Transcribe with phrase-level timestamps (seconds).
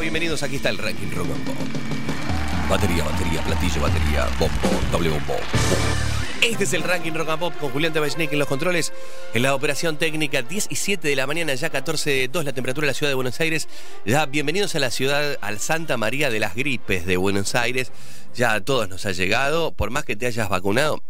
[0.00, 0.42] Bienvenidos.
[0.42, 1.54] Aquí está el ranking Rock and Pop.
[2.68, 5.36] Batería, batería, platillo, batería, bombo, doble bombo.
[6.42, 8.92] Este es el ranking Rock and Pop con Julián Tabachnik en los controles.
[9.34, 12.90] En la operación técnica, 10 y 7 de la mañana, ya 14.2 la temperatura de
[12.90, 13.68] la ciudad de Buenos Aires.
[14.04, 17.92] Ya bienvenidos a la ciudad, al Santa María de las Gripes de Buenos Aires.
[18.34, 21.02] Ya a todos nos ha llegado, por más que te hayas vacunado,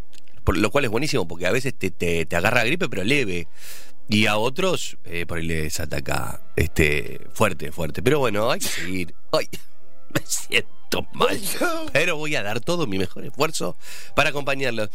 [0.44, 3.48] por lo cual es buenísimo porque a veces te, te, te agarra gripe, pero leve.
[4.08, 8.02] Y a otros, eh, por ahí les ataca este, fuerte, fuerte.
[8.02, 9.14] Pero bueno, hay que seguir.
[9.32, 9.48] Ay,
[10.14, 11.40] me siento mal.
[11.92, 13.76] Pero voy a dar todo mi mejor esfuerzo
[14.14, 14.90] para acompañarlos.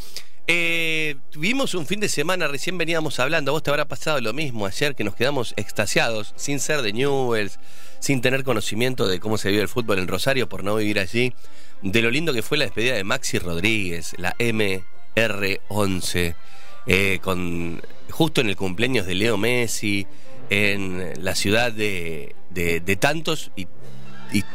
[0.51, 4.33] Eh, tuvimos un fin de semana, recién veníamos hablando, a vos te habrá pasado lo
[4.33, 7.59] mismo ayer, que nos quedamos extasiados, sin ser de Newells,
[7.99, 11.35] sin tener conocimiento de cómo se vive el fútbol en Rosario por no vivir allí,
[11.83, 16.33] de lo lindo que fue la despedida de Maxi Rodríguez, la MR11,
[16.87, 20.07] eh, con justo en el cumpleaños de Leo Messi,
[20.49, 23.67] en la ciudad de, de, de tantos y,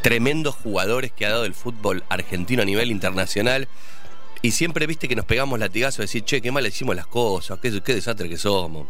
[0.02, 3.68] tremendos jugadores que ha dado el fútbol argentino a nivel internacional.
[4.40, 7.58] Y siempre viste que nos pegamos latigazos a decir, che, qué mal hicimos las cosas,
[7.60, 8.86] qué, qué desastre que somos,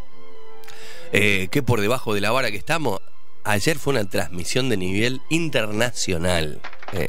[1.12, 3.00] eh, qué por debajo de la vara que estamos.
[3.44, 6.60] Ayer fue una transmisión de nivel internacional.
[6.92, 7.08] Eh,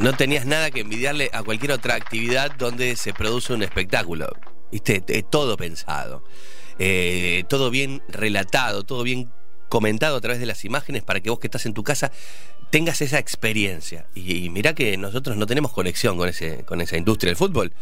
[0.00, 4.28] no tenías nada que envidiarle a cualquier otra actividad donde se produce un espectáculo.
[4.70, 5.00] ¿Viste?
[5.22, 6.22] Todo pensado.
[6.78, 9.30] Eh, todo bien relatado, todo bien
[9.68, 12.12] comentado a través de las imágenes para que vos que estás en tu casa
[12.70, 14.06] tengas esa experiencia.
[14.14, 17.72] Y, y mirá que nosotros no tenemos conexión con, ese, con esa industria del fútbol,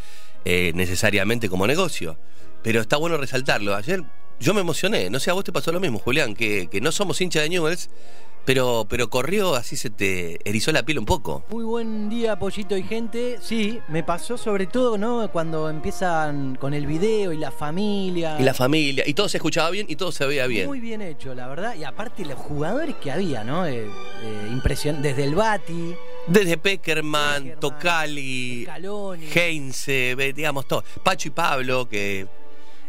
[0.44, 2.18] eh, necesariamente como negocio.
[2.62, 3.74] Pero está bueno resaltarlo.
[3.74, 4.02] Ayer
[4.40, 6.92] yo me emocioné, no sé, a vos te pasó lo mismo, Julián, que, que no
[6.92, 7.90] somos hincha de Newells,
[8.46, 11.44] pero, pero corrió, así se te erizó la piel un poco.
[11.50, 13.38] Muy buen día, Pollito y gente.
[13.42, 15.28] Sí, me pasó sobre todo, ¿no?
[15.32, 18.36] Cuando empiezan con el video y la familia.
[18.40, 20.68] Y la familia, y todo se escuchaba bien y todo se veía bien.
[20.68, 21.74] Muy bien hecho, la verdad.
[21.74, 23.66] Y aparte los jugadores que había, ¿no?
[23.66, 23.84] Eh,
[24.22, 25.96] eh, impresión desde el Bati.
[26.28, 28.68] Desde Peckerman, Peckerman Tocali,
[29.34, 30.84] Heinze, digamos, todo.
[31.02, 32.28] Pacho y Pablo, que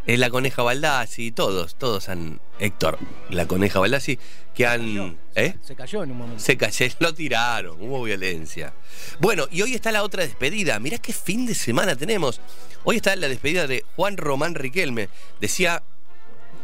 [0.08, 2.40] es la coneja Baldassi, todos, todos han.
[2.60, 2.98] Héctor,
[3.30, 4.18] la coneja Baldassi,
[4.56, 5.18] que han.
[5.36, 5.56] Se, ¿eh?
[5.62, 6.42] se cayó en un momento.
[6.42, 8.74] Se cayó, lo tiraron, hubo violencia.
[9.20, 10.80] Bueno, y hoy está la otra despedida.
[10.80, 12.40] Mirá qué fin de semana tenemos.
[12.86, 15.10] Hoy está la despedida de Juan Román Riquelme.
[15.42, 15.84] Decía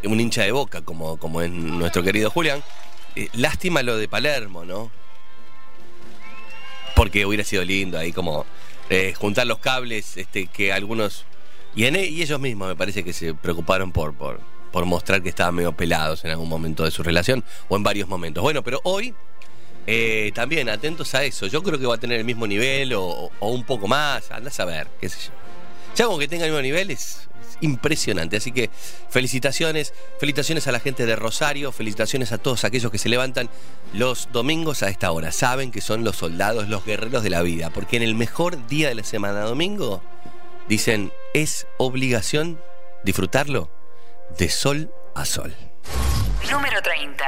[0.05, 2.63] un hincha de boca, como, como es nuestro querido Julián.
[3.17, 4.89] Eh, lástima lo de Palermo, ¿no?
[6.95, 8.45] Porque hubiera sido lindo ahí como
[8.89, 11.25] eh, juntar los cables este, que algunos
[11.75, 14.39] y, en, y, ellos mismos me parece que se preocuparon por, por,
[14.85, 18.41] mostrar que estaban medio pelados en algún momento de su relación o en varios momentos.
[18.41, 19.13] Bueno, pero hoy
[19.85, 21.47] eh, también atentos a eso.
[21.47, 24.31] Yo creo que va a tener el mismo nivel o, un poco más.
[24.31, 25.31] Andás a ver, qué sé yo.
[25.95, 27.27] Ya como que tenga el mismo nivel es
[27.61, 28.37] impresionante.
[28.37, 28.69] Así que
[29.09, 33.49] felicitaciones, felicitaciones a la gente de Rosario, felicitaciones a todos aquellos que se levantan
[33.93, 35.31] los domingos a esta hora.
[35.31, 37.69] Saben que son los soldados, los guerreros de la vida.
[37.69, 40.01] Porque en el mejor día de la semana, domingo,
[40.67, 42.61] dicen, es obligación
[43.03, 43.69] disfrutarlo
[44.37, 45.53] de sol a sol.
[46.49, 47.23] Número 30.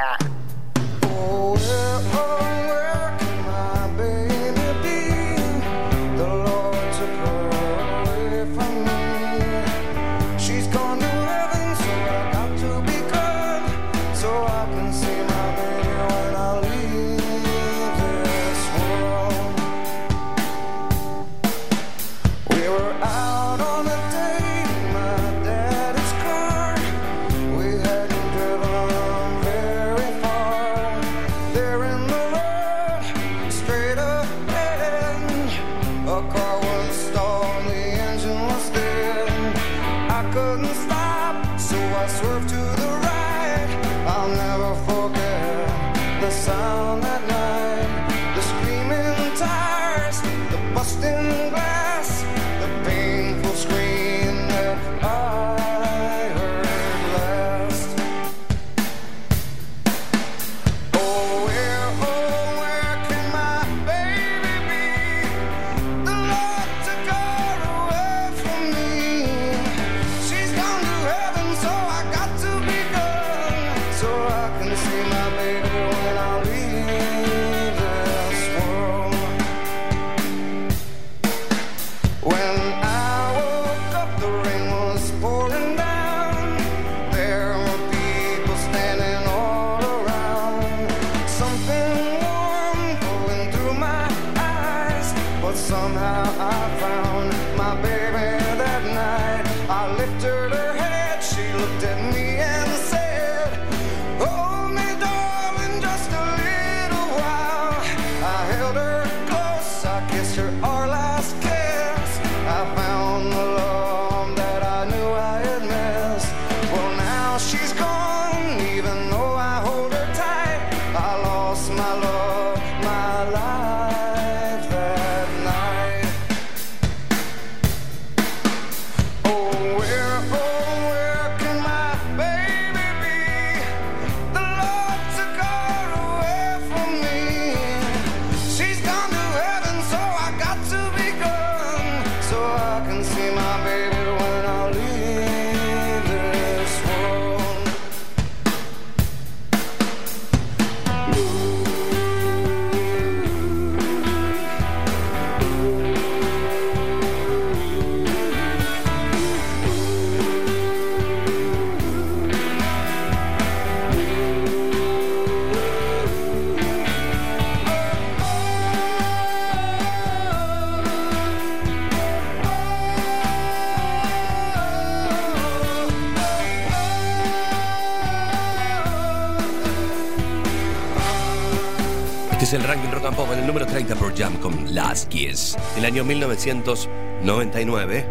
[183.86, 188.04] 30 por Jam con Last Kiss, el año 1999.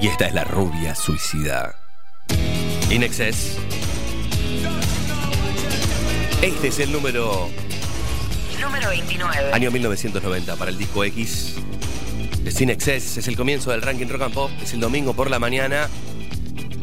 [0.00, 1.74] Y esta es la rubia suicida.
[2.90, 3.58] In Excess.
[6.40, 7.50] Este es el número
[8.60, 9.52] Número 29.
[9.52, 11.56] año 1990 para el disco X.
[12.48, 14.52] Sin Excess es el comienzo del ranking rock and pop.
[14.62, 15.88] Es el domingo por la mañana.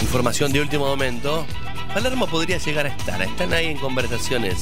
[0.02, 1.48] Información de último momento.
[1.94, 3.22] Palermo podría llegar a estar.
[3.22, 4.62] Están ahí en conversaciones.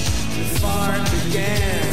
[0.61, 1.90] before it began.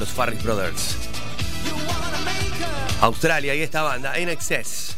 [0.00, 0.96] Los Farris Brothers.
[3.02, 4.96] Australia y esta banda, In Excess.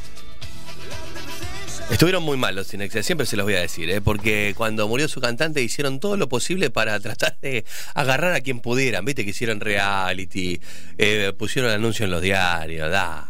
[1.90, 4.00] Estuvieron muy mal los Excess, siempre se los voy a decir, ¿eh?
[4.00, 8.60] porque cuando murió su cantante hicieron todo lo posible para tratar de agarrar a quien
[8.60, 9.04] pudieran.
[9.04, 10.60] Viste que hicieron reality,
[10.96, 13.28] eh, pusieron anuncio en los diarios, da.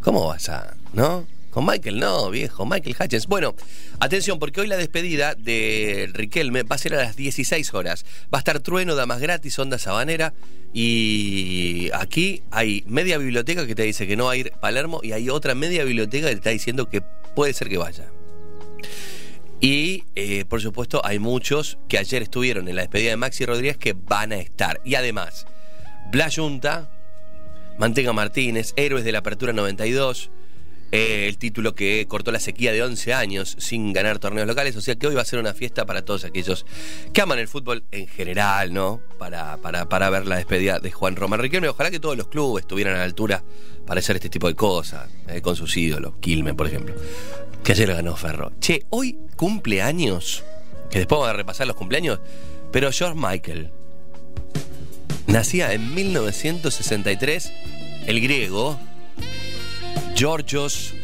[0.00, 0.76] ¿Cómo vas a.?
[0.92, 1.26] ¿No?
[1.56, 3.28] Con Michael, no, viejo, Michael Hutchins.
[3.28, 3.54] Bueno,
[3.98, 8.04] atención, porque hoy la despedida de Riquelme va a ser a las 16 horas.
[8.24, 10.34] Va a estar Trueno, Damas Gratis, Onda Sabanera.
[10.74, 15.12] Y aquí hay media biblioteca que te dice que no va a ir Palermo y
[15.12, 17.00] hay otra media biblioteca que te está diciendo que
[17.34, 18.04] puede ser que vaya.
[19.58, 23.78] Y eh, por supuesto hay muchos que ayer estuvieron en la despedida de Maxi Rodríguez
[23.78, 24.82] que van a estar.
[24.84, 25.46] Y además,
[26.12, 26.90] Bla Junta,
[27.78, 30.30] Manteca Martínez, Héroes de la Apertura 92,
[30.92, 34.76] eh, el título que cortó la sequía de 11 años sin ganar torneos locales.
[34.76, 36.64] O sea que hoy va a ser una fiesta para todos aquellos
[37.12, 39.00] que aman el fútbol en general, ¿no?
[39.18, 41.68] Para, para, para ver la despedida de Juan Román Riquelme.
[41.68, 43.42] Ojalá que todos los clubes estuvieran a la altura
[43.86, 46.94] para hacer este tipo de cosas, eh, con sus ídolos, Quilme, por ejemplo.
[47.62, 48.52] Que ayer ganó Ferro.
[48.60, 50.44] Che, hoy cumpleaños,
[50.90, 52.20] que después vamos a repasar los cumpleaños,
[52.72, 53.70] pero George Michael.
[55.26, 57.52] nacía en 1963
[58.06, 58.78] el griego
[60.16, 60.94] Georgios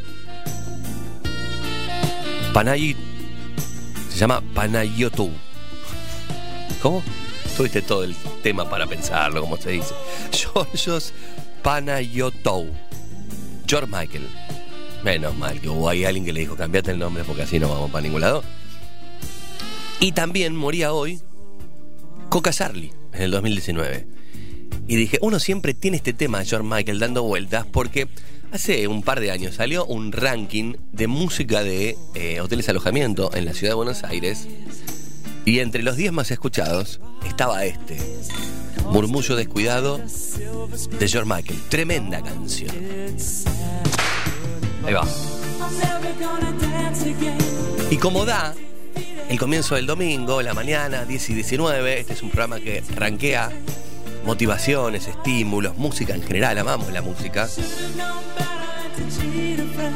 [2.55, 2.97] Panayit.
[4.09, 5.31] Se llama Panayotou.
[6.81, 7.03] ¿Cómo?
[7.55, 9.95] Tuviste todo el tema para pensarlo, como se dice.
[10.33, 11.13] Georgios
[11.63, 12.71] Panayotou.
[13.67, 14.27] George Michael.
[15.05, 17.69] Menos mal que hubo ahí alguien que le dijo, cambiate el nombre porque así no
[17.69, 18.43] vamos para ningún lado.
[20.01, 21.21] Y también moría hoy
[22.31, 24.07] Coca Charlie en el 2019.
[24.89, 28.09] Y dije, uno siempre tiene este tema de George Michael dando vueltas porque
[28.53, 33.47] hace un par de años salió un ranking de música de eh, hoteles alojamiento en
[33.47, 34.47] la ciudad de Buenos Aires.
[35.45, 37.99] Y entre los 10 más escuchados estaba este,
[38.91, 41.61] Murmullo Descuidado de George Michael.
[41.69, 42.71] Tremenda canción.
[44.85, 45.07] Ahí va.
[47.91, 48.55] Y como da
[49.29, 53.51] el comienzo del domingo, la mañana, 10 y 19, este es un programa que rankea
[54.25, 57.49] motivaciones, estímulos, música en general, amamos la música.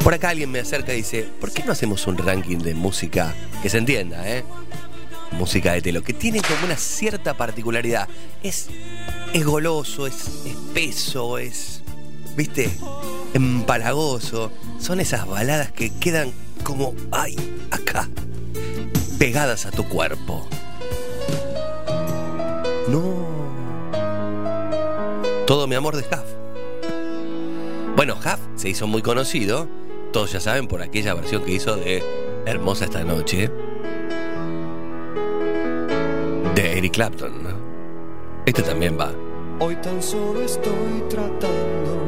[0.03, 3.35] Por acá alguien me acerca y dice, ¿por qué no hacemos un ranking de música
[3.63, 4.45] que se entienda, eh?
[5.33, 8.09] Música de telo, que tiene como una cierta particularidad.
[8.43, 8.69] Es,
[9.33, 11.83] es goloso, es espeso, es,
[12.37, 12.71] viste,
[13.35, 14.53] empalagoso.
[14.79, 17.37] Son esas baladas que quedan como, ay,
[17.71, 18.09] acá,
[19.19, 20.49] pegadas a tu cuerpo.
[22.89, 23.36] No.
[25.47, 26.25] Todo mi amor de Huff.
[27.95, 29.69] Bueno, Huff se hizo muy conocido,
[30.13, 32.03] todos ya saben, por aquella versión que hizo de
[32.47, 33.49] Hermosa esta noche,
[36.57, 37.45] de Eric Clapton.
[37.45, 37.51] ¿no?
[38.45, 39.13] Este también va.
[39.61, 42.01] Hoy tan solo estoy tratando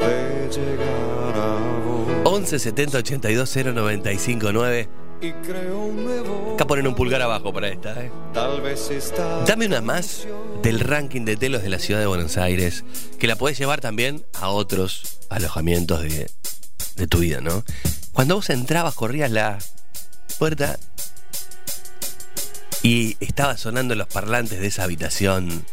[0.00, 2.08] de llegar a vos.
[2.24, 4.88] 11 70 82 095 9.
[5.20, 6.54] Y creo un nuevo.
[6.54, 8.10] Acá ponen un pulgar abajo para esta, ¿eh?
[8.32, 9.44] Tal vez está.
[9.44, 10.26] Dame una más
[10.62, 12.84] del ranking de telos de la ciudad de Buenos Aires,
[13.18, 16.30] que la podés llevar también a otros alojamientos de,
[16.96, 17.64] de tu vida, ¿no?
[18.12, 19.58] Cuando vos entrabas, corrías la
[20.38, 20.78] puerta
[22.82, 25.64] y estaba sonando en los parlantes de esa habitación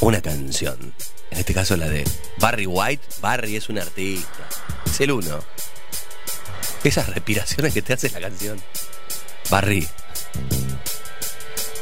[0.00, 0.94] una canción.
[1.30, 2.04] En este caso la de
[2.38, 3.02] Barry White.
[3.20, 4.48] Barry es un artista.
[4.86, 5.40] Es el uno.
[6.82, 8.60] Esas respiraciones que te hace la canción.
[9.50, 9.86] Barry.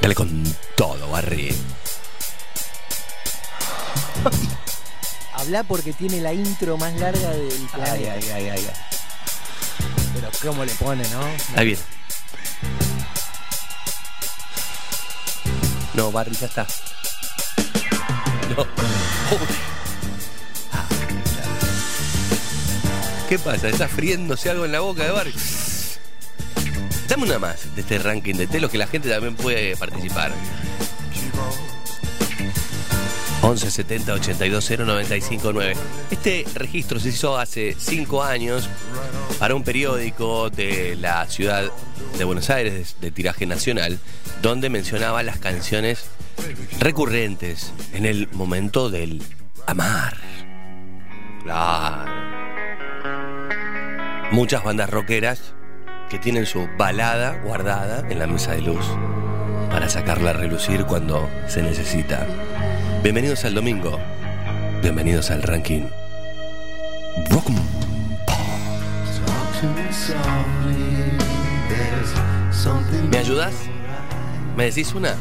[0.00, 0.42] Dale con
[0.76, 1.54] todo, Barry.
[5.34, 7.92] Habla porque tiene la intro más larga del planeta.
[7.92, 8.66] Ay, ay, ay, ay.
[10.14, 11.20] Pero cómo le pone, ¿no?
[11.54, 11.82] Ahí viene.
[15.94, 16.66] No, Barry, ya está.
[18.56, 18.66] No.
[23.28, 23.68] ¿Qué pasa?
[23.68, 25.34] ¿Está friéndose algo en la boca de Barry?
[27.08, 30.32] Dame una más de este ranking de telos que la gente también puede participar.
[33.42, 35.76] 11 70 82 0 95 9.
[36.10, 38.66] Este registro se hizo hace 5 años
[39.38, 41.70] para un periódico de la ciudad
[42.16, 43.98] de Buenos Aires, de tiraje nacional,
[44.40, 46.06] donde mencionaba las canciones
[46.78, 49.22] recurrentes en el momento del
[49.66, 50.16] amar.
[51.42, 52.37] Claro.
[54.30, 55.54] Muchas bandas rockeras
[56.10, 58.84] que tienen su balada guardada en la mesa de luz
[59.70, 62.26] para sacarla a relucir cuando se necesita.
[63.02, 63.98] Bienvenidos al domingo.
[64.82, 65.86] Bienvenidos al ranking.
[73.10, 73.54] ¿Me ayudas?
[74.56, 75.16] ¿Me decís una?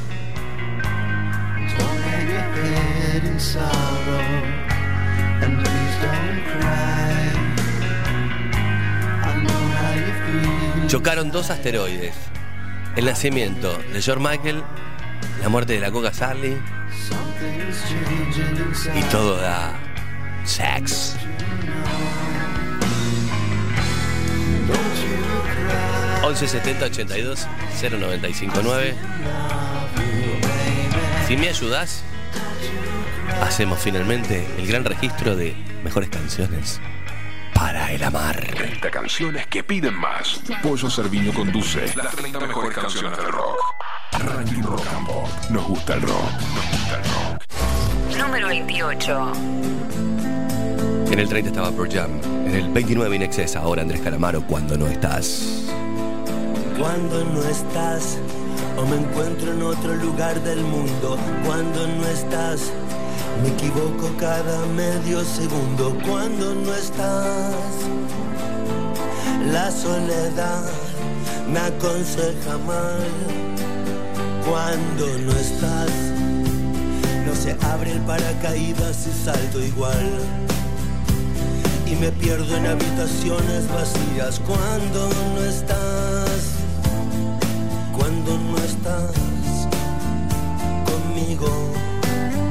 [10.88, 12.16] Chocaron dos asteroides.
[12.96, 14.64] El nacimiento de George Michael,
[15.42, 16.58] la muerte de la Coca Charlie
[18.96, 19.78] y todo da
[20.46, 21.18] sex.
[26.24, 27.48] Once 70 82
[27.82, 28.96] 095 9.
[31.28, 32.04] Si me ayudas,
[33.42, 35.54] hacemos finalmente el gran registro de
[35.84, 36.80] mejores canciones
[37.68, 38.40] para el amar.
[38.56, 40.40] 30 canciones que piden más.
[40.64, 43.58] Pollo Cerviño conduce las 30 mejores canciones del rock.
[44.20, 45.28] Ranking Rock and Pop.
[45.50, 46.32] Nos gusta el rock.
[46.56, 47.44] Nos gusta el rock.
[48.18, 49.32] Número 28.
[51.12, 52.12] En el 30 estaba Pearl Jam.
[52.46, 55.66] En el 29 In Excess, ahora Andrés Calamaro, cuando no estás.
[56.80, 58.18] Cuando no estás
[58.78, 61.18] o me encuentro en otro lugar del mundo.
[61.46, 62.72] Cuando no estás,
[63.42, 65.98] me equivoco cada medio segundo.
[66.08, 67.54] Cuando no estás,
[69.52, 70.66] la soledad
[71.52, 73.08] me aconseja mal.
[74.48, 75.92] Cuando no estás,
[77.26, 80.10] No se abre el paracaídas y salto igual.
[81.86, 86.40] Y me pierdo en habitaciones vacías cuando no estás.
[87.98, 89.12] Cuando no estás
[90.86, 91.97] conmigo.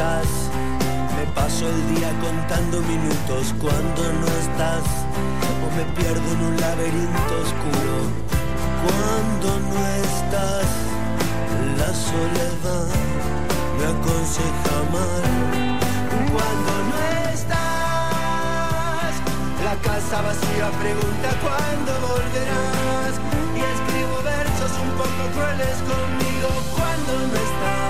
[0.00, 3.54] Me paso el día contando minutos.
[3.60, 4.84] Cuando no estás,
[5.60, 7.96] o me pierdo en un laberinto oscuro.
[8.84, 10.68] Cuando no estás,
[11.76, 12.88] la soledad
[13.76, 15.24] me aconseja mal.
[16.32, 16.98] Cuando no
[17.34, 19.12] estás,
[19.62, 23.14] la casa vacía pregunta cuándo volverás.
[23.54, 27.89] Y escribo versos un poco crueles conmigo cuando no estás.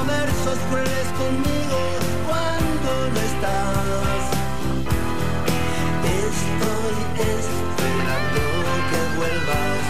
[0.00, 1.78] escribo versos crueles conmigo
[2.26, 4.22] cuando no estás.
[6.04, 8.42] Estoy esperando
[8.90, 9.82] que vuelvas.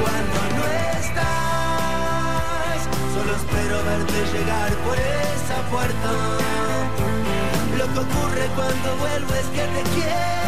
[0.00, 0.64] Cuando no
[1.00, 2.78] estás,
[3.14, 6.10] solo espero verte llegar por esa puerta.
[7.76, 10.47] Lo que ocurre cuando vuelvo es que te quiero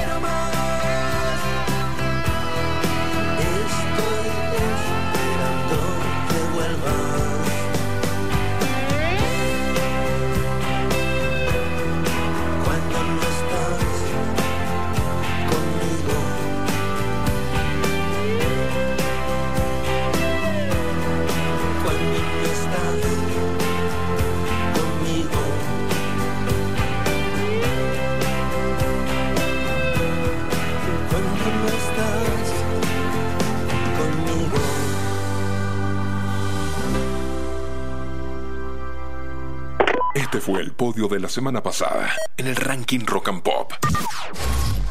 [40.40, 43.74] Este fue el podio de la semana pasada en el ranking Rock and Pop.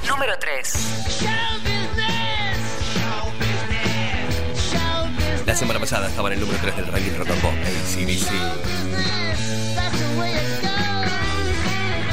[0.08, 0.74] Número 3.
[5.48, 7.54] La semana pasada estaba en el número 3 del ranking Rock and Pop.
[7.66, 8.30] ACDC.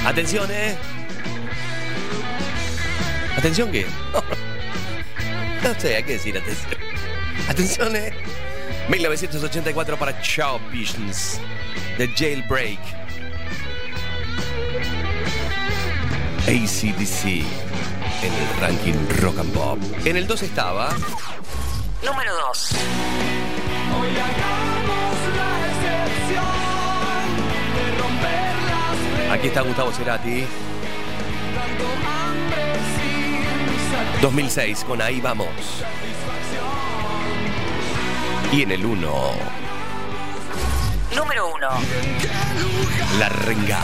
[0.06, 0.74] Atención, eh.
[3.36, 3.84] Atención, ¿qué?
[5.62, 6.80] No sé, hay que decir atención.
[7.50, 8.14] Atención, eh.
[8.88, 11.38] 1984 para Chow Visions.
[11.98, 13.05] The Jailbreak.
[16.46, 17.42] ACDC.
[18.22, 19.78] En el ranking Rock and Pop.
[20.04, 20.90] En el 2 estaba.
[22.04, 22.70] Número 2.
[29.32, 30.46] Aquí está Gustavo Cerati.
[34.22, 35.48] 2006 con Ahí vamos.
[38.52, 39.32] Y en el 1,
[41.12, 41.68] Número 1.
[43.18, 43.82] La Renga.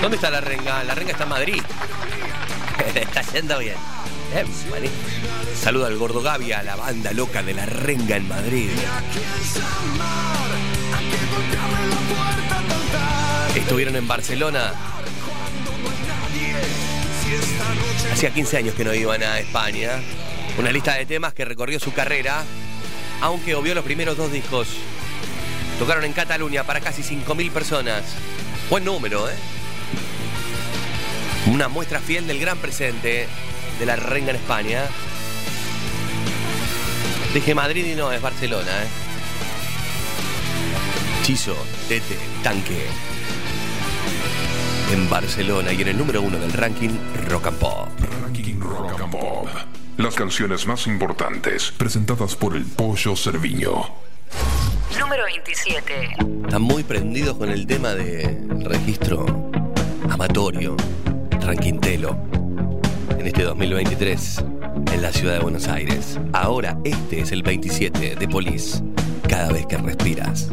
[0.00, 0.84] ¿Dónde está La Renga?
[0.84, 1.62] La Renga está en Madrid.
[2.94, 3.76] está yendo bien.
[4.34, 4.44] Eh.
[5.60, 8.70] Saludo al Gordo Gavia, la banda loca de La Renga en Madrid.
[13.54, 14.72] Estuvieron en Barcelona.
[18.12, 20.00] Hacía 15 años que no iban a España.
[20.58, 22.44] Una lista de temas que recorrió su carrera,
[23.20, 24.68] aunque obvió los primeros dos discos.
[25.78, 28.04] Tocaron en Cataluña para casi 5.000 personas.
[28.70, 29.34] Buen número, ¿eh?
[31.52, 33.26] Una muestra fiel del gran presente
[33.78, 34.82] de la renga en España.
[37.32, 38.86] Dije Madrid y no, es Barcelona, ¿eh?
[41.22, 41.56] Chizo,
[41.88, 42.86] Tete, Tanque.
[44.92, 46.90] En Barcelona y en el número uno del ranking
[47.28, 47.88] Rock and Pop.
[48.22, 49.48] Ranking Rock and Pop.
[49.96, 53.86] Las canciones más importantes presentadas por el Pollo Cerviño.
[54.98, 56.16] Número 27.
[56.44, 59.50] Están muy prendidos con el tema de registro
[60.10, 60.76] amatorio,
[61.50, 64.44] en este 2023
[64.92, 66.20] en la ciudad de Buenos Aires.
[66.34, 68.82] Ahora este es el 27 de Police.
[69.28, 70.50] cada vez que respiras.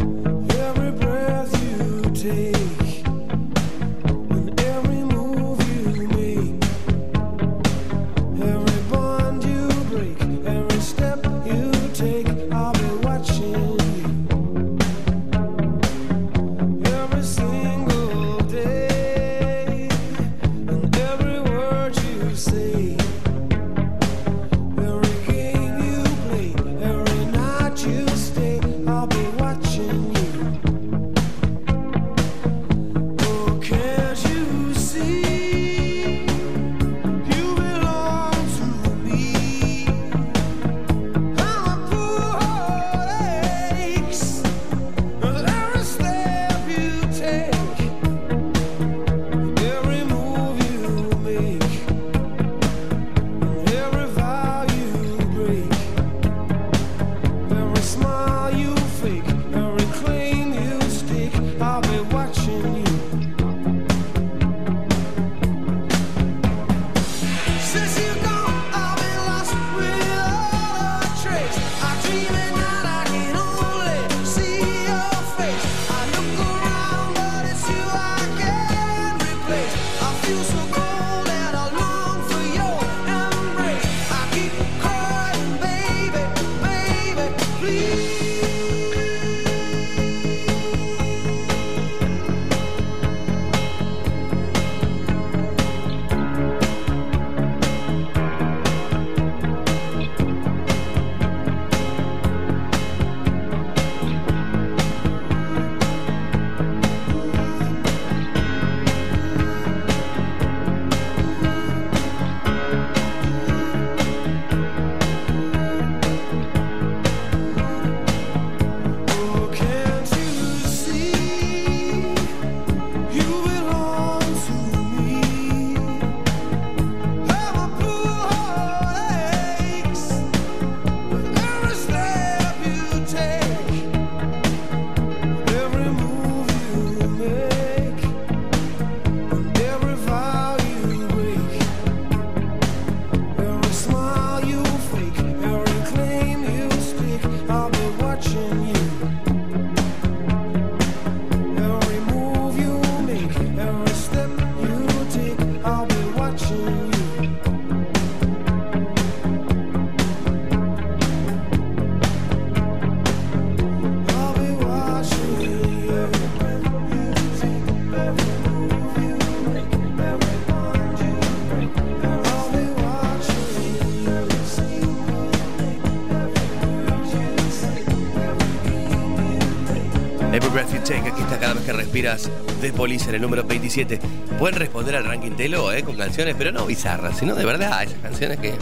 [181.65, 182.29] Que respiras
[182.61, 183.99] de Police en el número 27.
[184.37, 187.99] Pueden responder al ranking Telo eh, con canciones, pero no bizarras, sino de verdad, esas
[187.99, 188.53] canciones que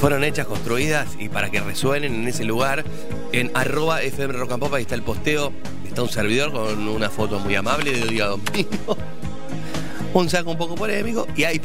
[0.00, 2.84] fueron hechas, construidas y para que resuenen en ese lugar.
[3.32, 4.34] En arroba FM
[4.74, 5.52] ahí está el posteo.
[5.86, 8.96] Está un servidor con una foto muy amable de día domingo.
[10.14, 11.58] Un saco un poco polémico y ahí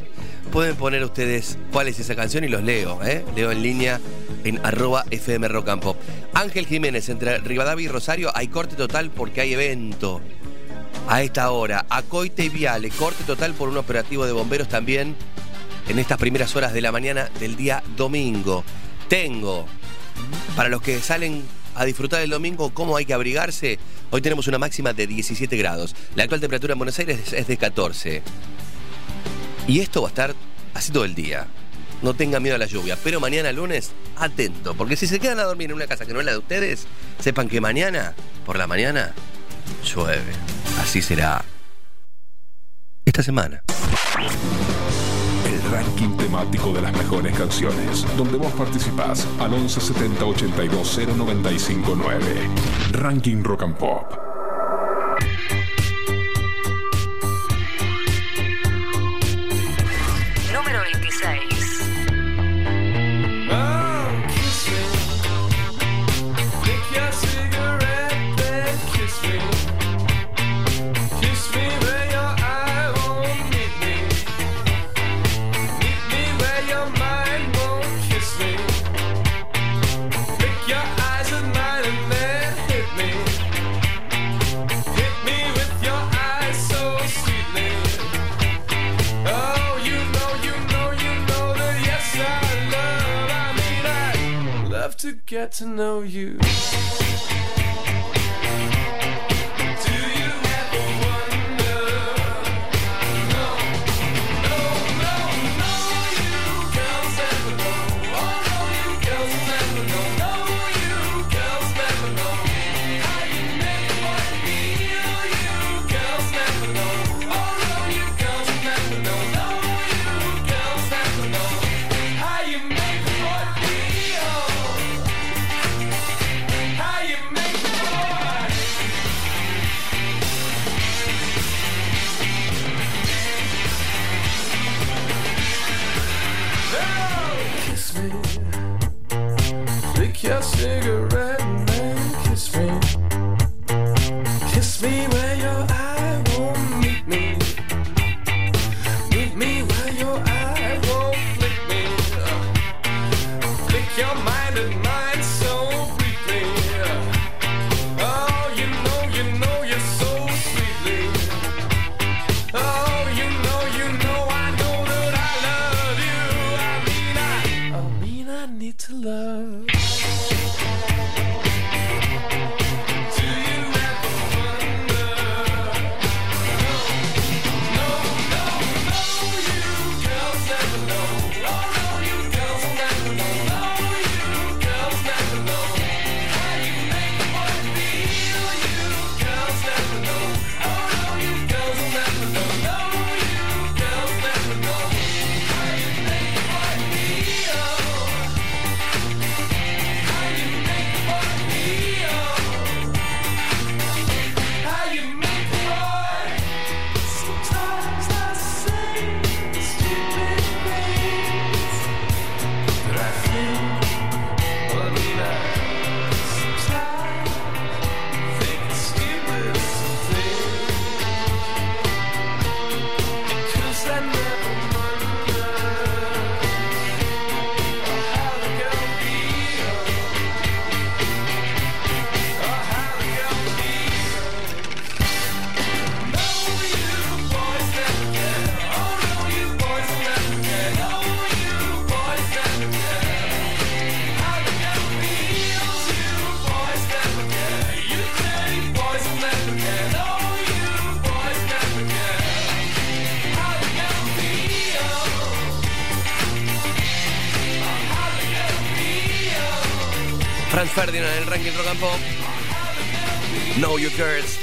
[0.52, 3.24] pueden poner ustedes cuál es esa canción y los leo, ¿eh?
[3.36, 4.00] Leo en línea
[4.44, 5.96] en arroba FM Rock.
[6.34, 10.20] Ángel Jiménez, entre Rivadavia y Rosario hay corte total porque hay evento.
[11.08, 15.16] A esta hora, Acoite y Viale, corte total por un operativo de bomberos también
[15.88, 18.64] en estas primeras horas de la mañana del día domingo.
[19.08, 19.66] Tengo,
[20.56, 21.42] para los que salen
[21.74, 23.78] a disfrutar el domingo, cómo hay que abrigarse.
[24.10, 25.94] Hoy tenemos una máxima de 17 grados.
[26.14, 28.22] La actual temperatura en Buenos Aires es de 14.
[29.66, 30.34] Y esto va a estar
[30.74, 31.46] así todo el día.
[32.02, 32.98] No tengan miedo a la lluvia.
[33.02, 34.74] Pero mañana lunes, atento.
[34.74, 36.86] Porque si se quedan a dormir en una casa que no es la de ustedes,
[37.20, 39.12] sepan que mañana, por la mañana,
[39.84, 40.32] llueve.
[40.80, 41.44] Así será
[43.04, 43.62] esta semana.
[45.46, 52.50] El ranking temático de las mejores canciones, donde vos participás al 11 70 82 0959.
[52.92, 54.31] Ranking Rock and Pop.
[95.02, 96.38] To get to know you.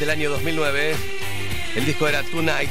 [0.09, 0.95] Del año 2009.
[1.75, 2.69] El disco era Tonight.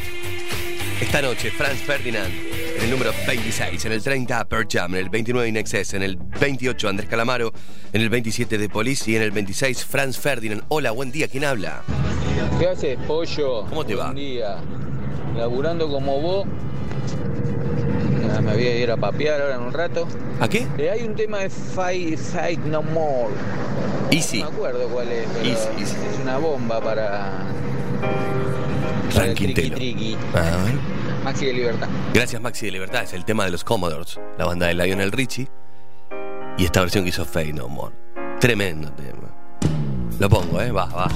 [1.01, 2.33] Esta noche, Franz Ferdinand
[2.77, 6.17] en el número 26, en el 30 Per Jam, en el 29 Inexcess, en el
[6.17, 7.53] 28 Andrés Calamaro,
[7.93, 10.65] en el 27 The Police y en el 26 Franz Ferdinand.
[10.69, 11.83] Hola, buen día, ¿quién habla?
[12.59, 13.65] ¿Qué haces, pollo?
[13.69, 14.07] ¿Cómo te va?
[14.07, 14.57] Buen día.
[15.37, 16.47] Laburando como vos.
[18.41, 20.07] Me voy a ir a papear ahora en un rato.
[20.41, 20.67] ¿A qué?
[20.79, 23.33] Eh, hay un tema de Fight, Fight No More.
[24.11, 24.43] Easy.
[24.43, 25.97] No me acuerdo cuál es, pero Easy, easy.
[26.13, 27.43] es una bomba para.
[29.15, 29.77] para el triqui Telo.
[29.77, 30.17] triqui.
[30.35, 30.75] A ver.
[31.25, 31.89] Maxi de libertad.
[32.15, 35.49] Gracias Maxi de Libertad, es el tema de los Commodores, la banda de Lionel Richie.
[36.57, 37.95] Y esta versión que hizo Fey No More.
[38.41, 39.29] Tremendo tema.
[40.19, 40.71] Lo pongo, ¿eh?
[40.73, 41.09] Va, va.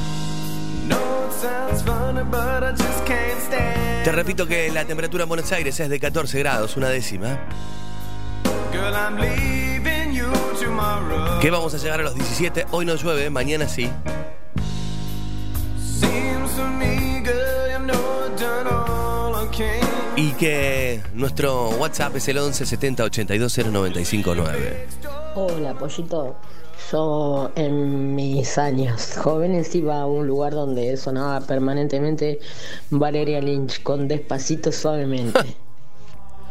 [0.89, 3.92] No, it sounds funny, but I just can't stand.
[4.05, 7.39] Te repito que la temperatura en Buenos Aires es de 14 grados, una décima.
[11.41, 12.67] Que vamos a llegar a los 17.
[12.73, 13.89] Hoy no llueve, mañana sí.
[20.17, 24.87] Y que nuestro WhatsApp es el 11 70 82 0959.
[25.35, 26.37] Hola, pollito.
[26.91, 32.41] Yo en mis años jóvenes iba a un lugar donde sonaba permanentemente
[32.91, 35.57] Valeria Lynch con Despacito Suavemente.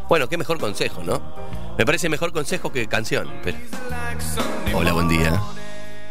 [0.09, 1.21] Bueno, qué mejor consejo, ¿no?
[1.77, 3.31] Me parece mejor consejo que canción.
[3.45, 3.57] Pero...
[4.75, 5.41] Hola, buen día.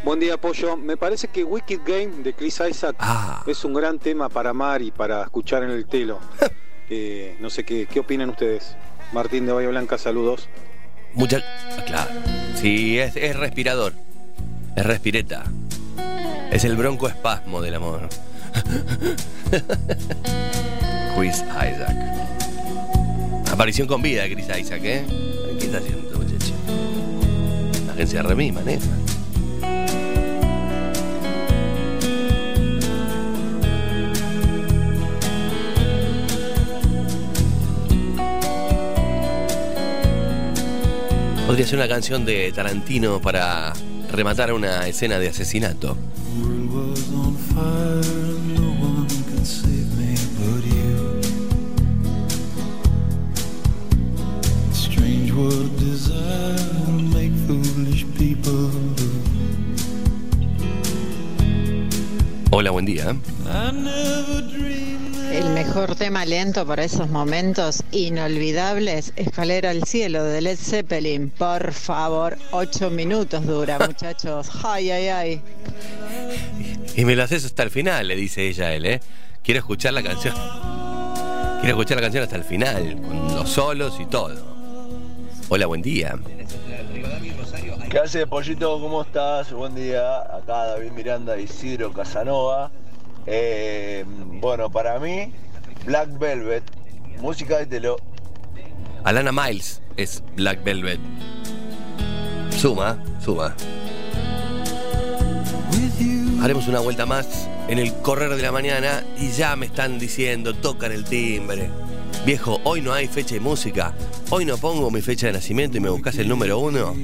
[0.03, 0.75] Buen día, Pollo.
[0.75, 3.43] Me parece que Wicked Game de Chris Isaac Ah.
[3.45, 6.17] es un gran tema para amar y para escuchar en el telo.
[6.93, 8.75] Eh, no sé qué, qué opinan ustedes.
[9.13, 10.49] Martín de Bahía Blanca, saludos.
[11.13, 11.37] Mucha.
[11.37, 12.11] ah, Claro.
[12.55, 13.93] Sí, es, es respirador.
[14.75, 15.45] Es respireta.
[16.51, 18.09] Es el broncoespasmo del amor.
[21.17, 21.95] Chris Isaac.
[23.51, 25.05] Aparición con vida Chris Isaac, ¿eh?
[25.59, 26.53] ¿Qué está haciendo, muchacho?
[27.87, 28.85] La agencia Remy maneja.
[41.51, 43.73] Podría ser una canción de Tarantino para
[44.09, 45.97] rematar una escena de asesinato.
[62.49, 63.13] Hola, buen día.
[65.31, 71.29] El mejor tema lento para esos momentos inolvidables, Escalera al cielo de Led Zeppelin.
[71.29, 74.49] Por favor, ocho minutos dura, muchachos.
[74.63, 75.41] Ay, ay, ay.
[76.95, 78.99] Y me lo haces hasta el final, le dice ella a él, ¿eh?
[79.41, 80.35] Quiero escuchar la canción.
[81.61, 84.35] Quiero escuchar la canción hasta el final, con los solos y todo.
[85.47, 86.17] Hola, buen día.
[87.89, 88.79] ¿Qué hace, Pollito?
[88.79, 89.51] ¿Cómo estás?
[89.53, 90.19] Buen día.
[90.21, 92.71] Acá David Miranda, Isidro Casanova.
[93.25, 95.31] Eh, bueno, para mí,
[95.85, 96.63] Black Velvet,
[97.19, 97.97] música de telo.
[99.03, 100.99] Alana Miles es Black Velvet.
[102.49, 103.55] Suma, suma.
[106.41, 110.55] Haremos una vuelta más en el correr de la mañana y ya me están diciendo,
[110.55, 111.69] tocan el timbre.
[112.25, 113.93] Viejo, hoy no hay fecha de música.
[114.29, 116.95] Hoy no pongo mi fecha de nacimiento y me buscas el número uno.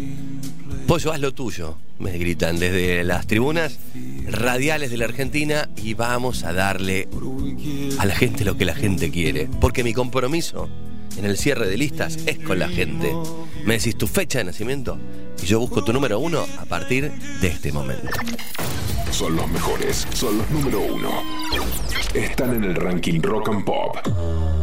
[0.88, 3.78] Pollo, haz lo tuyo, me gritan desde las tribunas
[4.26, 7.10] radiales de la Argentina y vamos a darle
[8.00, 9.50] a la gente lo que la gente quiere.
[9.60, 10.70] Porque mi compromiso
[11.18, 13.12] en el cierre de listas es con la gente.
[13.66, 14.98] Me decís tu fecha de nacimiento
[15.44, 18.08] y yo busco tu número uno a partir de este momento.
[19.12, 21.10] Son los mejores, son los número uno.
[22.14, 24.57] Están en el ranking Rock and Pop.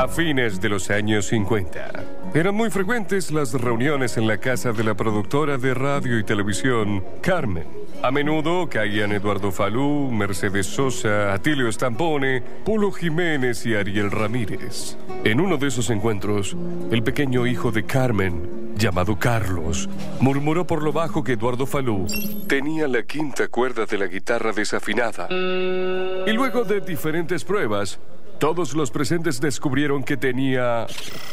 [0.00, 4.82] A fines de los años 50, eran muy frecuentes las reuniones en la casa de
[4.82, 7.66] la productora de radio y televisión, Carmen.
[8.02, 14.96] A menudo caían Eduardo Falú, Mercedes Sosa, Atilio Stampone, Polo Jiménez y Ariel Ramírez.
[15.22, 16.56] En uno de esos encuentros,
[16.90, 19.86] el pequeño hijo de Carmen, llamado Carlos,
[20.18, 22.06] murmuró por lo bajo que Eduardo Falú
[22.48, 25.28] tenía la quinta cuerda de la guitarra desafinada.
[25.30, 28.00] Y luego de diferentes pruebas,
[28.40, 30.86] todos los presentes descubrieron que tenía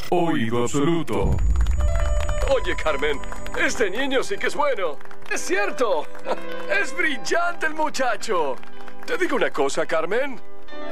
[0.10, 1.38] oído absoluto.
[2.54, 3.17] Oye, Carmen,
[3.60, 4.98] este niño sí que es bueno.
[5.31, 6.06] Es cierto.
[6.81, 8.58] Es brillante el muchacho.
[9.06, 10.40] Te digo una cosa, Carmen.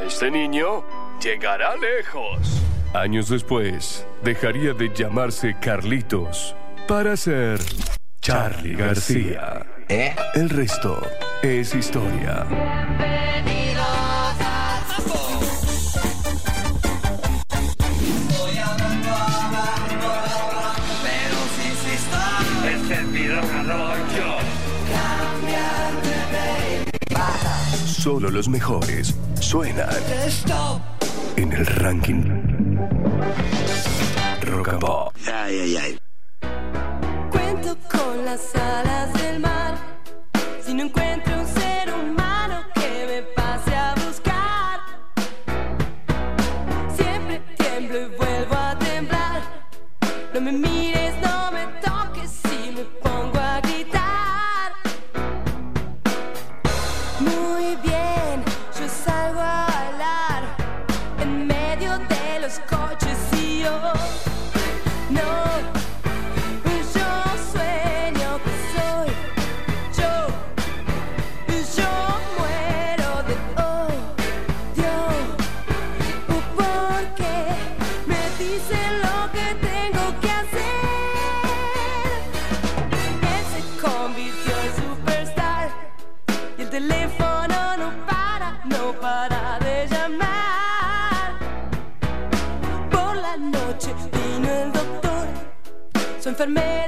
[0.02, 0.86] Este niño
[1.22, 2.64] llegará lejos.
[2.94, 6.56] Años después, dejaría de llamarse Carlitos
[6.88, 7.60] para ser
[8.22, 9.66] Charlie García.
[9.90, 11.02] El resto
[11.44, 12.48] es historia.
[28.06, 29.90] Solo los mejores suenan
[31.38, 32.78] en el ranking
[34.44, 35.16] Rock and Pop.
[35.26, 35.98] Ay, ay, ay.
[37.32, 39.74] Cuento con las alas del mar.
[40.64, 41.25] Si no encuentro
[96.36, 96.85] enfermera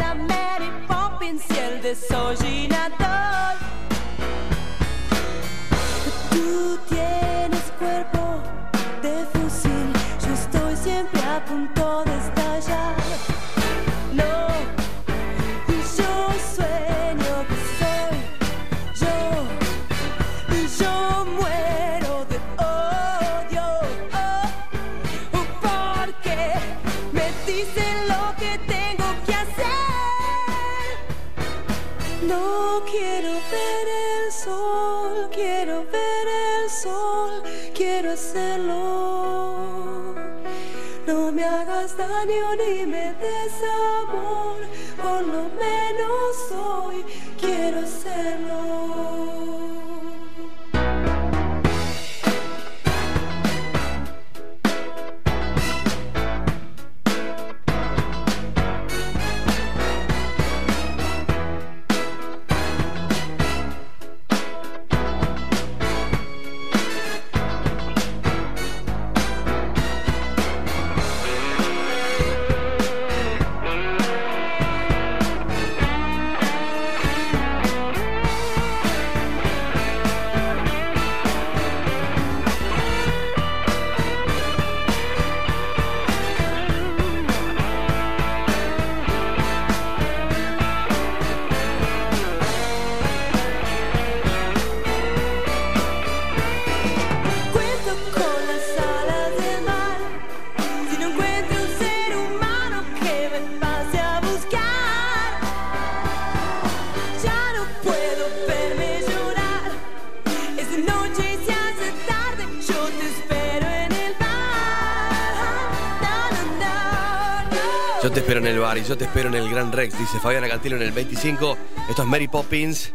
[118.78, 121.58] y yo te espero en el Gran Rex, dice Fabiana Cantilo en el 25.
[121.90, 122.94] Esto es Mary Poppins.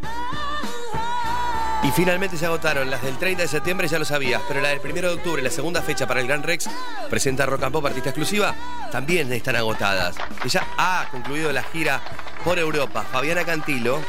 [1.82, 2.88] Y finalmente se agotaron.
[2.90, 5.50] Las del 30 de septiembre ya lo sabías, pero la del 1 de octubre, la
[5.50, 6.68] segunda fecha para el Gran Rex,
[7.10, 8.54] presenta Rock and Pop Artista Exclusiva,
[8.92, 10.14] también están agotadas.
[10.44, 12.00] Ella ha concluido la gira
[12.44, 13.04] por Europa.
[13.10, 14.00] Fabiana Cantilo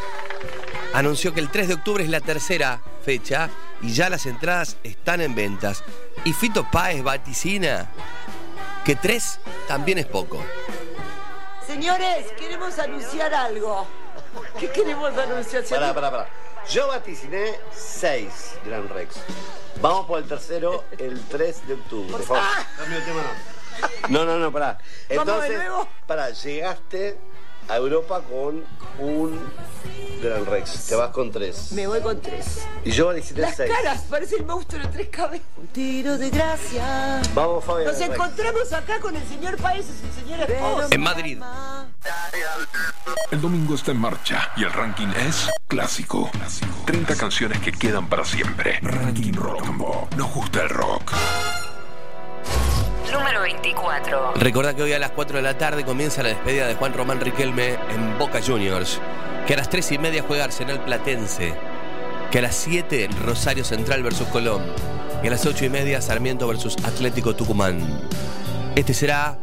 [0.93, 3.49] anunció que el 3 de octubre es la tercera fecha
[3.81, 5.83] y ya las entradas están en ventas.
[6.23, 7.89] Y Fito Páez vaticina
[8.83, 10.43] que tres también es poco.
[11.83, 13.85] Señores, queremos anunciar algo.
[14.57, 15.65] ¿Qué queremos anunciar?
[15.65, 16.29] Pará, pará, pará.
[16.69, 19.15] Yo vaticiné 6 Gran Rex.
[19.81, 22.09] Vamos por el tercero el 3 de octubre.
[22.13, 22.41] Por favor.
[22.77, 24.07] Cambio de tema, no.
[24.07, 24.77] No, no, no, pará.
[24.77, 25.87] Vamos de Entonces, nuevo.
[26.07, 27.19] pará, llegaste
[27.67, 28.63] a Europa con
[28.99, 29.39] un
[30.21, 30.87] Gran Rex.
[30.87, 31.73] Te vas con 3.
[31.73, 32.61] Me voy con tres.
[32.85, 33.69] Y yo vaticiné Las 6.
[33.69, 35.45] caras, parece el monstruo de tres cabezas.
[35.57, 37.21] Un tiro de gracia.
[37.35, 37.91] Vamos, Fabián.
[37.91, 40.87] Nos encontramos acá con el señor País y su señora esposa.
[40.91, 41.39] En Madrid.
[43.31, 46.31] El domingo está en marcha y el ranking es clásico.
[46.85, 48.79] 30 canciones que quedan para siempre.
[48.81, 50.13] Ranking Rock and Pop.
[50.15, 51.11] Nos gusta el rock.
[53.13, 54.33] Número 24.
[54.33, 57.21] Recordá que hoy a las 4 de la tarde comienza la despedida de Juan Román
[57.21, 58.99] Riquelme en Boca Juniors.
[59.45, 61.53] Que a las 3 y media juega Arsenal Platense.
[62.31, 64.63] Que a las 7 Rosario Central versus Colón.
[65.21, 67.79] Y a las 8 y media Sarmiento versus Atlético Tucumán.
[68.75, 69.37] Este será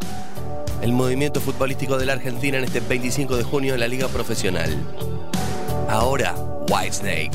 [0.83, 4.77] el movimiento futbolístico de la Argentina en este 25 de junio en la Liga Profesional.
[5.89, 6.35] Ahora,
[6.69, 7.31] Whitesnake.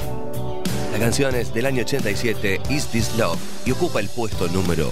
[0.92, 4.92] La canción es del año 87, Is This Love, y ocupa el puesto número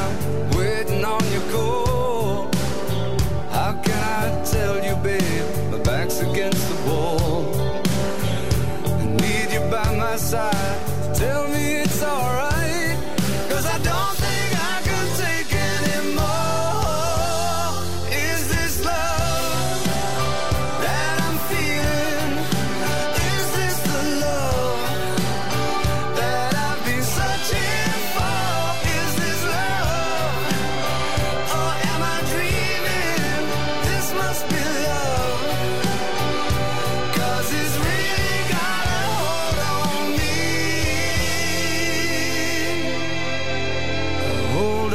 [10.31, 10.80] side.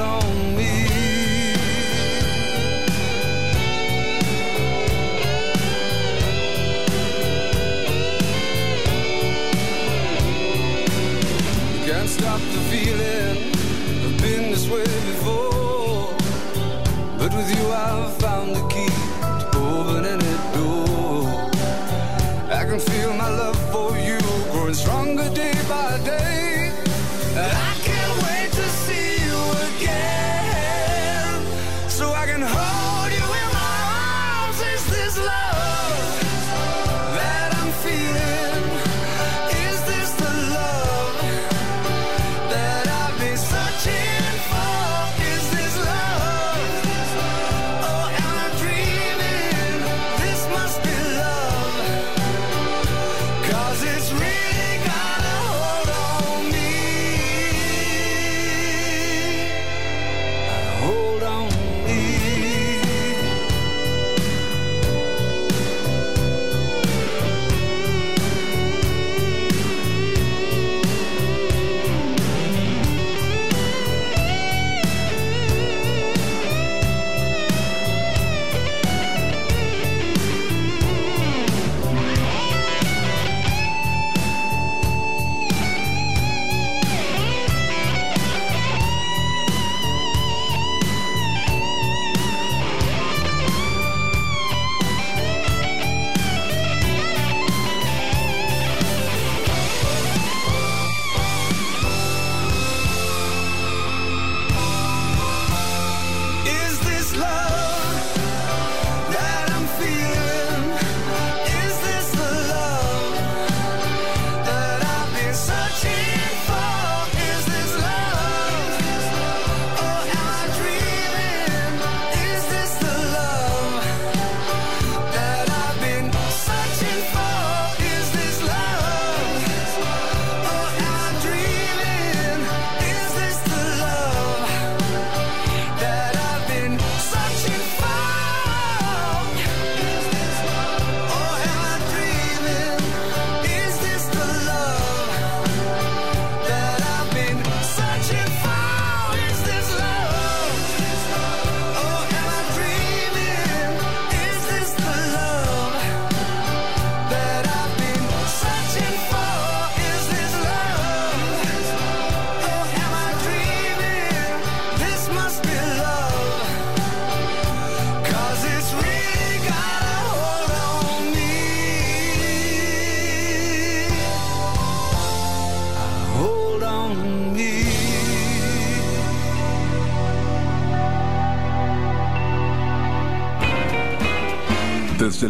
[0.07, 0.96] On me.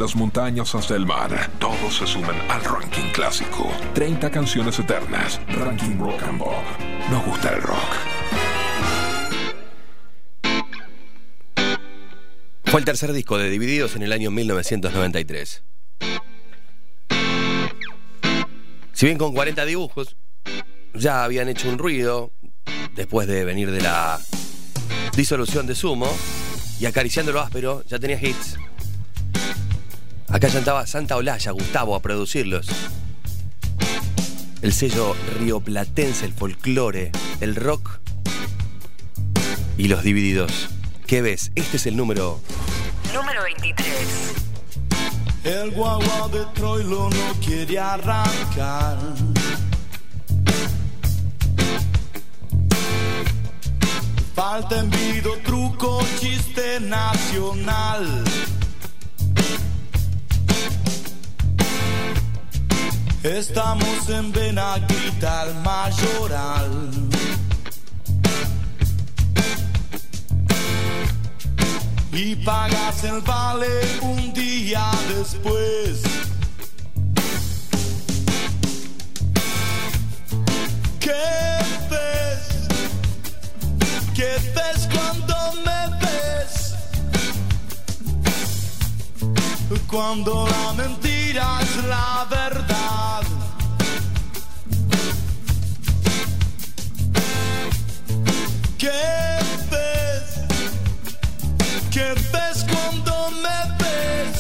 [0.06, 3.68] Las montañas hasta el mar, todos se suman al ranking clásico.
[3.92, 5.40] 30 canciones eternas.
[5.48, 6.62] Ranking Rock and Pop.
[7.10, 7.92] Nos gusta el rock.
[12.66, 15.64] Fue el tercer disco de Divididos en el año 1993.
[18.92, 20.16] Si bien con 40 dibujos,
[20.94, 22.30] ya habían hecho un ruido
[22.94, 24.20] después de venir de la
[25.16, 26.08] disolución de Sumo
[26.78, 28.55] y acariciando lo áspero, ya tenía hits.
[30.36, 32.66] Acá cantaba Santa Olaya, Gustavo, a producirlos.
[34.60, 37.10] El sello rioplatense, el folclore,
[37.40, 38.00] el rock
[39.78, 40.68] y los divididos.
[41.06, 41.52] ¿Qué ves?
[41.54, 42.38] Este es el número
[43.14, 43.88] Número 23.
[45.44, 48.98] El guagua de Troilo no quiere arrancar.
[54.34, 58.22] Falta envido, truco, chiste nacional.
[63.26, 67.06] Estamos en Benaguita, el mayoral.
[72.12, 73.66] y pagas el vale
[74.00, 76.02] un día después.
[80.98, 81.12] ¿Qué
[81.90, 82.68] ves?
[84.14, 86.74] ¿Qué ves cuando me ves?
[89.90, 91.05] Cuando la mentira
[91.36, 93.22] es la verdad.
[98.78, 98.90] ¿Qué
[99.70, 100.24] ves?
[101.90, 104.38] ¿Qué ves cuando me ves?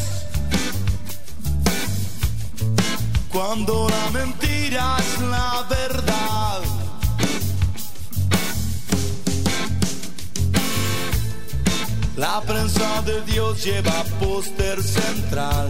[3.30, 6.60] Cuando la mentira es la verdad.
[12.16, 15.68] La prensa de Dios lleva póster central.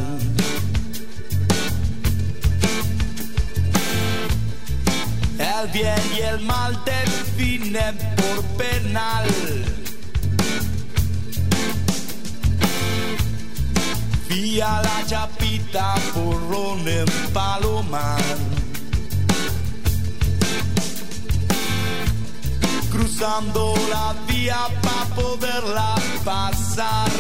[5.39, 9.27] El bien y el mal definen por penal.
[14.29, 18.23] Vía la chapita porrón en Palomar.
[22.91, 27.11] Cruzando la vía para poderla pasar.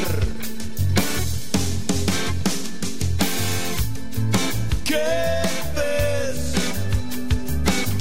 [4.84, 5.65] ¿Qué?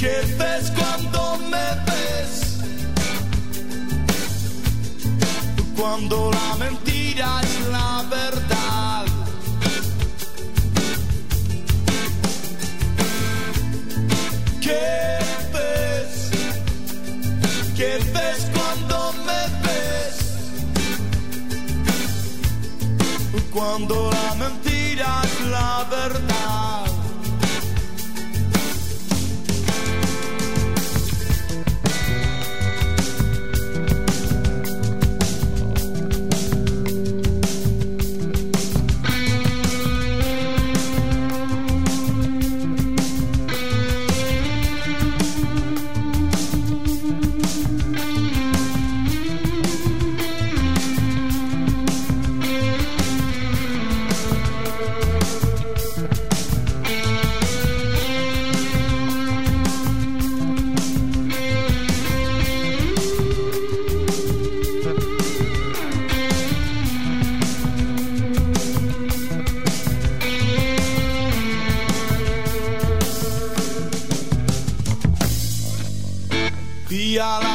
[0.05, 2.33] ¿Qué ves cuando me ves?
[5.75, 9.05] Cuando la mentira es la verdad.
[14.61, 15.17] ¿Qué
[15.55, 16.29] ves?
[17.75, 20.17] ¿Qué ves cuando me ves?
[23.51, 26.94] Cuando la mentira es la verdad.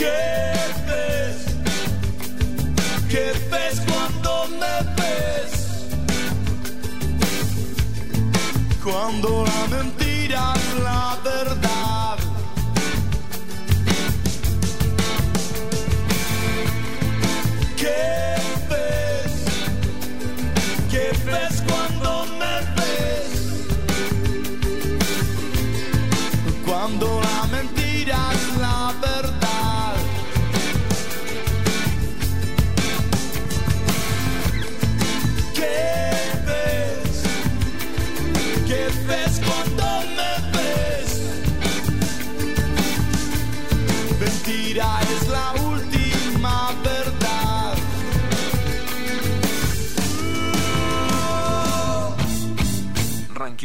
[0.00, 0.06] ¿Qué
[0.86, 1.36] ves?
[3.10, 5.52] ¿Qué ves cuando me ves?
[8.82, 11.79] Cuando la mentira es la verdad.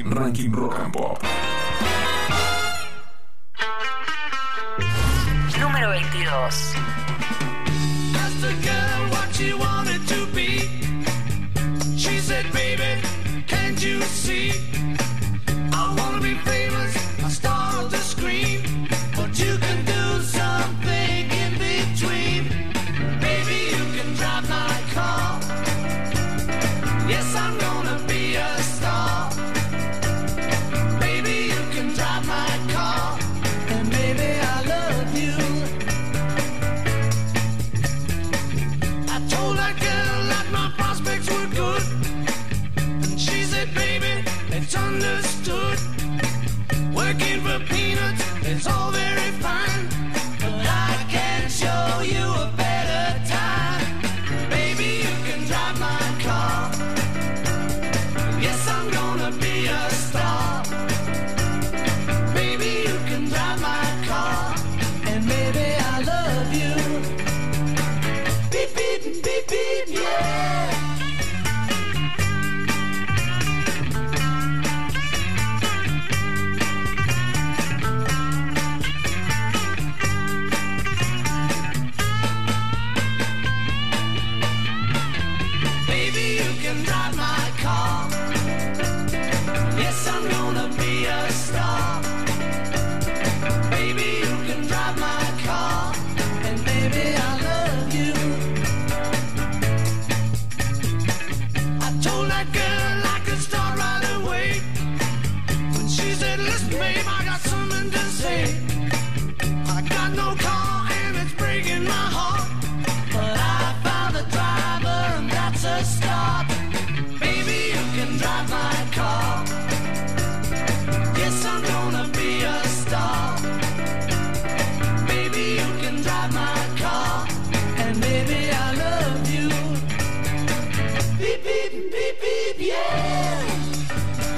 [0.06, 1.45] Ranking Rock and Pop.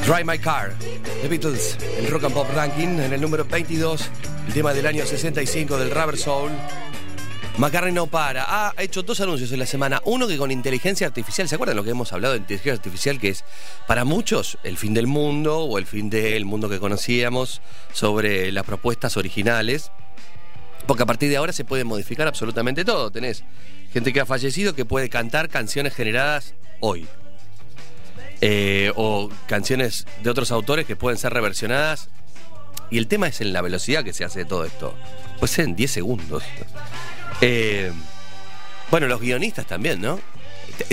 [0.08, 0.74] Drive My Car,
[1.22, 4.10] The Beatles, el Rock and Pop Ranking, en el número 22,
[4.48, 6.50] el tema del año 65 del Rubber Soul.
[7.58, 8.46] McCartney no para.
[8.48, 10.02] Ha hecho dos anuncios en la semana.
[10.06, 13.20] Uno que con inteligencia artificial, ¿se acuerdan lo que hemos hablado de inteligencia artificial?
[13.20, 13.44] Que es
[13.86, 18.64] para muchos el fin del mundo o el fin del mundo que conocíamos sobre las
[18.64, 19.92] propuestas originales.
[20.86, 23.12] Porque a partir de ahora se puede modificar absolutamente todo.
[23.12, 23.44] Tenés
[23.92, 27.10] gente que ha fallecido que puede cantar canciones generadas hoy.
[28.42, 32.10] Eh, o canciones de otros autores que pueden ser reversionadas.
[32.90, 34.94] Y el tema es en la velocidad que se hace todo esto.
[35.40, 36.44] Pues en 10 segundos.
[37.42, 37.92] Eh,
[38.90, 40.20] bueno, los guionistas también, ¿no?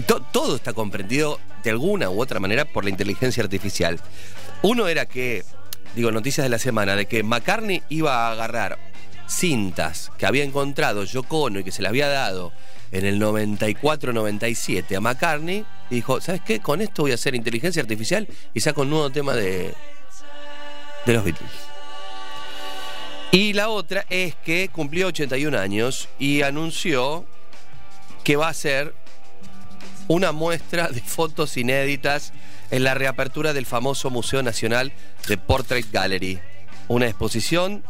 [0.06, 4.00] To- todo está comprendido de alguna u otra manera por la inteligencia artificial.
[4.62, 5.44] Uno era que,
[5.94, 8.78] digo, noticias de la semana, de que McCartney iba a agarrar
[9.26, 12.52] cintas que había encontrado Yoko y que se le había dado
[12.92, 16.60] en el 94-97 a McCartney y dijo, ¿sabes qué?
[16.60, 19.74] Con esto voy a hacer inteligencia artificial y saco un nuevo tema de,
[21.04, 21.50] de los Beatles.
[23.32, 27.24] Y la otra es que cumplió 81 años y anunció
[28.22, 28.94] que va a hacer
[30.06, 32.32] una muestra de fotos inéditas
[32.70, 34.92] en la reapertura del famoso Museo Nacional
[35.26, 36.40] de Portrait Gallery.
[36.86, 37.82] Una exposición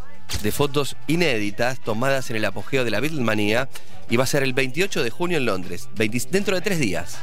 [0.42, 3.68] de fotos inéditas tomadas en el apogeo de la Beatlemanía
[4.10, 7.16] y va a ser el 28 de junio en Londres, 20 dentro de tres días.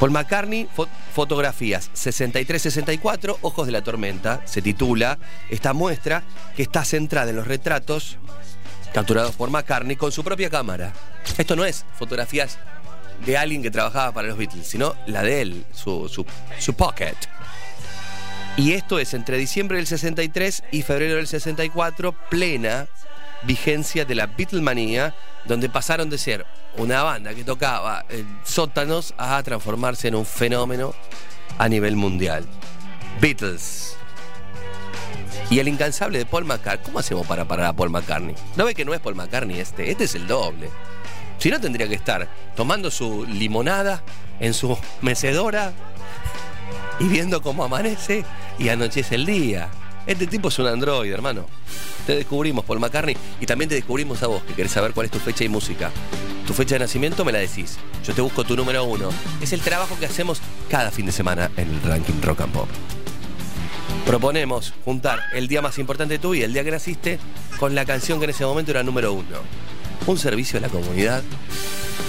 [0.00, 5.18] Paul McCartney, fo- fotografías 63-64, Ojos de la Tormenta, se titula
[5.50, 6.22] esta muestra
[6.56, 8.16] que está centrada en los retratos
[8.94, 10.92] capturados por McCartney con su propia cámara.
[11.36, 12.58] Esto no es fotografías
[13.26, 16.24] de alguien que trabajaba para los Beatles, sino la de él, su, su,
[16.60, 17.16] su pocket.
[18.58, 22.88] Y esto es entre diciembre del 63 y febrero del 64, plena
[23.44, 26.44] vigencia de la Beatlemanía, donde pasaron de ser
[26.76, 30.92] una banda que tocaba en sótanos a transformarse en un fenómeno
[31.56, 32.44] a nivel mundial.
[33.20, 33.96] Beatles.
[35.50, 36.84] Y el incansable de Paul McCartney.
[36.84, 38.34] ¿Cómo hacemos para parar a Paul McCartney?
[38.56, 39.88] ¿No ve que no es Paul McCartney este?
[39.88, 40.68] Este es el doble.
[41.38, 44.02] Si no, tendría que estar tomando su limonada
[44.40, 45.72] en su mecedora
[47.00, 48.24] y viendo cómo amanece
[48.58, 49.68] y anochece el día.
[50.06, 51.46] Este tipo es un androide, hermano.
[52.06, 55.12] Te descubrimos, Paul McCartney, y también te descubrimos a vos, que querés saber cuál es
[55.12, 55.90] tu fecha y música.
[56.46, 57.76] Tu fecha de nacimiento me la decís.
[58.04, 59.10] Yo te busco tu número uno.
[59.42, 60.40] Es el trabajo que hacemos
[60.70, 62.68] cada fin de semana en el ranking Rock and Pop.
[64.06, 67.18] Proponemos juntar el día más importante de tu vida, el día que naciste,
[67.58, 69.36] con la canción que en ese momento era número uno.
[70.06, 71.22] Un servicio a la comunidad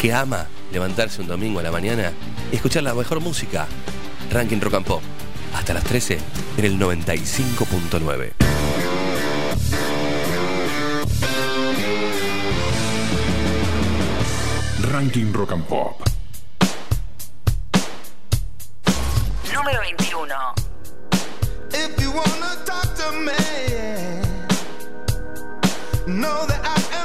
[0.02, 2.14] que ama levantarse un domingo a la mañana
[2.50, 3.68] y escuchar la mejor música.
[4.32, 5.02] Ranking Rock and Pop.
[5.54, 6.20] Hasta las 13
[6.58, 8.34] en el 95.9.
[14.92, 16.02] Ranking Rock and Pop.
[19.52, 20.54] Número 21.
[21.74, 23.34] If you wanna talk to me,
[26.06, 26.99] know that I am.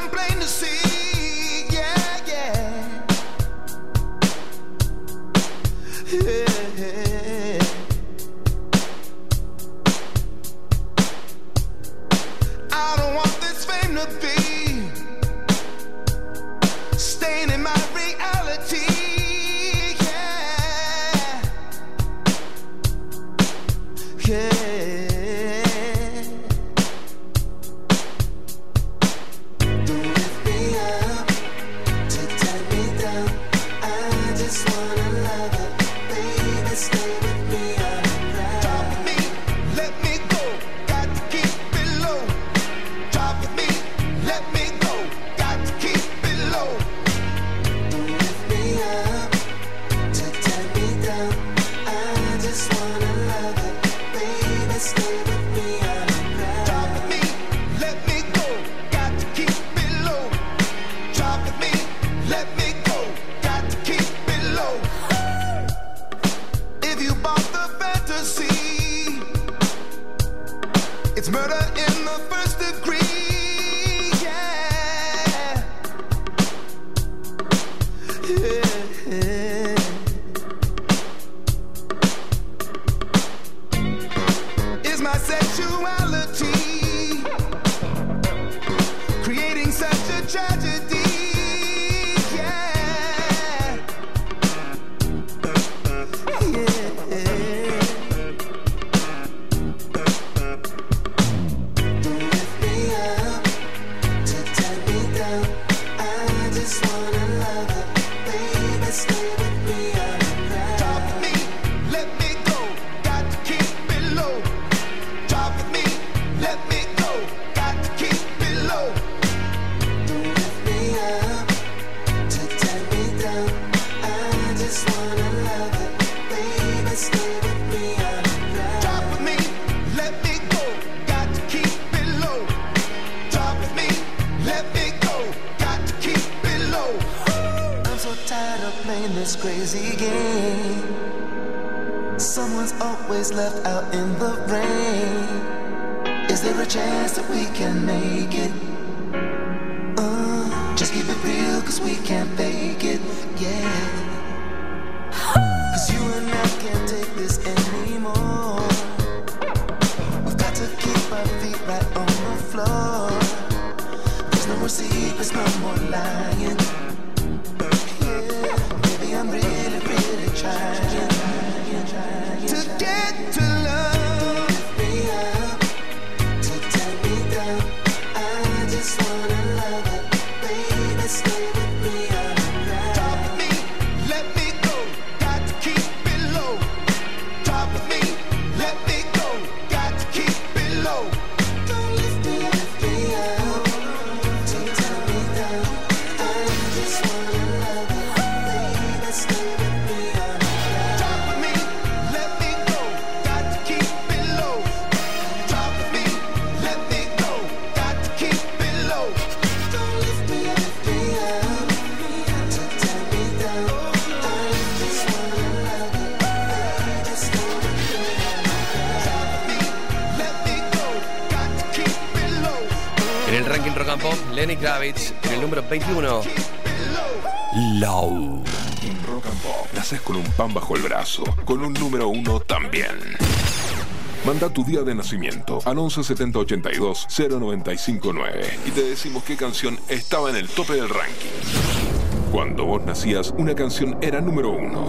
[234.55, 240.48] tu día de nacimiento al 117082 0959 y te decimos qué canción estaba en el
[240.48, 242.30] tope del ranking.
[242.30, 244.88] Cuando vos nacías, una canción era número uno.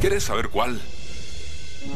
[0.00, 0.80] ¿Querés saber cuál?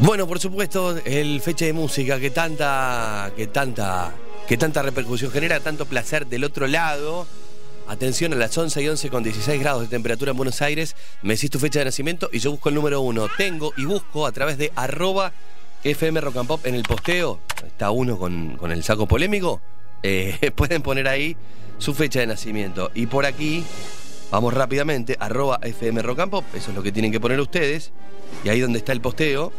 [0.01, 4.13] Bueno, por supuesto, el fecha de música que tanta, que tanta,
[4.49, 7.27] que tanta repercusión genera, tanto placer del otro lado.
[7.87, 10.97] Atención a las 11 y 11 con 16 grados de temperatura en Buenos Aires.
[11.23, 13.29] Me decís tu fecha de nacimiento y yo busco el número uno.
[13.37, 15.33] Tengo y busco a través de arroba
[15.85, 19.61] FM Rock and Pop en el posteo, está uno con, con el saco polémico,
[20.03, 21.37] eh, pueden poner ahí
[21.79, 22.91] su fecha de nacimiento.
[22.95, 23.65] Y por aquí,
[24.31, 27.93] vamos rápidamente, arroba FM Rock and Pop, eso es lo que tienen que poner ustedes,
[28.45, 29.53] y ahí donde está el posteo,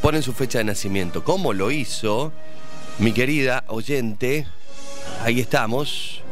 [0.00, 1.24] ponen su fecha de nacimiento.
[1.24, 2.32] ¿Cómo lo hizo
[2.98, 4.46] mi querida oyente?
[5.24, 6.22] Ahí estamos.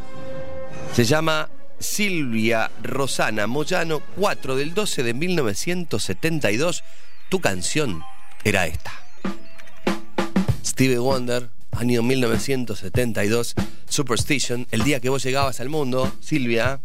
[0.95, 6.85] Se llama Silvia Rosana Moyano, 4 del 12 de 1972.
[7.29, 8.03] Tu canción
[8.45, 9.08] era esta.
[10.79, 13.57] Stevie Wonder, año 1972,
[13.89, 16.79] Superstition, el día que vos llegabas al mundo, Silvia,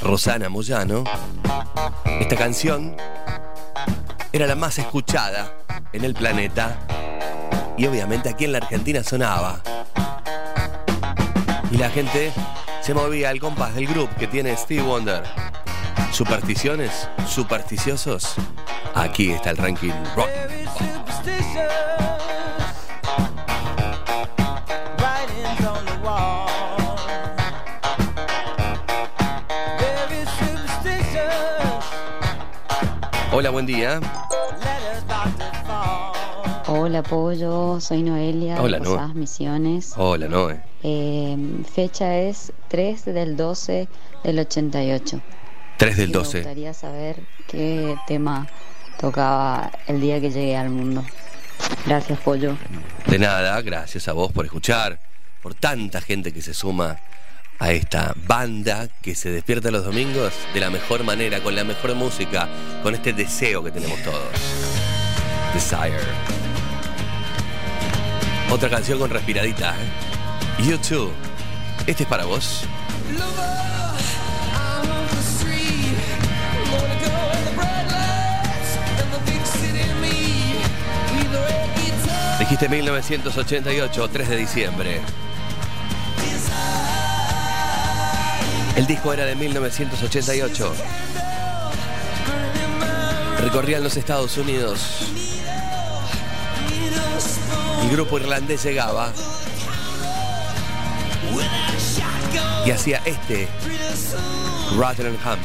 [0.00, 1.02] Rosana Moyano.
[2.20, 2.96] Esta canción
[4.32, 5.52] era la más escuchada
[5.92, 6.78] en el planeta
[7.76, 9.60] y obviamente aquí en la Argentina sonaba.
[11.72, 12.32] Y la gente
[12.82, 15.24] se movía al compás del grupo que tiene Stevie Wonder.
[16.12, 18.36] Supersticiones, supersticiosos.
[18.94, 19.90] Aquí está el ranking.
[33.36, 34.00] Hola, buen día.
[36.68, 38.94] Hola Pollo, soy Noelia Hola, de Noe.
[38.94, 39.92] Posadas Misiones.
[39.96, 40.60] Hola, Noé.
[40.84, 41.36] Eh,
[41.74, 43.88] fecha es 3 del 12
[44.22, 45.20] del 88.
[45.78, 46.32] 3 del Y 12.
[46.32, 48.46] Me gustaría saber qué tema
[49.00, 51.04] tocaba el día que llegué al mundo.
[51.86, 52.56] Gracias Pollo.
[53.06, 55.00] De nada, gracias a vos por escuchar,
[55.42, 57.00] por tanta gente que se suma
[57.64, 61.94] a esta banda que se despierta los domingos de la mejor manera, con la mejor
[61.94, 62.46] música,
[62.82, 64.20] con este deseo que tenemos todos.
[65.54, 65.96] Desire.
[68.50, 70.62] Otra canción con respiradita, ¿eh?
[70.62, 71.10] You Too.
[71.86, 72.66] Este es para vos.
[82.38, 85.00] Dijiste 1988, 3 de diciembre.
[88.76, 90.74] El disco era de 1988.
[93.40, 95.12] Recorrían los Estados Unidos.
[97.82, 99.12] El grupo irlandés llegaba
[102.66, 103.46] y hacía este
[104.76, 105.38] Rotherham.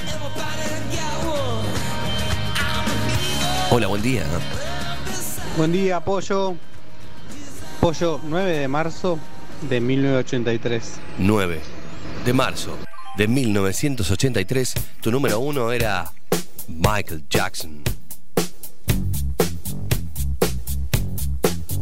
[3.69, 4.23] Hola, buen día.
[5.55, 6.55] Buen día, Pollo.
[7.79, 9.19] Pollo, 9 de marzo
[9.69, 10.93] de 1983.
[11.19, 11.61] 9
[12.25, 12.75] de marzo
[13.17, 16.11] de 1983, tu número uno era
[16.67, 17.81] Michael Jackson.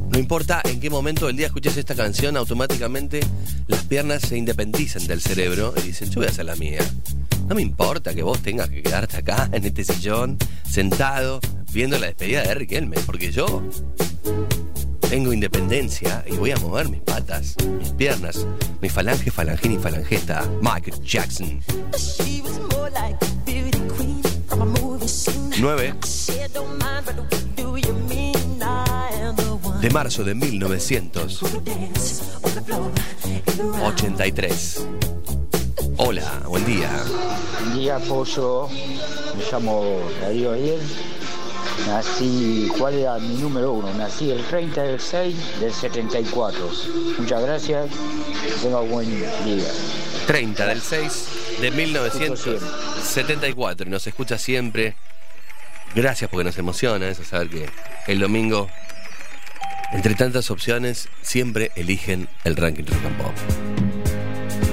[0.09, 3.19] No importa en qué momento del día escuches esta canción, automáticamente
[3.67, 6.80] las piernas se independizan del cerebro y dicen, yo voy a hacer la mía.
[7.47, 11.39] No me importa que vos tengas que quedarte acá, en este sillón, sentado,
[11.71, 13.63] viendo la despedida de Eric Elme, porque yo
[15.10, 18.45] tengo independencia y voy a mover mis patas, mis piernas,
[18.82, 20.45] mi falange, falangín y falangeta.
[20.62, 21.62] Michael Jackson.
[21.97, 25.49] She was more like a beauty queen from a movie scene.
[25.62, 28.62] 9 Said, don't mind, but what do you mean?
[28.62, 31.49] I am the one de marzo de 1983.
[31.49, 32.91] who dance on the floor
[33.24, 33.88] in the round.
[35.99, 36.89] Hola, buen día.
[37.60, 38.70] Buen día, Pollo.
[38.70, 40.80] Me llamo Darío Ariel.
[41.86, 43.93] Nací, ¿cuál era mi número uno?
[43.93, 46.71] Nací el 30 del 6 del 74.
[47.19, 47.91] Muchas gracias.
[48.43, 49.30] Que tenga buen día.
[50.25, 51.28] 30 del 6
[51.61, 53.88] de 1974.
[53.88, 54.95] Y nos escucha siempre.
[55.95, 57.69] Gracias porque nos emociona eso, saber que
[58.07, 58.67] el domingo,
[59.93, 63.32] entre tantas opciones, siempre eligen el ranking rock and pop.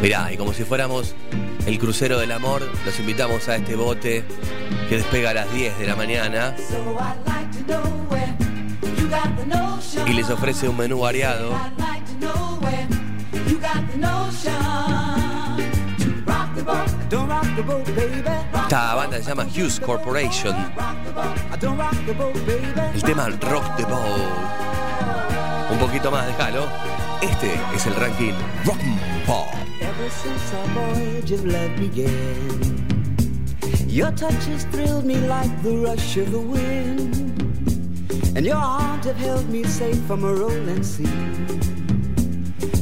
[0.05, 1.15] Mirá, y como si fuéramos
[1.65, 4.23] el crucero del amor, los invitamos a este bote
[4.87, 6.55] que despega a las 10 de la mañana
[10.07, 11.59] y les ofrece un menú variado.
[18.63, 20.55] Esta banda se llama Hughes Corporation.
[22.93, 24.21] El tema Rock the Boat.
[25.71, 26.67] Un poquito más, déjalo.
[27.23, 28.35] Este es el ranking
[28.67, 28.81] Rock
[29.27, 29.74] Pop.
[30.05, 32.61] Ever since our voyage of love began,
[33.89, 37.17] your touch has thrilled me like the rush of the wind,
[38.37, 41.09] and your arms have held me safe from a rolling sea.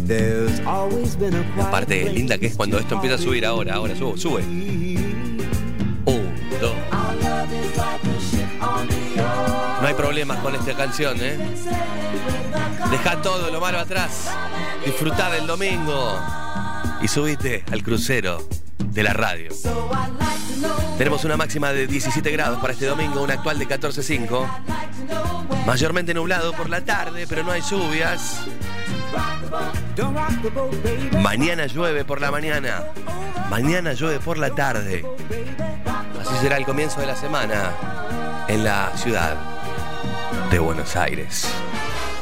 [0.04, 3.74] There's always been a La parte linda que es cuando esto empieza a subir ahora.
[3.74, 4.42] Ahora sube, sube.
[4.42, 6.74] Un, dos.
[9.80, 11.38] No hay problemas con esta canción, ¿eh?
[12.90, 14.28] Deja todo lo malo atrás.
[14.84, 16.18] Disfrutá del domingo.
[17.02, 18.46] Y subite al crucero
[18.78, 19.50] de la radio.
[20.98, 25.66] Tenemos una máxima de 17 grados para este domingo, una actual de 14.5.
[25.66, 28.40] Mayormente nublado por la tarde, pero no hay lluvias.
[31.20, 32.84] Mañana llueve por la mañana.
[33.50, 35.04] Mañana llueve por la tarde.
[36.20, 37.72] Así será el comienzo de la semana
[38.48, 39.36] en la ciudad.
[40.50, 41.48] de Buenos Aires.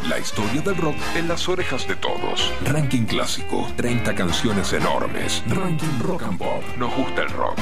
[0.09, 2.53] La historia del rock en las orejas de todos.
[2.64, 5.42] Ranking clásico, 30 canciones enormes.
[5.46, 6.62] Ranking rock and pop.
[6.78, 7.59] Nos gusta el rock.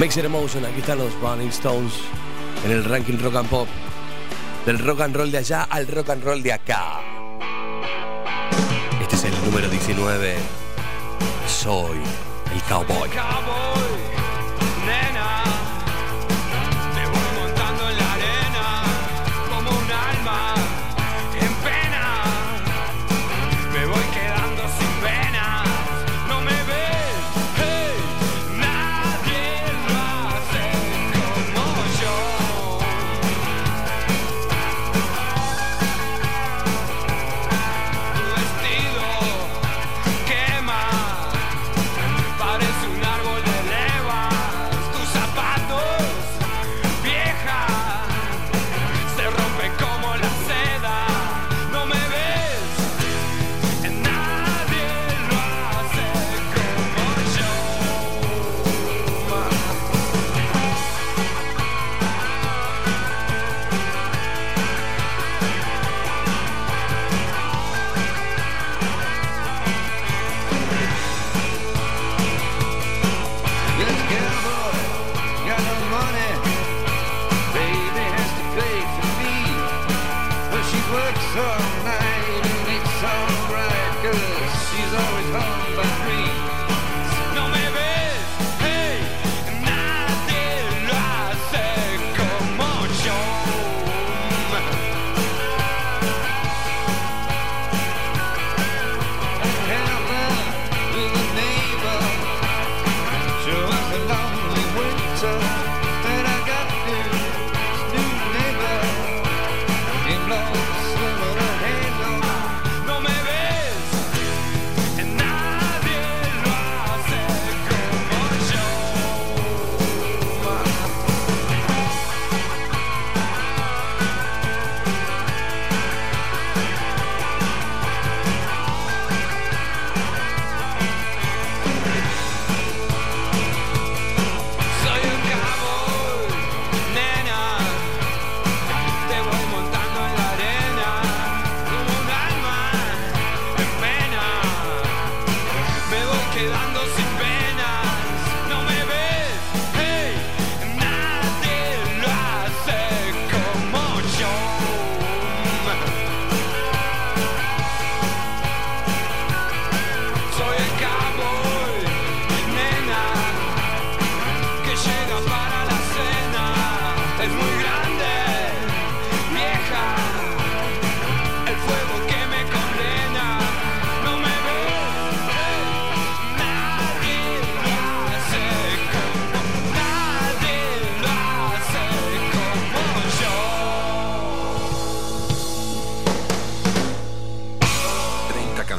[0.00, 1.92] Mixer Emotion, aquí están los Rolling Stones
[2.64, 3.66] en el ranking rock and pop.
[4.64, 7.00] Del rock and roll de allá al rock and roll de acá.
[9.02, 10.36] Este es el número 19.
[11.48, 11.98] Soy
[12.54, 13.10] el cowboy.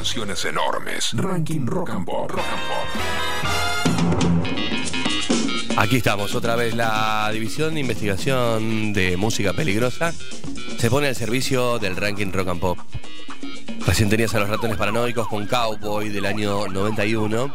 [0.10, 1.14] Canciones enormes.
[1.14, 2.32] Ranking Rock and Pop.
[2.32, 2.88] Rock and Pop.
[5.78, 10.12] Aquí estamos, otra vez la división de investigación de música peligrosa
[10.80, 12.80] se pone al servicio del ranking rock and pop.
[13.86, 17.54] Recién tenías a los ratones paranoicos con Cowboy del año 91.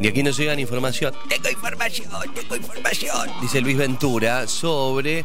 [0.00, 1.12] Y aquí nos llegan información.
[1.28, 3.30] Tengo información, tengo información.
[3.42, 5.24] Dice Luis Ventura sobre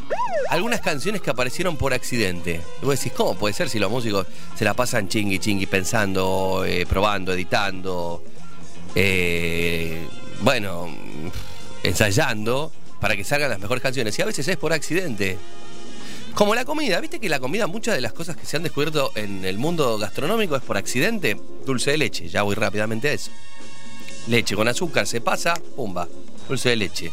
[0.50, 2.62] algunas canciones que aparecieron por accidente.
[2.82, 6.64] Y vos decís, ¿cómo puede ser si los músicos se la pasan chingui chingui pensando,
[6.68, 8.22] eh, probando, editando?
[8.96, 10.08] eh,
[10.40, 10.88] bueno,
[11.84, 14.18] ensayando para que salgan las mejores canciones.
[14.18, 15.38] Y a veces es por accidente.
[16.34, 19.12] Como la comida, viste que la comida, muchas de las cosas que se han descubierto
[19.16, 21.38] en el mundo gastronómico es por accidente.
[21.66, 23.32] Dulce de leche, ya voy rápidamente a eso.
[24.28, 26.08] Leche con azúcar, se pasa, pumba.
[26.48, 27.12] Dulce de leche.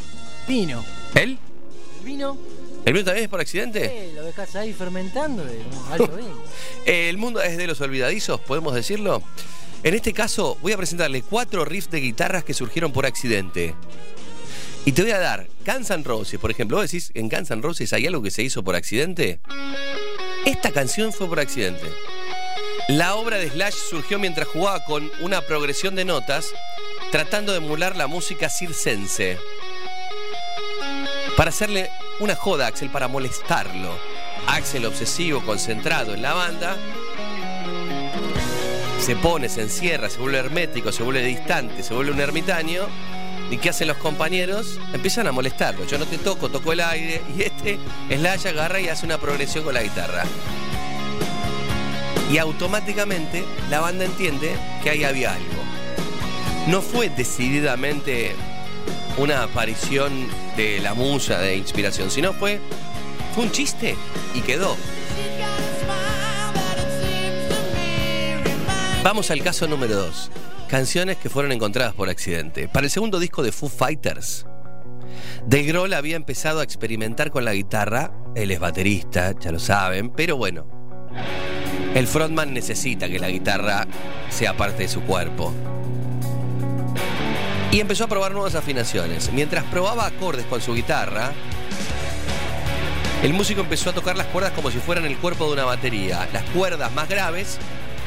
[0.48, 0.84] Vino.
[1.14, 1.30] ¿El?
[1.30, 2.36] El vino,
[2.84, 3.84] ¿El vino también es por accidente?
[3.84, 6.42] eh, lo dejas ahí fermentando de un alto vino.
[6.84, 9.22] El mundo es de los olvidadizos, podemos decirlo.
[9.84, 13.74] En este caso, voy a presentarle cuatro riffs de guitarras que surgieron por accidente.
[14.84, 16.76] Y te voy a dar Guns N' Roses, por ejemplo.
[16.76, 19.40] ¿Vos decís, en Guns N' Roses hay algo que se hizo por accidente?
[20.44, 21.84] Esta canción fue por accidente.
[22.88, 26.46] La obra de Slash surgió mientras jugaba con una progresión de notas,
[27.12, 29.38] tratando de emular la música circense.
[31.36, 31.90] Para hacerle
[32.20, 33.94] una joda a Axel, para molestarlo.
[34.46, 36.74] Axel, obsesivo, concentrado en la banda,
[38.98, 42.86] se pone, se encierra, se vuelve hermético, se vuelve distante, se vuelve un ermitaño.
[43.50, 44.80] ¿Y qué hacen los compañeros?
[44.94, 45.84] Empiezan a molestarlo.
[45.84, 47.20] Yo no te toco, toco el aire.
[47.36, 47.78] Y este
[48.08, 50.24] Slash agarra y hace una progresión con la guitarra.
[52.30, 55.61] Y automáticamente la banda entiende que ahí había algo.
[56.68, 58.34] No fue decididamente
[59.18, 62.60] una aparición de la musa de inspiración, sino fue,
[63.34, 63.96] fue un chiste
[64.34, 64.76] y quedó.
[69.02, 70.30] Vamos al caso número 2.
[70.68, 72.68] Canciones que fueron encontradas por accidente.
[72.68, 74.46] Para el segundo disco de Foo Fighters,
[75.44, 78.12] Dave Grohl había empezado a experimentar con la guitarra.
[78.36, 80.66] Él es baterista, ya lo saben, pero bueno.
[81.94, 83.86] El frontman necesita que la guitarra
[84.30, 85.52] sea parte de su cuerpo.
[87.72, 89.32] Y empezó a probar nuevas afinaciones.
[89.32, 91.32] Mientras probaba acordes con su guitarra,
[93.22, 96.28] el músico empezó a tocar las cuerdas como si fueran el cuerpo de una batería.
[96.34, 97.56] Las cuerdas más graves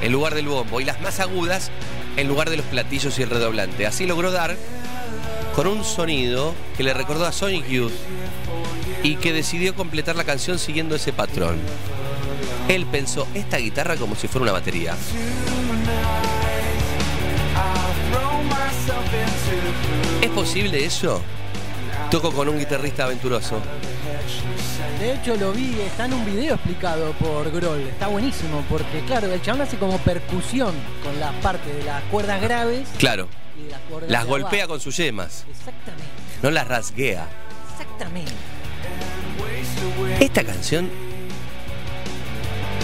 [0.04, 1.72] en lugar del bombo y las más agudas
[2.16, 3.88] en lugar de los platillos y el redoblante.
[3.88, 4.56] Así logró dar
[5.56, 7.94] con un sonido que le recordó a Sonic Youth
[9.02, 11.58] y que decidió completar la canción siguiendo ese patrón.
[12.68, 14.96] Él pensó esta guitarra como si fuera una batería.
[20.22, 21.22] ¿Es posible eso?
[22.12, 23.60] Toco con un guitarrista aventuroso.
[25.00, 27.82] De hecho lo vi, está en un video explicado por Grohl.
[27.82, 30.74] Está buenísimo porque claro, el chabón hace como percusión
[31.04, 33.28] con la parte de las cuerdas graves Claro,
[33.60, 34.70] y de las cuerdas las de golpea abajo.
[34.70, 36.06] con sus yemas, Exactamente,
[36.42, 37.28] no las rasguea.
[37.74, 38.32] exactamente.
[40.20, 40.90] Esta canción.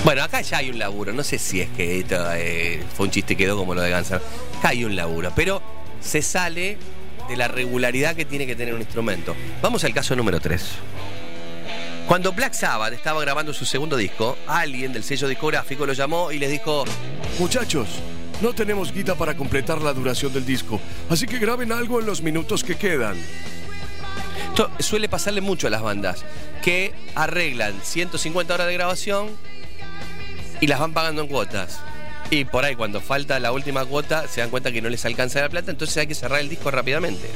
[0.04, 1.14] Bueno, acá ya hay un laburo.
[1.14, 3.96] No sé si es que esto eh, fue un chiste que quedó como lo de
[3.96, 4.20] Roses.
[4.58, 5.62] Acá hay un laburo, pero
[6.02, 6.78] se sale
[7.30, 9.36] de la regularidad que tiene que tener un instrumento.
[9.62, 10.64] Vamos al caso número 3.
[12.08, 16.40] Cuando Black Sabbath estaba grabando su segundo disco, alguien del sello discográfico lo llamó y
[16.40, 16.84] les dijo:
[17.38, 17.88] Muchachos,
[18.42, 22.24] no tenemos guita para completar la duración del disco, así que graben algo en los
[22.24, 23.18] minutos que quedan.
[24.50, 26.26] Esto suele pasarle mucho a las bandas,
[26.64, 29.30] que arreglan 150 horas de grabación
[30.62, 31.80] y las van pagando en cuotas.
[32.30, 35.42] Y por ahí cuando falta la última cuota se dan cuenta que no les alcanza
[35.42, 37.30] la plata, entonces hay que cerrar el disco rápidamente.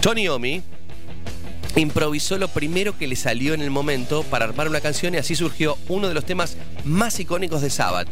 [0.00, 0.62] Tony Omi
[1.76, 5.36] improvisó lo primero que le salió en el momento para armar una canción y así
[5.36, 8.08] surgió uno de los temas más icónicos de Sabbath.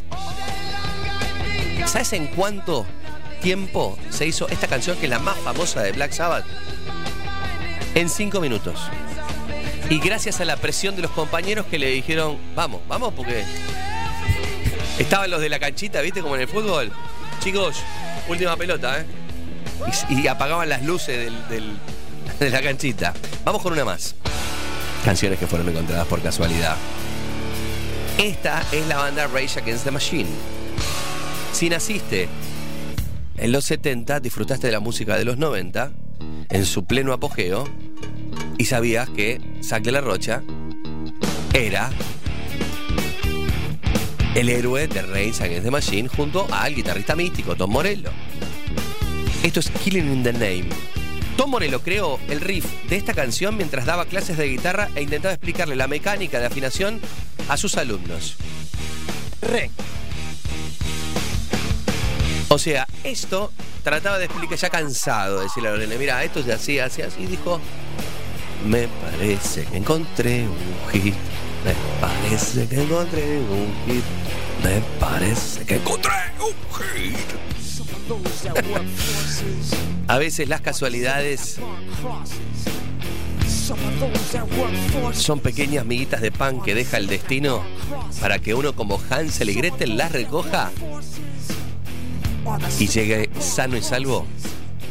[1.87, 2.87] ¿Sabes en cuánto
[3.43, 6.45] tiempo se hizo esta canción que es la más famosa de Black Sabbath?
[7.97, 8.79] En cinco minutos.
[9.89, 13.45] Y gracias a la presión de los compañeros que le dijeron, vamos, vamos, porque
[15.01, 16.21] estaban los de la canchita, ¿viste?
[16.23, 16.93] Como en el fútbol.
[17.41, 17.77] Chicos,
[18.29, 19.07] última pelota, ¿eh?
[20.11, 21.79] Y, apagaban las luces del-
[22.39, 23.15] de la canchita.
[23.45, 24.15] Vamos con una más.
[25.05, 26.77] Canciones que fueron encontradas por casualidad.
[28.19, 30.29] Esta es la banda Rage Against the Machine.
[31.55, 32.29] Si naciste
[33.39, 35.93] en los 70, disfrutaste de la música de los 90,
[36.51, 37.67] en su pleno apogeo,
[38.59, 39.41] y sabías que
[39.83, 40.43] de la Rocha
[41.55, 41.91] era
[44.35, 48.11] el héroe de Rage Against the Machine junto al guitarrista místico Tom Morello.
[49.43, 50.69] Esto es Killing in the Name.
[51.37, 55.35] Tom Morello creó el riff de esta canción mientras daba clases de guitarra e intentaba
[55.35, 57.01] explicarle la mecánica de afinación
[57.49, 58.37] a sus alumnos.
[59.43, 59.71] Re.
[62.49, 63.53] O sea, esto
[63.83, 67.23] trataba de explicar, ya cansado de decirle a Lorena, mira, esto se hacía, así, así,
[67.23, 67.61] y dijo,
[68.67, 71.15] me parece que encontré un hit,
[71.65, 74.05] me parece que encontré un hit,
[74.63, 77.17] me parece que encontré un hit.
[80.09, 81.61] A veces las casualidades
[85.13, 87.63] son pequeñas miguitas de pan que deja el destino
[88.21, 90.71] para que uno como Hansel y Gretel las recoja
[92.79, 94.27] y llegue sano y salvo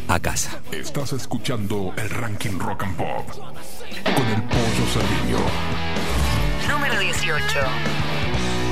[0.07, 0.61] a casa.
[0.71, 5.39] Estás escuchando el ranking Rock and Pop con el pollo Cerviño.
[6.69, 8.08] Número 18.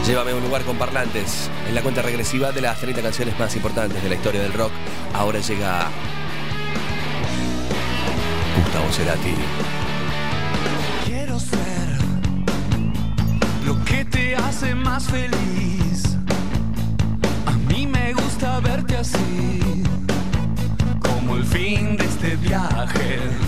[0.07, 1.51] Llévame a un lugar con parlantes.
[1.67, 4.71] En la cuenta regresiva de las 30 canciones más importantes de la historia del rock,
[5.13, 5.89] ahora llega
[8.55, 9.35] Gustavo Cerati.
[11.05, 11.97] Quiero ser
[13.65, 16.15] lo que te hace más feliz.
[17.45, 19.83] A mí me gusta verte así,
[21.01, 23.46] como el fin de este viaje.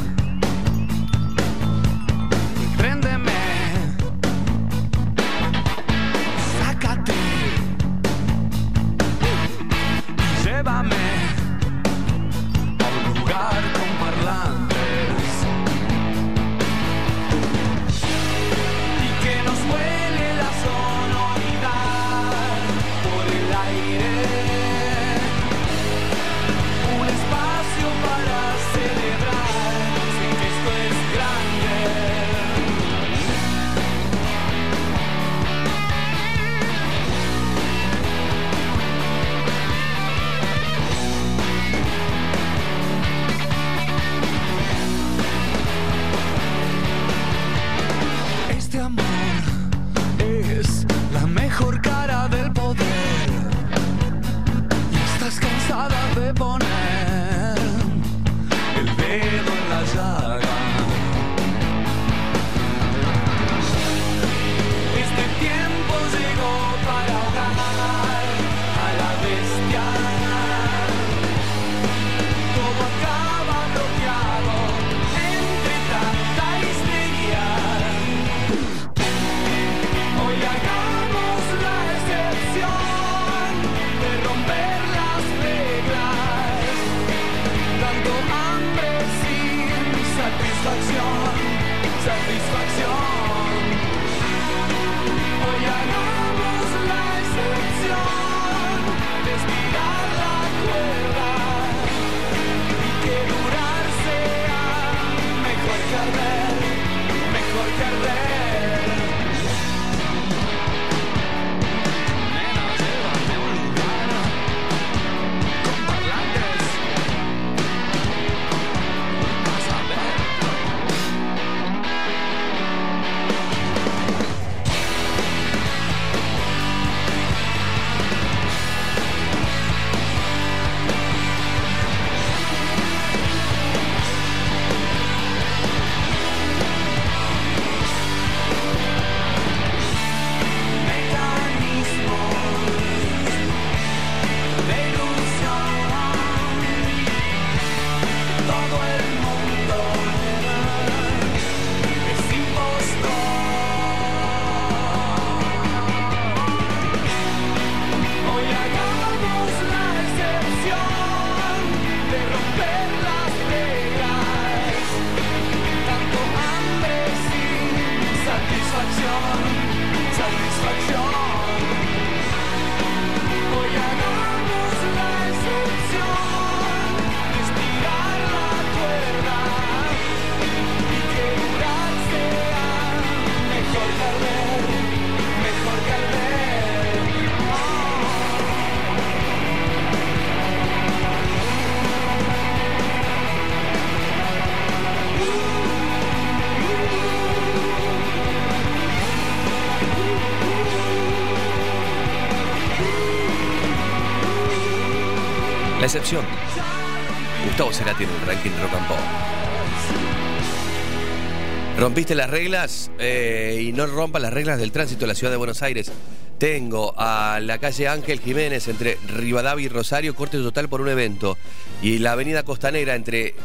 [212.09, 212.91] ¿Rompiste las reglas?
[212.97, 215.91] Eh, y no rompas las reglas del tránsito de la ciudad de Buenos Aires.
[216.39, 221.37] Tengo a la calle Ángel Jiménez entre Rivadavia y Rosario, corte total por un evento.
[221.83, 223.35] Y la avenida Costanera entre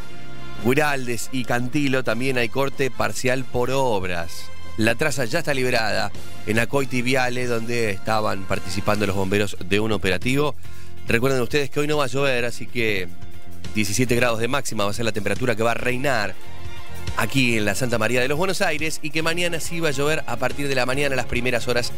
[0.65, 4.45] Guiraldes y Cantilo también hay corte parcial por obras.
[4.77, 6.11] La traza ya está liberada
[6.47, 10.55] en Acoiti Viale, donde estaban participando los bomberos de un operativo
[11.07, 13.07] Recuerden ustedes que hoy no va a llover, así que
[13.75, 16.33] 17 grados de máxima va a ser la temperatura que va a reinar
[17.17, 19.91] aquí en la Santa María de los Buenos Aires y que mañana sí va a
[19.91, 21.91] llover a partir de la mañana a las primeras horas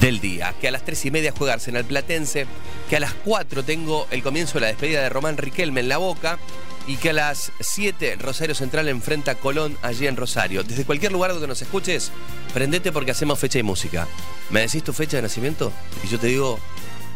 [0.00, 0.54] del día.
[0.60, 2.46] Que a las 3 y media juega Arsenal Platense,
[2.88, 5.98] que a las 4 tengo el comienzo de la despedida de Román Riquelme en la
[5.98, 6.38] boca
[6.86, 10.62] y que a las 7 Rosario Central enfrenta a Colón allí en Rosario.
[10.62, 12.10] Desde cualquier lugar donde nos escuches,
[12.54, 14.08] prendete porque hacemos fecha y música.
[14.50, 15.72] ¿Me decís tu fecha de nacimiento?
[16.02, 16.58] Y yo te digo,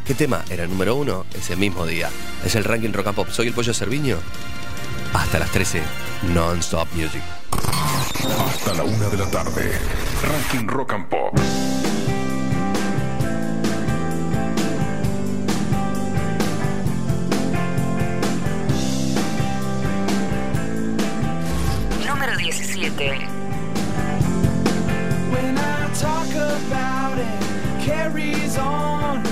[0.07, 2.11] ¿qué tema era el número uno ese mismo día?
[2.45, 3.29] Es el ranking rock and pop.
[3.31, 4.19] Soy el Pollo Cerviño.
[5.13, 5.83] Hasta las 13,
[6.35, 7.23] non-stop music.
[7.53, 9.79] Hasta la una de la tarde.
[10.23, 11.35] Ranking Rock and Pop.
[22.07, 23.27] Número 17.
[25.31, 29.23] When I talk about it, carries on,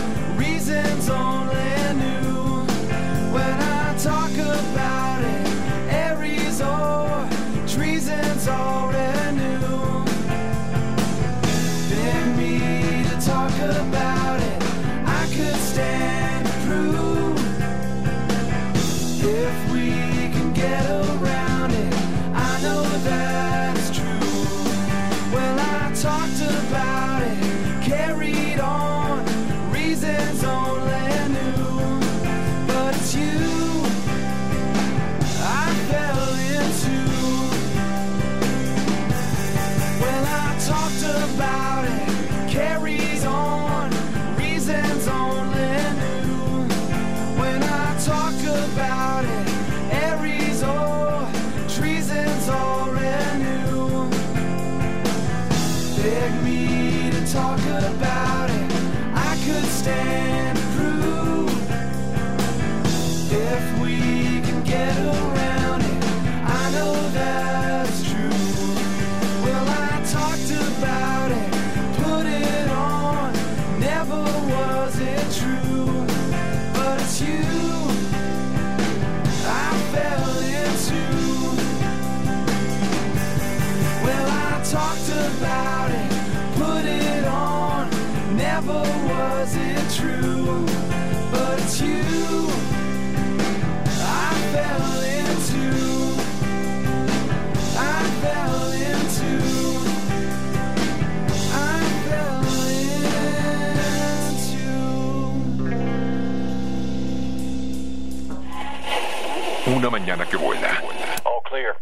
[109.90, 110.80] Una mañana que vuela.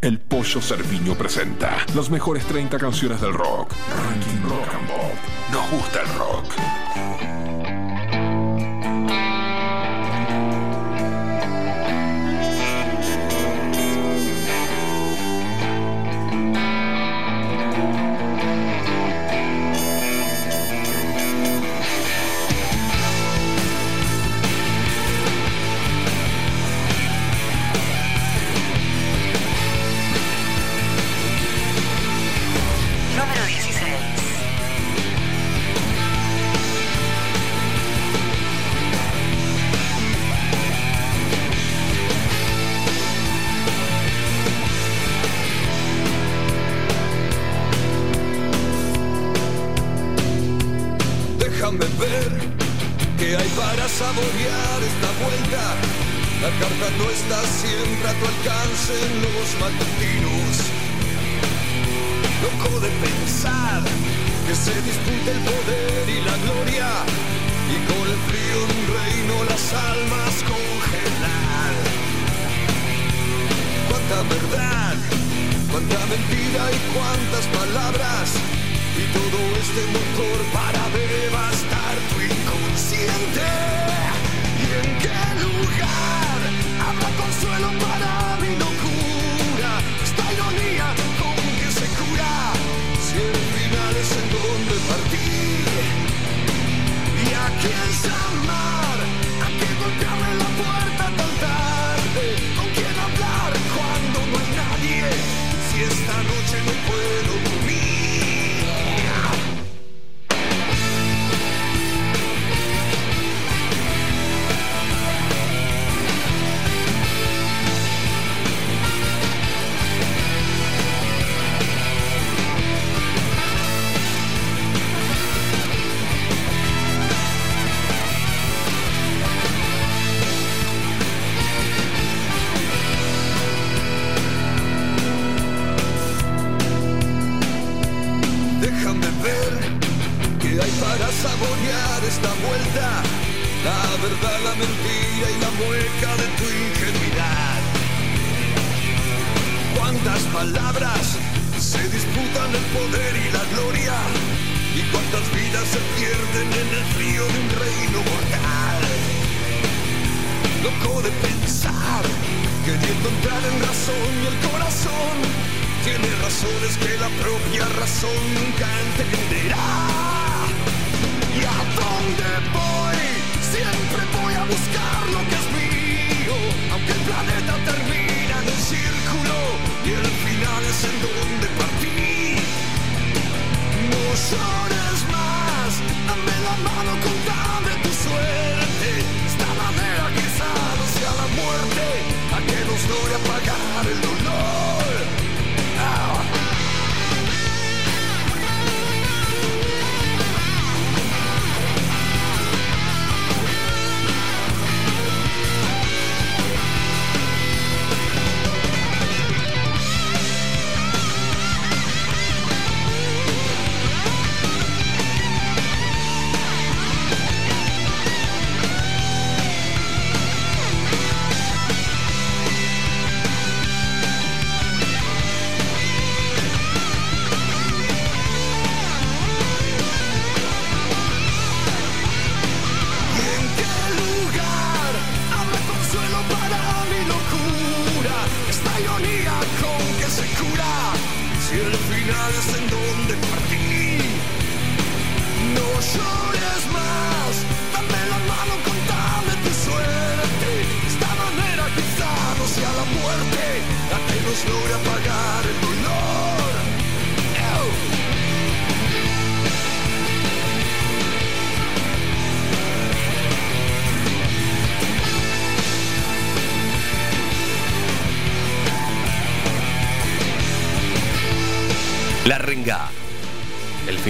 [0.01, 3.71] El Pollo Cerviño presenta las mejores 30 canciones del rock.
[4.03, 5.13] Ranking Rock and Pop.
[5.51, 6.68] Nos gusta el rock.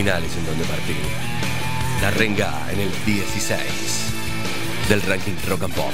[0.10, 0.96] En donde partir.
[2.02, 3.62] La renga en el 16
[4.90, 5.92] del ranking Rock and Pop.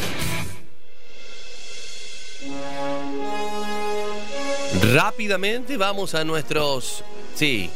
[4.94, 7.04] Rápidamente vamos a nuestros.
[7.36, 7.70] Sí.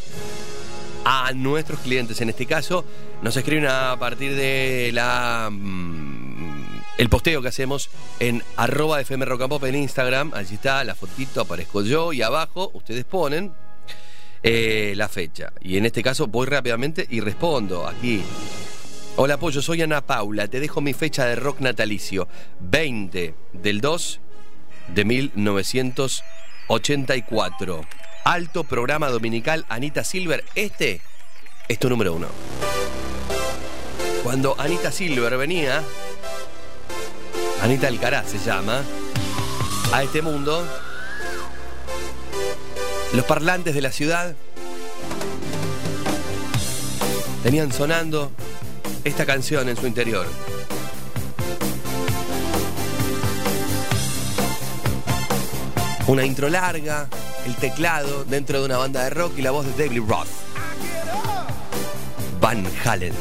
[1.04, 2.22] A nuestros clientes.
[2.22, 2.86] En este caso,
[3.22, 5.50] nos escriben a partir de la.
[5.52, 7.90] mm, El posteo que hacemos
[8.22, 10.32] en arroba FM Rock and Pop en Instagram.
[10.34, 13.52] Allí está la fotito, aparezco yo y abajo ustedes ponen
[14.44, 15.52] eh, la fecha.
[15.62, 18.24] Y en este caso voy rápidamente y respondo aquí.
[19.16, 20.48] Hola Pollo, soy Ana Paula.
[20.48, 22.28] Te dejo mi fecha de rock natalicio.
[22.60, 24.20] 20 del 2
[24.96, 27.86] de 1984.
[28.24, 30.44] Alto programa dominical Anita Silver.
[30.56, 31.02] Este
[31.68, 32.28] es tu número uno.
[34.24, 35.84] Cuando Anita Silver venía,
[37.62, 38.84] Anita Alcaraz se llama,
[39.94, 40.68] a este mundo,
[43.14, 44.36] los parlantes de la ciudad
[47.44, 48.32] tenían sonando
[49.04, 50.28] esta canción en su interior.
[56.08, 57.08] Una intro larga,
[57.46, 60.28] el teclado dentro de una banda de rock y la voz de David Roth.
[62.42, 63.14] Van Halen.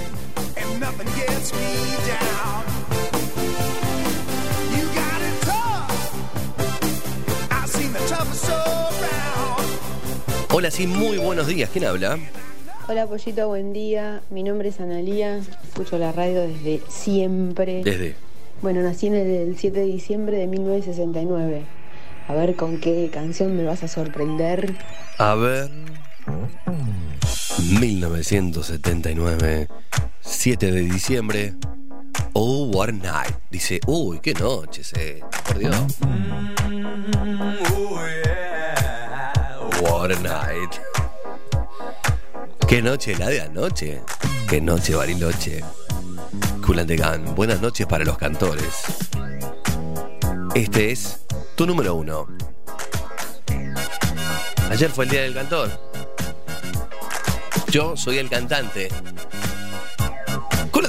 [10.58, 11.70] Hola, sí, muy buenos días.
[11.72, 12.18] ¿Quién habla?
[12.88, 14.22] Hola Pollito, buen día.
[14.28, 17.84] Mi nombre es Analía, escucho la radio desde siempre.
[17.84, 18.16] Desde.
[18.60, 21.62] Bueno, nací en el, el 7 de diciembre de 1969.
[22.26, 24.74] A ver con qué canción me vas a sorprender.
[25.18, 25.70] A ver.
[27.78, 29.68] 1979,
[30.22, 31.54] 7 de diciembre.
[32.32, 33.36] Oh, what a night.
[33.48, 35.76] Dice, uy, qué noche esta, por Dios.
[39.80, 40.80] What night.
[42.66, 44.02] Qué noche la de anoche.
[44.48, 45.62] Qué noche Bariloche.
[46.64, 46.84] Cool.
[47.34, 48.84] Buenas noches para los cantores.
[50.54, 51.20] Este es
[51.56, 52.26] tu número uno.
[54.70, 55.70] Ayer fue el día del cantor.
[57.70, 58.88] Yo soy el cantante.
[60.70, 60.86] Cool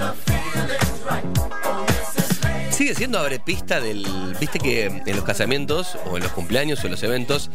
[0.00, 0.29] and.
[2.80, 4.06] Sigue siendo abre pista del.
[4.40, 7.50] Viste que en los casamientos o en los cumpleaños o en los eventos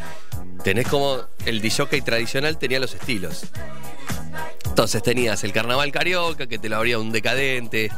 [0.63, 3.47] tenés como el disjockey tradicional tenía los estilos.
[4.65, 7.89] Entonces tenías el carnaval carioca que te lo abría un decadente.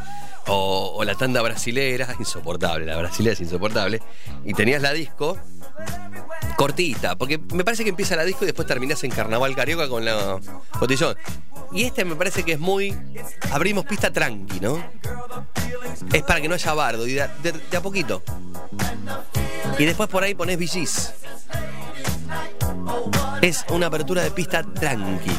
[0.45, 4.02] O, o la tanda brasilera, insoportable, la brasilera es insoportable.
[4.45, 5.38] Y tenías la disco,
[6.56, 10.04] cortita, porque me parece que empieza la disco y después terminás en Carnaval Carioca con
[10.06, 10.40] la
[10.80, 11.16] cotillón.
[11.72, 12.95] Y este me parece que es muy.
[13.52, 14.84] Abrimos pista tranqui, ¿no?
[16.14, 18.24] Es para que no haya bardo y de, de- de a poquito.
[19.78, 21.14] Y después por ahí pones VGs.
[23.41, 25.32] Es una apertura de pista tranqui.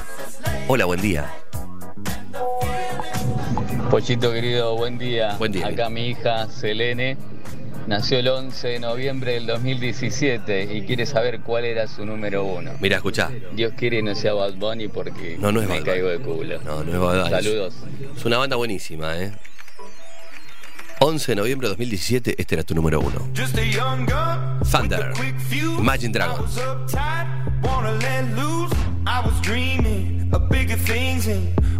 [0.68, 1.32] Hola, buen día.
[3.90, 5.34] Pochito querido, buen día.
[5.38, 5.66] Buen día.
[5.68, 7.16] Acá mi hija Selene
[7.88, 12.72] nació el 11 de noviembre del 2017 y quiere saber cuál era su número uno.
[12.80, 13.30] Mira, escuchá.
[13.54, 16.60] Dios quiere no sea Bad Bunny porque No, no es me Bad caigo de culo.
[16.64, 17.30] No, no es Bad Bunny.
[17.30, 17.74] Saludos.
[18.14, 19.32] Es una banda buenísima, ¿eh?
[21.00, 23.26] 11 de noviembre de 2017, este era tu número uno.
[23.34, 24.60] Just a young gun.
[24.70, 25.12] Thunder.
[25.78, 26.58] Imagine I Dragons.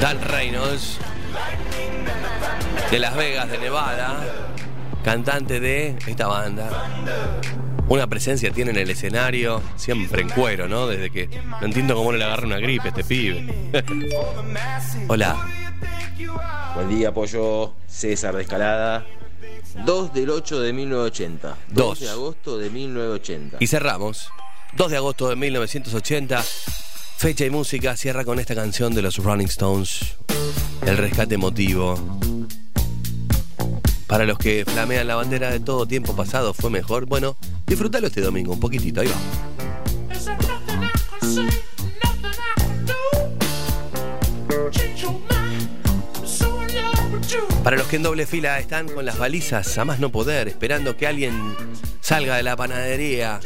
[0.00, 0.98] Dan Reynolds,
[2.90, 4.24] de Las Vegas, de Nevada,
[5.04, 6.68] cantante de esta banda.
[7.88, 10.86] Una presencia tiene en el escenario, siempre en cuero, ¿no?
[10.86, 11.28] Desde que
[11.60, 13.72] no entiendo cómo no le agarra una gripe a este pibe.
[15.08, 15.46] Hola.
[16.74, 17.74] Buen día, Pollo.
[17.86, 19.06] César de Escalada.
[19.84, 21.56] 2 del 8 de 1980.
[21.68, 23.58] 2 de agosto de 1980.
[23.60, 24.30] Y cerramos.
[24.74, 26.42] 2 de agosto de 1980.
[27.18, 30.16] Fecha y música cierra con esta canción de los Rolling Stones.
[30.86, 31.94] El rescate emotivo.
[34.06, 37.06] Para los que flamean la bandera de todo tiempo pasado fue mejor.
[37.06, 37.36] Bueno,
[37.66, 39.14] disfrútalo este domingo, un poquitito, ahí va.
[47.62, 50.96] Para los que en doble fila están con las balizas a más no poder, esperando
[50.96, 51.54] que alguien
[52.00, 53.38] salga de la panadería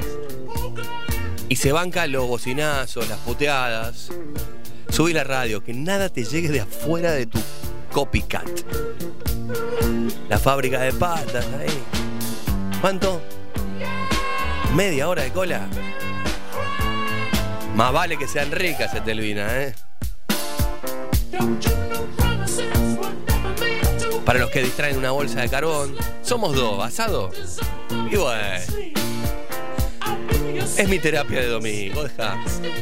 [1.48, 4.10] y se banca los bocinazos, las puteadas.
[4.90, 7.38] Subí la radio, que nada te llegue de afuera de tu
[7.92, 8.48] copycat.
[10.28, 11.82] La fábrica de patas, ahí.
[12.80, 13.20] ¿Cuánto?
[14.74, 15.66] ¿Media hora de cola?
[17.74, 19.74] Más vale que sean ricas, Etelvina, ¿eh?
[24.24, 27.30] Para los que distraen una bolsa de carbón, somos dos, asado.
[28.10, 29.05] Y bueno.
[30.78, 32.38] Es mi terapia de domingo, deja.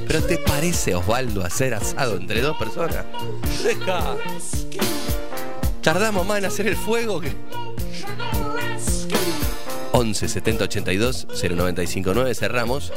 [0.06, 3.04] Pero ¿te parece, Osvaldo, hacer asado entre dos personas?
[3.62, 4.16] Deja.
[5.82, 7.32] Tardamos más en hacer el fuego que.
[9.92, 12.92] 11 70 82 0959 cerramos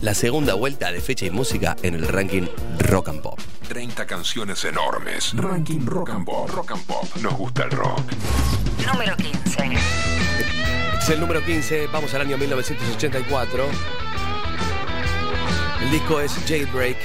[0.00, 2.46] la segunda vuelta de fecha y música en el ranking
[2.78, 3.38] Rock and Pop.
[3.68, 5.32] 30 canciones enormes.
[5.34, 6.50] Ranking Rock and Pop.
[6.50, 7.04] Rock and Pop.
[7.20, 8.00] Nos gusta el rock.
[8.84, 10.21] Número 15.
[11.02, 13.68] Es el número 15, vamos al año 1984.
[15.80, 16.96] El disco es Jailbreak,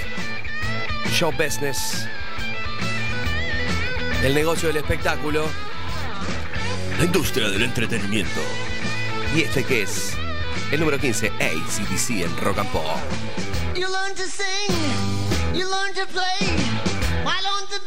[1.10, 2.06] Show Business,
[4.24, 5.48] el negocio del espectáculo,
[7.00, 8.40] la industria del entretenimiento.
[9.36, 10.14] ¿Y este qué es?
[10.72, 13.00] El número 15, ACDC en Rock and Pop.
[13.74, 14.76] You learn to sing,
[15.56, 16.56] you learn to play.
[17.24, 17.80] Why don't the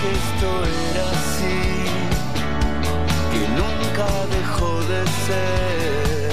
[0.00, 0.50] que esto
[0.92, 1.60] era así,
[3.32, 6.30] que nunca dejó de ser.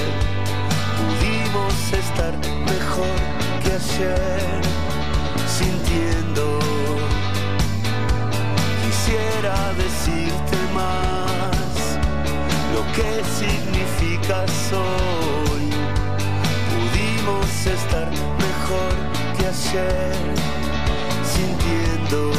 [1.00, 1.74] Pudimos
[2.04, 2.34] estar
[2.72, 3.18] mejor
[3.64, 4.62] que ayer,
[5.58, 6.60] sintiendo.
[8.84, 11.78] Quisiera decirte más
[12.74, 15.66] lo que significas hoy.
[16.72, 18.10] Pudimos estar
[18.46, 18.94] mejor
[19.38, 20.16] que ayer,
[21.36, 22.32] sintiendo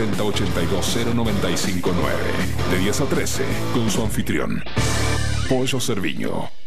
[0.00, 3.44] 70820959 De 10 a 13,
[3.74, 4.62] con su anfitrión,
[5.48, 6.59] Pollo Cerviño.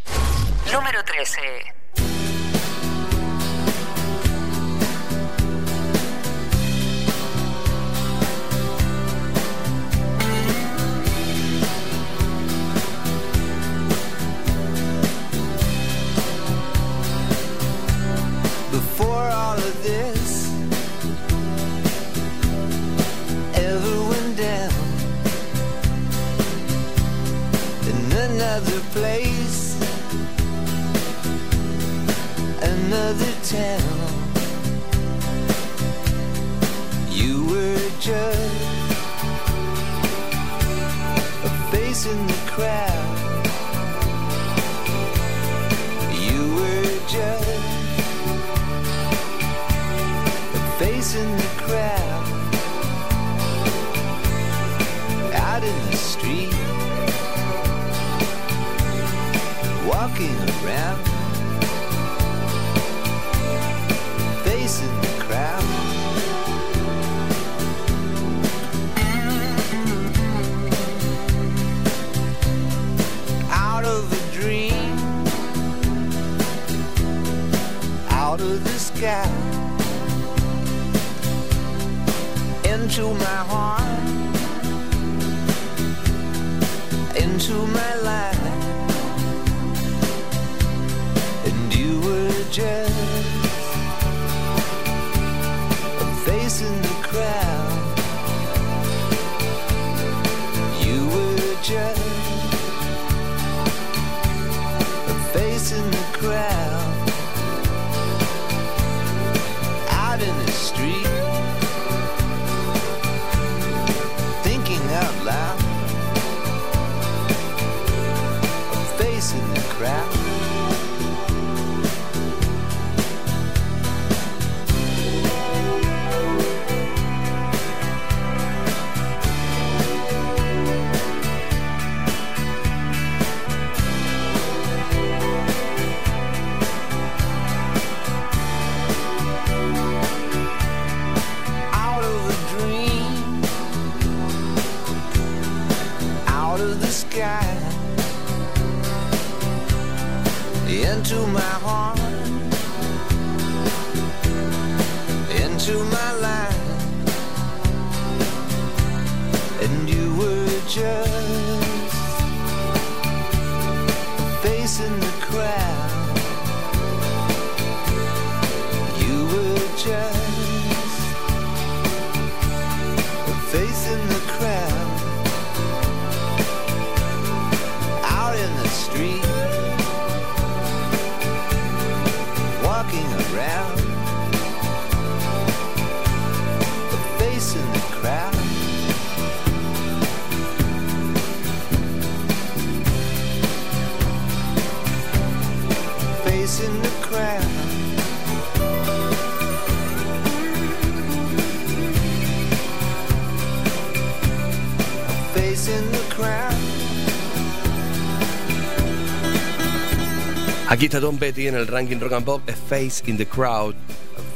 [210.94, 213.74] Aquí está Tom Petty en el ranking Rock and Pop, A Face in the Crowd.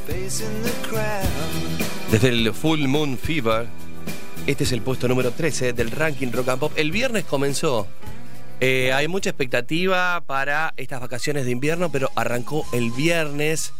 [0.07, 1.21] Face in the crowd.
[2.09, 3.67] Desde el Full Moon Fever,
[4.47, 6.71] este es el puesto número 13 del ranking Rock and Pop.
[6.75, 7.85] El viernes comenzó.
[8.59, 13.71] Eh, hay mucha expectativa para estas vacaciones de invierno, pero arrancó el viernes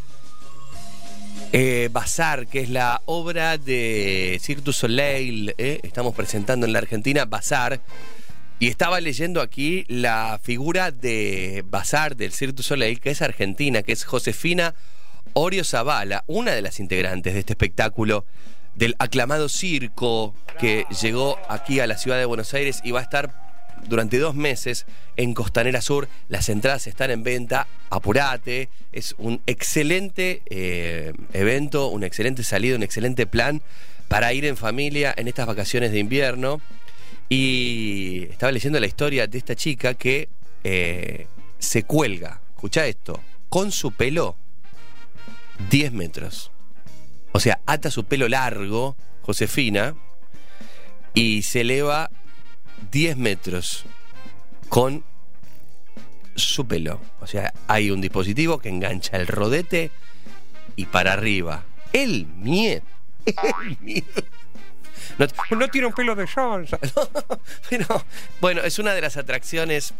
[1.53, 5.55] eh, Bazar, que es la obra de Cirque du Soleil.
[5.57, 7.81] eh, Estamos presentando en la Argentina Bazar.
[8.59, 13.91] Y estaba leyendo aquí la figura de Bazar del Cirque Soleil, que es argentina, que
[13.91, 14.73] es Josefina
[15.33, 18.25] Orio Zavala, una de las integrantes de este espectáculo
[18.73, 23.03] del aclamado circo que llegó aquí a la ciudad de Buenos Aires y va a
[23.03, 23.47] estar
[23.87, 26.07] durante dos meses en Costanera Sur.
[26.27, 28.69] Las entradas están en venta, apurate.
[28.91, 33.61] Es un excelente eh, evento, un excelente salida, un excelente plan
[34.07, 36.59] para ir en familia en estas vacaciones de invierno.
[37.29, 40.29] Y estaba leyendo la historia de esta chica que
[40.63, 41.27] eh,
[41.59, 44.35] se cuelga, escucha esto, con su pelo
[45.69, 46.51] 10 metros.
[47.31, 49.95] O sea, ata su pelo largo, Josefina,
[51.13, 52.09] y se eleva
[52.91, 53.85] 10 metros
[54.69, 55.03] con
[56.35, 57.01] su pelo.
[57.19, 59.91] O sea, hay un dispositivo que engancha el rodete
[60.75, 61.65] y para arriba.
[61.93, 62.83] El miedo.
[63.25, 64.23] El miedo.
[65.17, 66.79] No, tiene un pelo de Johnson.
[67.69, 68.05] Pero,
[68.41, 69.93] bueno, es una de las atracciones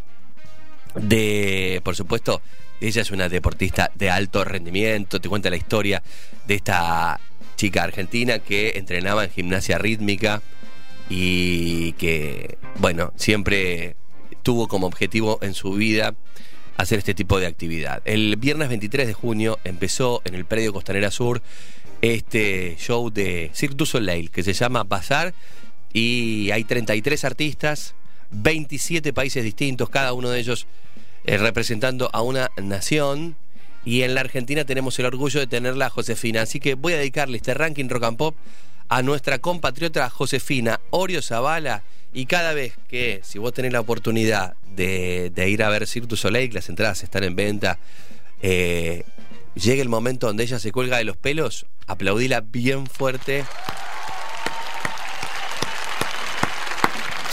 [0.94, 2.42] de, por supuesto,
[2.80, 6.02] ella es una deportista de alto rendimiento, te cuenta la historia
[6.46, 7.20] de esta
[7.56, 10.42] chica argentina que entrenaba en gimnasia rítmica
[11.10, 13.96] y que, bueno, siempre
[14.42, 16.14] tuvo como objetivo en su vida
[16.76, 18.02] hacer este tipo de actividad.
[18.04, 21.42] El viernes 23 de junio empezó en el predio Costanera Sur
[22.02, 25.34] este show de Cirque du Soleil que se llama Bazar
[25.92, 27.94] y hay 33 artistas,
[28.30, 30.66] 27 países distintos, cada uno de ellos
[31.24, 33.36] eh, representando a una nación.
[33.84, 36.42] Y en la Argentina tenemos el orgullo de tenerla a Josefina.
[36.42, 38.34] Así que voy a dedicarle este ranking rock and pop
[38.88, 41.82] a nuestra compatriota Josefina Orio Zavala.
[42.12, 46.16] Y cada vez que, si vos tenés la oportunidad de, ir a ver Cirque du
[46.16, 47.78] Soleil, las entradas están en venta,
[48.42, 49.04] eh,
[49.58, 53.44] llegue el momento donde ella se cuelga de los pelos, aplaudila bien fuerte.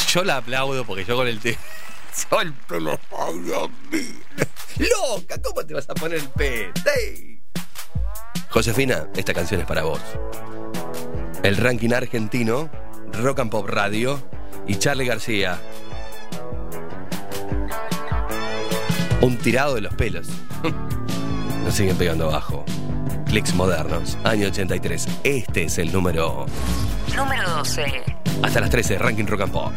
[0.10, 1.58] Yo la aplaudo porque yo con el te...
[2.42, 2.92] El pelo.
[4.78, 6.72] Loca, ¿cómo te vas a poner el pelo?
[6.98, 7.42] ¡Ey!
[8.50, 10.00] Josefina, esta canción es para vos.
[11.44, 12.70] El ranking argentino,
[13.22, 14.30] Rock and Pop Radio
[14.66, 15.60] y Charlie García.
[19.20, 20.28] Un tirado de los pelos.
[21.66, 22.64] Nos siguen pegando abajo.
[23.26, 25.08] Clicks modernos, año 83.
[25.24, 26.46] Este es el número.
[27.16, 28.04] Número 12.
[28.44, 29.74] Hasta las 13, ranking rock and pop.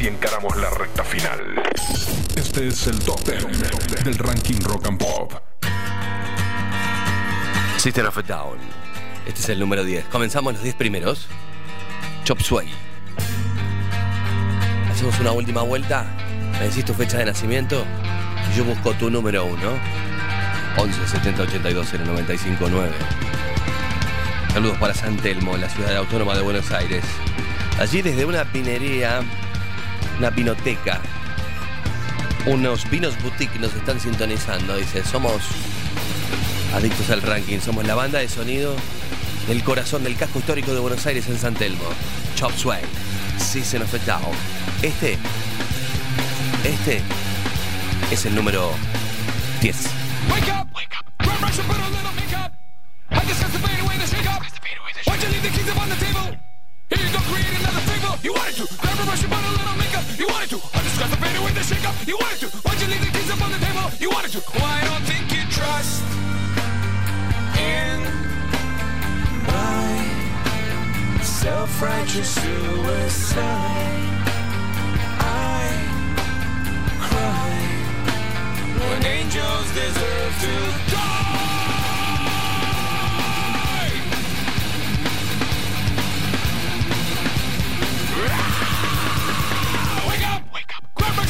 [0.00, 1.62] Y encaramos la recta final.
[2.34, 5.32] Este es el top 10 del ranking rock and pop.
[7.76, 8.58] System of a Down.
[9.26, 10.06] Este es el número 10.
[10.06, 11.26] Comenzamos los 10 primeros.
[12.24, 12.68] Chop Suey.
[14.90, 16.06] Hacemos una última vuelta.
[16.58, 17.84] Me decís tu fecha de nacimiento
[18.52, 19.58] y yo busco tu número 1.
[20.78, 22.90] 11 70 82 095 9.
[24.52, 27.04] Saludos para San Telmo, la ciudad autónoma de Buenos Aires.
[27.78, 29.22] Allí desde una pinería,
[30.20, 31.00] una pinoteca,
[32.44, 34.76] unos vinos boutique nos están sintonizando.
[34.76, 35.40] Dice, somos
[36.74, 38.76] adictos al ranking, somos la banda de sonido
[39.48, 41.84] del corazón del casco histórico de Buenos Aires en San Telmo.
[42.34, 42.82] Chop Sway.
[43.38, 44.36] Season of a Down.
[44.82, 45.16] Este,
[46.64, 47.00] este
[48.10, 48.72] es el número
[49.62, 49.74] 10.
[50.28, 50.68] Wake up!
[50.74, 51.42] Wake up!
[51.42, 52.52] Rush, and put a little makeup.
[53.10, 54.42] I discuss the fade away the shake up.
[55.06, 56.36] Why'd you leave the keys up on the table?
[56.90, 58.18] Here you go, create another fable.
[58.22, 58.66] You wanted to.
[58.66, 59.89] Grab a and put a little makeup.
[62.06, 62.46] You wanted to.
[62.46, 63.90] Why'd you leave the keys up on the table?
[63.98, 64.42] You wanted to.
[64.54, 66.02] Well, I don't think you trust
[67.60, 68.02] in
[69.46, 70.08] my
[71.22, 73.44] self-righteous suicide.
[75.20, 75.76] I
[77.00, 77.52] cry
[78.80, 80.54] when angels deserve to
[80.90, 81.20] die.
[88.16, 88.59] Wake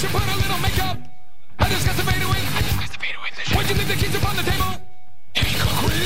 [0.05, 0.97] and put a little makeup.
[1.59, 2.41] I discuss the fade away.
[2.41, 3.31] I discuss the fade away.
[3.53, 4.81] Why'd you leave the keys upon the table?
[5.37, 5.43] You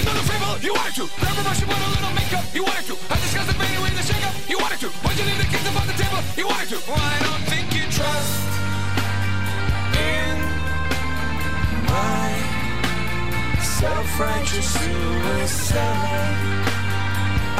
[0.03, 0.59] another fable.
[0.67, 1.07] You wanted to.
[1.21, 2.45] Grab brush and put a little makeup.
[2.55, 2.95] You wanted to.
[3.07, 4.35] I discuss the fade away, the shake up.
[4.51, 4.89] You wanted to.
[5.05, 6.19] Why'd you leave the keys upon the table?
[6.35, 6.79] You wanted to.
[6.91, 8.35] Well, I don't think you trust
[9.95, 10.43] in
[11.87, 12.35] my
[13.63, 16.35] self-righteous suicide.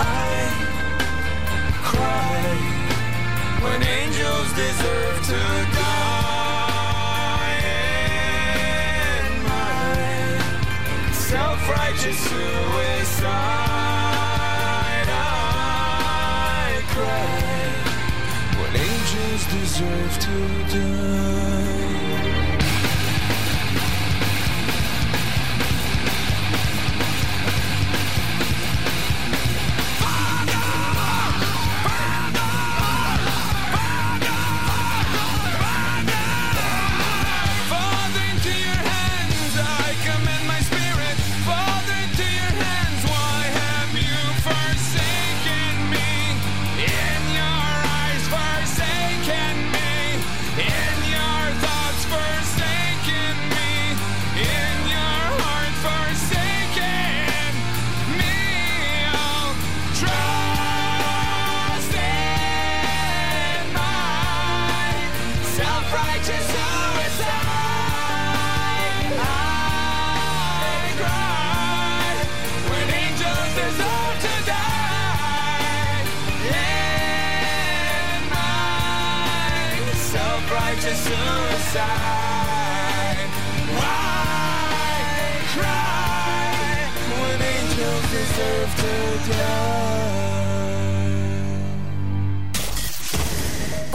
[0.03, 0.51] I
[1.85, 2.94] cry
[3.65, 5.41] when angels deserve to
[5.77, 6.85] die.
[9.25, 13.31] In my self-righteous suicide,
[15.09, 17.37] I cry
[18.59, 20.37] when angels deserve to
[20.79, 22.04] die.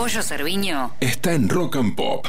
[0.10, 0.96] Pollo Cerviño.
[1.02, 2.26] Está en Rock and Pop.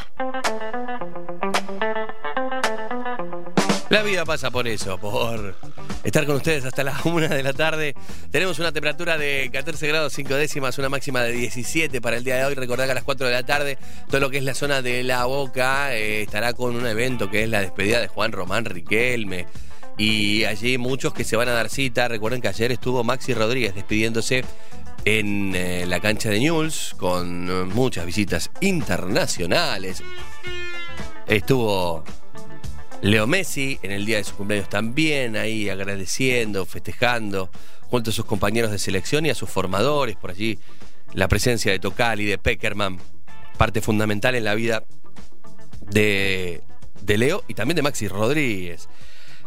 [3.89, 5.57] La vida pasa por eso, por
[6.05, 7.95] estar con ustedes hasta las 1 de la tarde.
[8.31, 12.37] Tenemos una temperatura de 14 grados 5 décimas, una máxima de 17 para el día
[12.37, 12.55] de hoy.
[12.55, 13.79] Recordad que a las 4 de la tarde,
[14.11, 17.45] todo lo que es la zona de La Boca eh, estará con un evento que
[17.45, 19.47] es la despedida de Juan Román Riquelme.
[19.97, 22.09] Y allí muchos que se van a dar cita.
[22.09, 24.45] Recuerden que ayer estuvo Maxi Rodríguez despidiéndose
[25.05, 30.03] en eh, la cancha de Newell's con eh, muchas visitas internacionales.
[31.27, 32.05] Estuvo
[33.03, 37.51] Leo Messi en el día de su cumpleaños también, ahí agradeciendo, festejando,
[37.89, 40.59] junto a sus compañeros de selección y a sus formadores, por allí
[41.15, 42.99] la presencia de Tocali, de Peckerman,
[43.57, 44.85] parte fundamental en la vida
[45.91, 46.63] de,
[47.03, 48.89] de Leo y también de Maxi Rodríguez.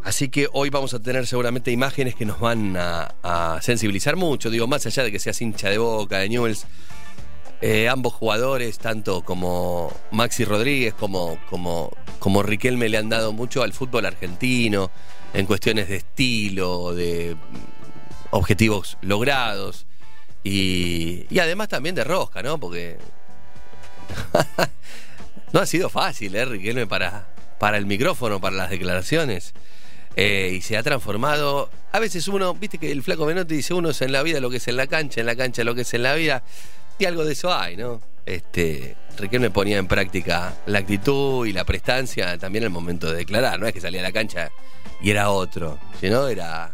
[0.04, 4.68] Así que hoy vamos a tener seguramente imágenes que nos van a, sensibilizar mucho, digo,
[4.68, 6.66] más allá de que seas hincha de boca, de Newell's,
[7.62, 13.64] eh, ambos jugadores, tanto como Maxi Rodríguez como, como, como Riquelme, le han dado mucho
[13.64, 14.92] al fútbol argentino
[15.34, 17.38] en cuestiones de estilo, de
[18.32, 19.86] objetivos logrados
[20.44, 22.60] y, y además también de rosca, ¿no?
[22.60, 22.98] Porque
[25.54, 26.44] no ha sido fácil, ¿eh?
[26.44, 29.54] Riquelme para, para el micrófono, para las declaraciones.
[30.16, 31.70] Eh, y se ha transformado.
[31.92, 34.50] A veces uno, viste que el flaco Menotti dice: uno es en la vida lo
[34.50, 36.44] que es en la cancha, en la cancha lo que es en la vida.
[37.00, 38.02] Y algo de eso hay, ¿no?
[38.26, 43.60] Este, Riquelme ponía en práctica la actitud y la prestancia también al momento de declarar.
[43.60, 44.52] No es que salía a la cancha
[45.02, 46.74] y era otro, sino era.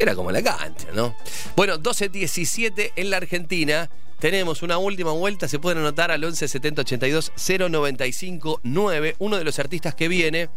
[0.00, 1.16] Era como la cancha, ¿no?
[1.56, 3.90] Bueno, 12-17 en la Argentina.
[4.20, 9.16] Tenemos una última vuelta, se pueden anotar al 11 70 82 095 9.
[9.18, 10.48] Uno de los artistas que viene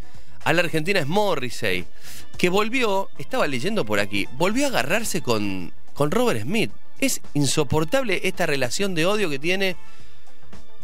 [0.43, 1.85] a la Argentina es Morrissey,
[2.37, 6.71] que volvió, estaba leyendo por aquí, volvió a agarrarse con, con Robert Smith.
[6.99, 9.75] Es insoportable esta relación de odio que tiene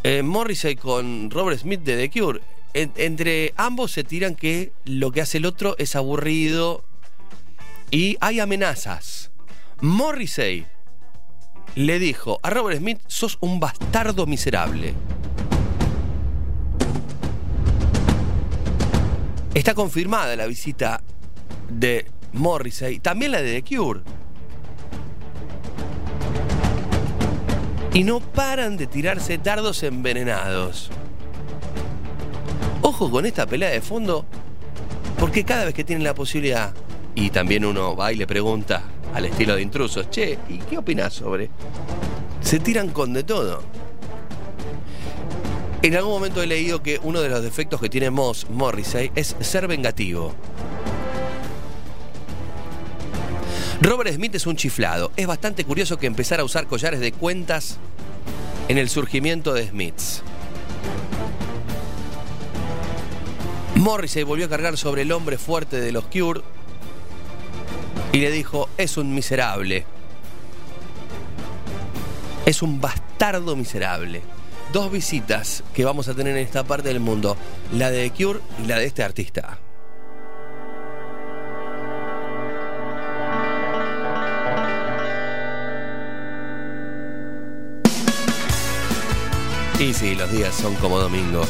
[0.03, 2.41] eh, Morrissey con Robert Smith de The Cure.
[2.73, 6.83] En- entre ambos se tiran que lo que hace el otro es aburrido
[7.91, 9.31] y hay amenazas.
[9.81, 10.65] Morrissey
[11.75, 14.93] le dijo a Robert Smith, sos un bastardo miserable.
[19.57, 21.01] Está confirmada la visita
[21.67, 24.01] de Morrissey, también la de The Cure.
[27.91, 30.91] Y no paran de tirarse dardos envenenados.
[32.83, 34.27] Ojo con esta pelea de fondo,
[35.17, 36.75] porque cada vez que tienen la posibilidad,
[37.15, 38.83] y también uno va y le pregunta
[39.15, 41.49] al estilo de intrusos, che, ¿y qué opinas sobre?
[42.41, 43.63] Se tiran con de todo.
[45.83, 49.35] En algún momento he leído que uno de los defectos que tiene Moss Morrissey es
[49.39, 50.33] ser vengativo.
[53.81, 55.11] Robert Smith es un chiflado.
[55.15, 57.77] Es bastante curioso que empezara a usar collares de cuentas
[58.67, 60.23] en el surgimiento de Smiths.
[63.75, 66.41] Morrissey volvió a cargar sobre el hombre fuerte de los Cure
[68.11, 69.85] y le dijo, es un miserable.
[72.47, 74.23] Es un bastardo miserable.
[74.73, 77.37] Dos visitas que vamos a tener en esta parte del mundo,
[77.73, 79.59] la de The Cure y la de este artista.
[89.79, 91.43] Y sí, los días son como domingo.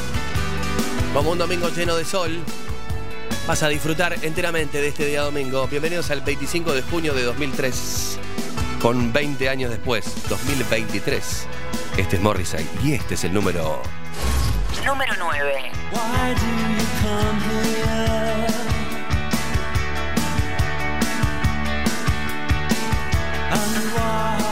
[1.13, 2.37] Como un domingo lleno de sol,
[3.47, 5.65] vas a disfrutar enteramente de este día domingo.
[5.67, 8.19] Bienvenidos al 25 de junio de 2003,
[8.81, 11.47] con 20 años después, 2023.
[11.97, 13.81] Este es Morrissey y este es el número...
[14.85, 15.71] Número 9.
[15.91, 18.47] Why do you come here?
[23.51, 24.46] And why?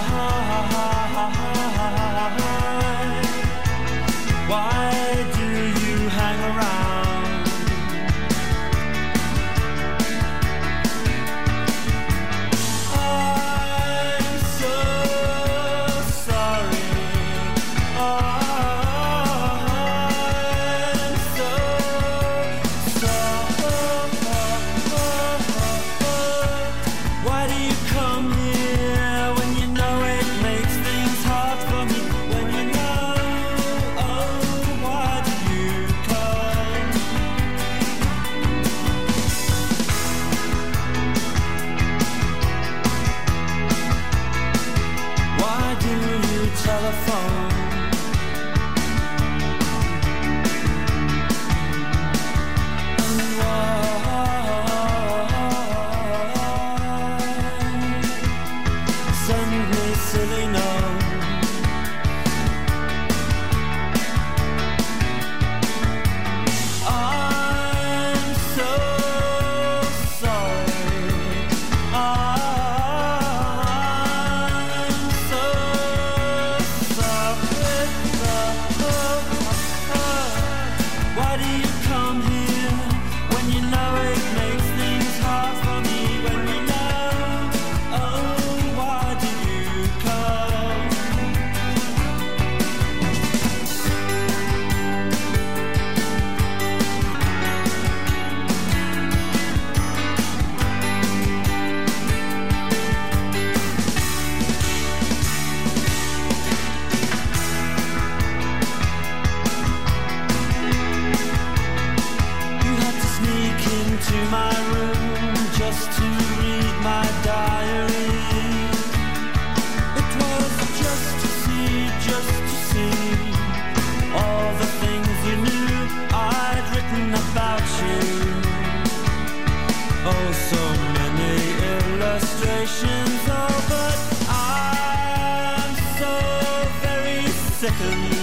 [137.66, 138.15] second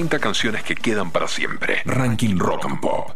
[0.00, 1.82] 30 canciones que quedan para siempre.
[1.84, 3.09] Ranking Rock and Pop.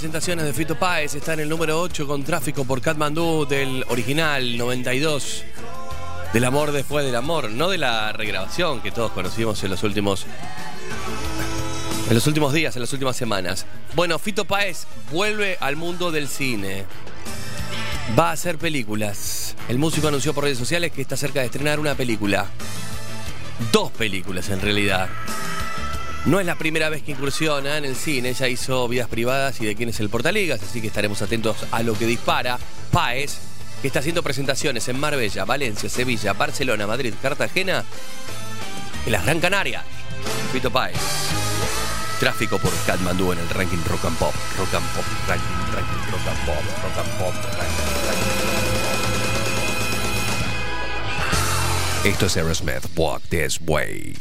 [0.00, 4.56] Presentaciones de Fito Páez, está en el número 8 con tráfico por Katmandú del original
[4.56, 5.44] 92.
[6.32, 10.24] Del amor después del amor, no de la regrabación que todos conocimos en los últimos
[12.08, 13.66] en los últimos días, en las últimas semanas.
[13.94, 16.86] Bueno, Fito Páez vuelve al mundo del cine.
[18.18, 19.54] Va a hacer películas.
[19.68, 22.46] El músico anunció por redes sociales que está cerca de estrenar una película.
[23.70, 25.10] Dos películas en realidad.
[26.30, 29.66] No es la primera vez que incursiona en el cine, ya hizo vidas privadas y
[29.66, 32.56] de quién es el Portaligas, así que estaremos atentos a lo que dispara.
[32.92, 33.38] Páez,
[33.82, 37.82] que está haciendo presentaciones en Marbella, Valencia, Sevilla, Barcelona, Madrid, Cartagena,
[39.06, 39.82] en las Gran Canarias.
[40.52, 40.94] Fito Páez.
[42.20, 44.34] Tráfico por Katmandú en el ranking Rock and Pop.
[44.56, 48.30] Rock and Pop, ranking, ranking, Rock and Pop, Rock and Pop, ranking, ranking.
[52.08, 54.14] Esto es Aerosmith, Walk This Way.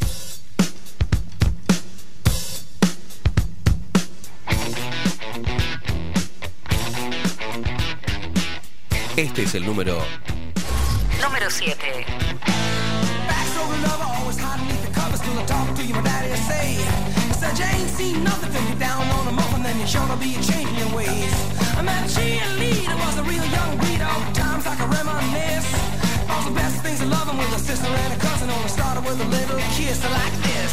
[23.77, 25.67] Breed, all times I can reminisce.
[26.29, 29.19] All the best things of loving with a sister and a cousin, only started with
[29.19, 30.68] a little kiss like this.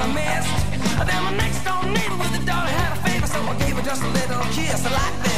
[0.00, 1.06] I missed.
[1.06, 3.82] Then my next door neighbor with a daughter had a favor, so I gave her
[3.82, 5.34] just a little kiss like this.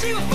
[0.00, 0.29] See, you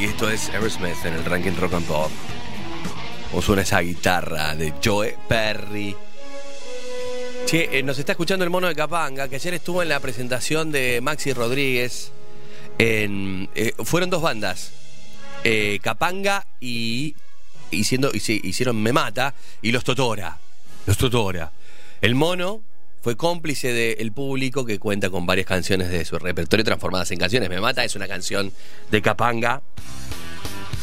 [0.00, 2.10] y esto es Aerosmith en el ranking Rock and Pop.
[3.34, 5.96] O suena esa guitarra de Joe Perry.
[7.46, 10.70] Che, eh, nos está escuchando el mono de Capanga, que ayer estuvo en la presentación
[10.70, 12.12] de Maxi Rodríguez.
[12.78, 14.72] Eh, fueron dos bandas,
[15.42, 17.16] eh, Capanga y,
[17.72, 20.38] hicieron Me Mata y Los Totora.
[20.86, 21.50] Los Totora.
[22.00, 22.60] El mono
[23.08, 27.48] fue cómplice del público que cuenta con varias canciones de su repertorio transformadas en canciones.
[27.48, 28.52] Me Mata es una canción
[28.90, 29.62] de Capanga.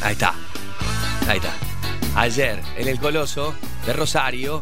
[0.02, 0.34] Ahí está.
[1.28, 1.54] Ahí está.
[2.16, 3.54] Ayer, en el Coloso
[3.86, 4.60] de Rosario,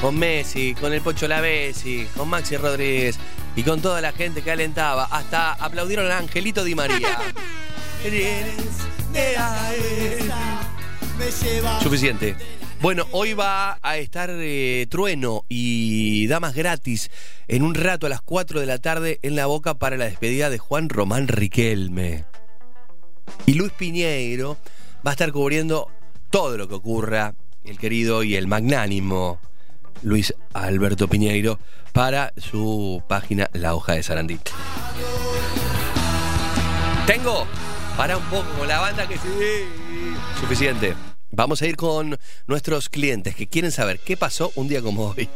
[0.00, 3.18] con Messi, con el Pocho Lavesi, con Maxi Rodríguez
[3.56, 5.08] y con toda la gente que alentaba.
[5.10, 7.18] Hasta aplaudieron a Angelito Di María.
[11.82, 12.36] Suficiente.
[12.80, 17.10] Bueno, hoy va a estar eh, Trueno y Damas Gratis
[17.48, 20.48] en un rato a las 4 de la tarde en la boca para la despedida
[20.48, 22.24] de Juan Román Riquelme.
[23.46, 24.58] Y Luis Piñeiro
[25.04, 25.90] va a estar cubriendo
[26.30, 27.34] todo lo que ocurra,
[27.64, 29.40] el querido y el magnánimo
[30.02, 31.58] Luis Alberto Piñeiro,
[31.92, 34.38] para su página La Hoja de Sarandí.
[37.08, 37.44] Tengo
[37.96, 39.28] para un poco la banda que sí.
[40.40, 40.94] Suficiente.
[41.30, 45.28] Vamos a ir con nuestros clientes que quieren saber qué pasó un día como hoy.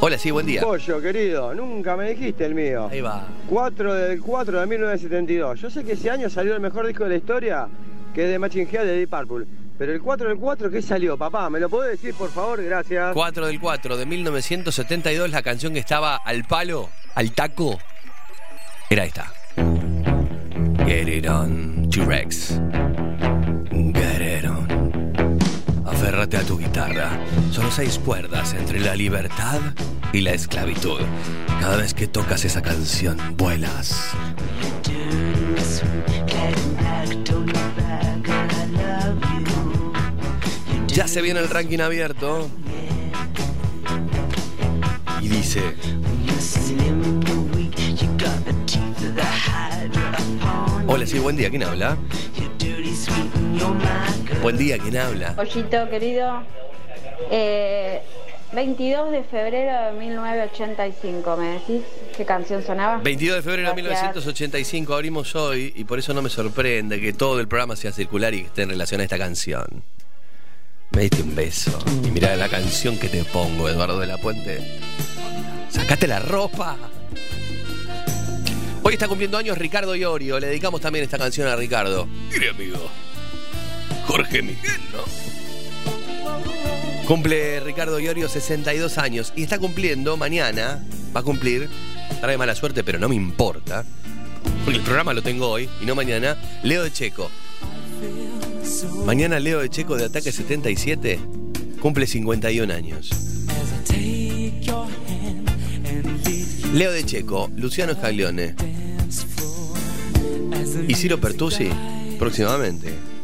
[0.00, 0.60] Hola, sí, buen día.
[0.62, 2.88] Pollo, querido, nunca me dijiste el mío.
[2.90, 3.26] Ahí va.
[3.48, 5.60] 4 del 4 de 1972.
[5.60, 7.68] Yo sé que ese año salió el mejor disco de la historia,
[8.14, 9.46] que es de Machine Head de Deep Purple.
[9.78, 11.48] Pero el 4 del 4, ¿qué salió, papá?
[11.50, 12.62] ¿Me lo podés decir, por favor?
[12.62, 13.12] Gracias.
[13.14, 17.78] 4 del 4 de 1972, la canción que estaba al palo, al taco,
[18.88, 19.32] era esta.
[20.86, 22.60] Get it on, T-Rex.
[26.16, 27.10] A tu guitarra.
[27.52, 29.60] Solo seis cuerdas entre la libertad
[30.14, 30.98] y la esclavitud.
[31.60, 34.12] Cada vez que tocas esa canción, vuelas.
[40.88, 42.48] Ya se viene el ranking abierto.
[45.20, 45.62] Y dice.
[50.86, 51.50] Hola, sí, buen día.
[51.50, 51.98] ¿Quién habla?
[54.46, 55.34] Buen día, ¿quién habla?
[55.34, 56.40] Pollito querido,
[57.32, 58.00] eh,
[58.52, 61.82] 22 de febrero de 1985, ¿me decís
[62.16, 62.98] qué canción sonaba?
[62.98, 64.02] 22 de febrero de Gracias.
[64.02, 68.34] 1985 abrimos hoy y por eso no me sorprende que todo el programa sea circular
[68.34, 69.82] y que esté en relación a esta canción.
[70.92, 74.78] Me diste un beso y mirá la canción que te pongo, Eduardo de la Puente.
[75.70, 76.76] Sacate la ropa.
[78.84, 80.38] Hoy está cumpliendo años Ricardo Iorio.
[80.38, 82.06] Le dedicamos también esta canción a Ricardo.
[82.30, 82.88] Mire, amigo.
[84.06, 85.04] Jorge Miguel, ¿no?
[87.06, 90.84] Cumple Ricardo Iorio 62 años y está cumpliendo mañana,
[91.14, 91.68] va a cumplir,
[92.20, 93.84] trae mala suerte, pero no me importa,
[94.64, 97.30] porque el programa lo tengo hoy y no mañana, Leo de Checo.
[99.04, 101.20] Mañana Leo de Checo de Ataque 77
[101.80, 103.10] cumple 51 años.
[106.72, 108.54] Leo de Checo, Luciano Scaglione
[110.88, 111.70] y Ciro Pertusi
[112.18, 113.15] próximamente.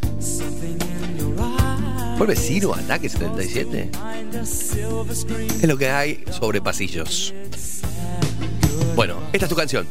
[2.24, 3.90] ¿Vuelve Ciro Ataque 77?
[5.60, 7.34] Es lo que hay sobre pasillos.
[8.94, 9.88] Bueno, esta es tu canción.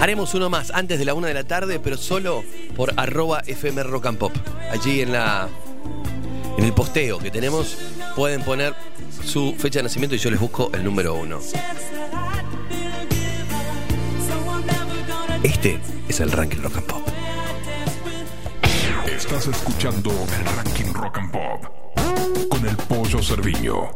[0.00, 2.42] Haremos uno más antes de la una de la tarde, pero solo
[2.74, 4.32] por arroba FM and Pop.
[4.72, 5.48] Allí en la.
[6.58, 7.78] En el posteo que tenemos
[8.16, 8.74] pueden poner
[9.24, 11.38] su fecha de nacimiento y yo les busco el número uno.
[15.44, 17.05] Este es el ranking Rock and Pop.
[19.26, 21.64] Estás escuchando el ranking Rock and Pop
[22.48, 23.90] con el pollo Cerviño.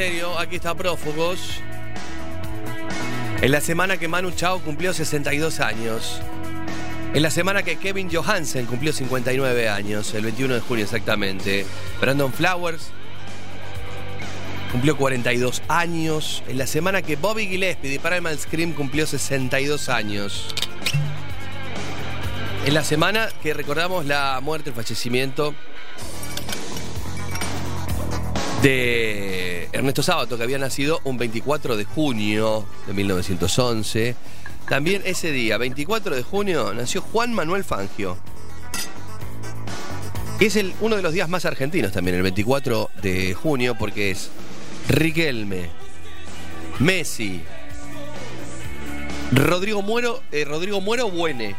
[0.00, 1.60] Soda Stereo, aquí está Prófugos.
[3.42, 6.22] En la semana que Manu Chao cumplió 62 años.
[7.12, 11.66] En la semana que Kevin Johansen cumplió 59 años, el 21 de junio exactamente.
[12.00, 12.92] Brandon Flowers
[14.72, 16.42] cumplió 42 años.
[16.48, 20.54] En la semana que Bobby Gillespie de Primal Scream cumplió 62 años.
[22.64, 25.54] En la semana que recordamos la muerte, el fallecimiento
[28.62, 34.16] de Ernesto Sábato, que había nacido un 24 de junio de 1911.
[34.68, 38.18] También ese día, 24 de junio, nació Juan Manuel Fangio.
[40.40, 44.30] Es el, uno de los días más argentinos también, el 24 de junio, porque es
[44.88, 45.70] Riquelme,
[46.78, 47.42] Messi,
[49.32, 51.54] Rodrigo Muero, eh, Rodrigo Muero Buene,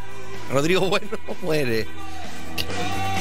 [0.51, 1.07] Rodrigo Bueno
[1.41, 1.87] muere.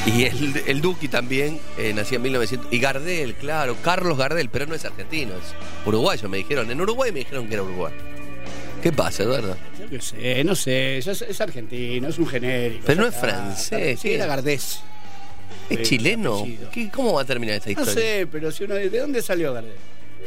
[0.07, 2.73] Y el, el Duki también eh, nació en 1900.
[2.73, 5.55] Y Gardel, claro, Carlos Gardel, pero no es argentino, es
[5.87, 6.71] uruguayo, me dijeron.
[6.71, 7.97] En Uruguay me dijeron que era uruguayo.
[8.83, 9.57] ¿Qué pasa, Eduardo?
[9.79, 12.83] Yo qué sé, no sé, es, es argentino, es un genérico.
[12.87, 14.01] Pero no es francés.
[14.01, 14.81] Sí, ¿qué era Gardés.
[15.69, 16.47] ¿Es chileno?
[16.73, 17.95] ¿Qué- ¿Cómo va a terminar esta No historia?
[17.95, 19.75] sé, pero si uno ¿de dónde salió Gardés?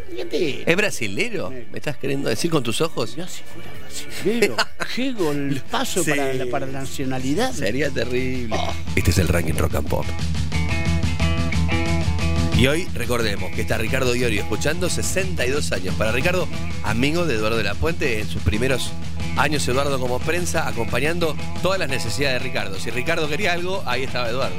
[0.10, 0.64] Argentina.
[0.66, 1.50] ¿Es brasilero?
[1.50, 3.16] ¿Me estás queriendo decir con tus ojos?
[3.16, 4.56] Ya si fuera brasilero,
[4.96, 6.10] qué golpazo Sí.
[6.12, 7.54] para, la, para la nacionalidad.
[7.54, 8.56] Sería terrible.
[8.96, 10.06] Este es el ranking rock and pop.
[12.58, 15.96] Y hoy recordemos que está Ricardo Iorio escuchando 62 años.
[15.96, 16.48] Para Ricardo,
[16.84, 18.92] amigo de Eduardo de la Puente en sus primeros
[19.38, 22.80] años Eduardo como prensa, acompañando todas las necesidades de Ricardo.
[22.80, 24.56] Si Ricardo quería algo, ahí estaba Eduardo.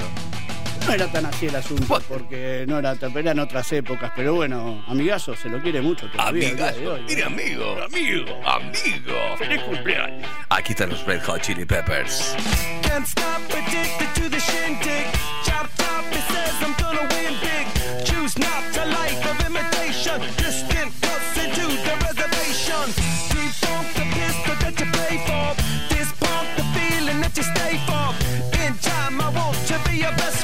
[0.86, 4.84] No era tan así el asunto, porque no era tan, eran otras épocas, pero bueno,
[4.86, 6.48] amigazo, se lo quiere mucho todavía.
[6.48, 7.02] ¿eh?
[7.08, 9.36] Mire, amigo, amigo, amigo.
[9.38, 10.28] Feliz cumpleaños.
[10.50, 12.36] Aquí están los Red Hot Chili Peppers.
[12.82, 15.06] Can't stop addicted to the shindig.
[15.44, 17.66] Chop top, it says I'm gonna win big.
[18.04, 20.20] Choose not a life of imitation.
[20.36, 22.92] Distant cuts into the reservation.
[23.32, 25.56] Defunct the pistol that you play for.
[25.88, 28.14] This pump the feeling that you stay for.
[28.62, 30.43] In time, I want to be your best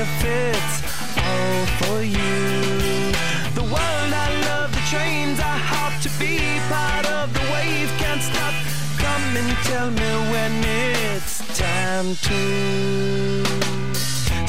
[0.00, 0.76] if it's
[1.28, 3.12] all for you?
[3.52, 6.40] The world I love, the trains I hop to be
[6.72, 7.90] part of the wave.
[8.00, 8.54] Can't stop.
[8.96, 12.40] Come and tell me when it's time to.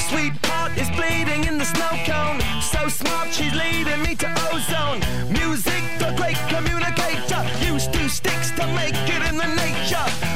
[0.08, 2.40] Sweetheart is bleeding in the snow cone.
[2.62, 5.00] So smart, she's leading me to ozone.
[5.34, 7.44] Music, the great communicator.
[7.60, 10.31] Use two sticks to make it in the nature.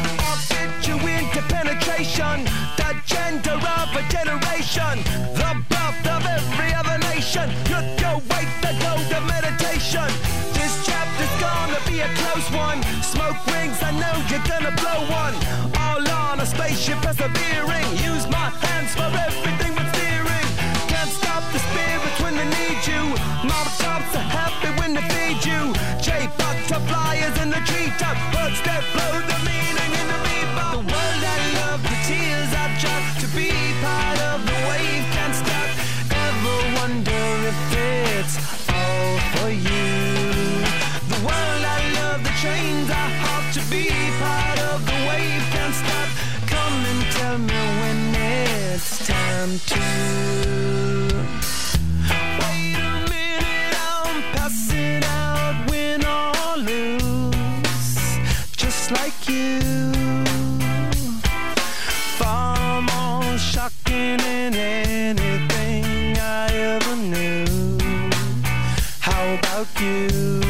[3.35, 5.03] Gender of a generation.
[5.35, 7.49] The birth of every other nation.
[7.67, 10.07] Look your way, the gold of meditation.
[10.55, 12.79] This chapter's gonna be a close one.
[13.03, 15.35] Smoke rings, I know you're gonna blow one.
[15.83, 17.89] All on a spaceship persevering.
[17.99, 20.47] Use my hands for everything but steering.
[20.87, 23.03] Can't stop the spirits when they need you.
[23.43, 25.61] Mob tops are happy when they feed you.
[25.99, 28.15] J butterflies in the treetop.
[28.31, 29.04] Birds that blow
[49.45, 49.79] time to.
[52.39, 58.17] Wait a minute, I'm passing out, win or lose,
[58.55, 59.59] just like you.
[62.17, 67.45] Far more shocking than anything I ever knew.
[68.99, 70.44] How about you?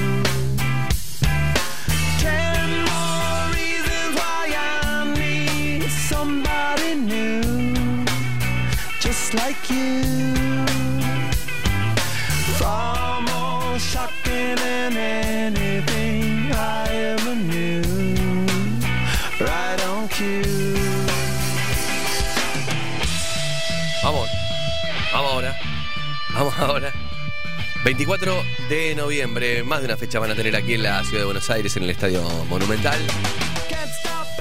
[27.85, 31.25] 24 de noviembre, más de una fecha van a tener aquí en la ciudad de
[31.25, 32.99] Buenos Aires, en el Estadio Monumental.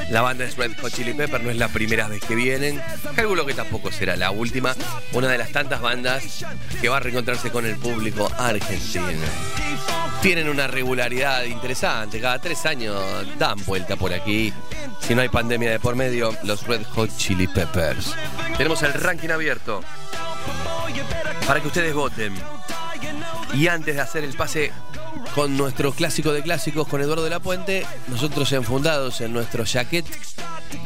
[0.08, 2.80] La banda es Red Hot Chili Pepper, no es la primera vez que vienen.
[3.14, 4.74] Calculo que tampoco será la última.
[5.12, 6.42] Una de las tantas bandas
[6.80, 9.04] que va a reencontrarse con el público argentino.
[10.22, 12.98] Tienen una regularidad interesante, cada tres años
[13.38, 14.54] dan vuelta por aquí.
[15.00, 18.14] Si no hay pandemia de por medio, los Red Hot Chili Peppers.
[18.56, 19.82] Tenemos el ranking abierto
[21.46, 22.32] para que ustedes voten.
[23.54, 24.72] Y antes de hacer el pase
[25.34, 30.04] con nuestro clásico de clásicos con Eduardo de la Puente, nosotros enfundados en nuestro jacket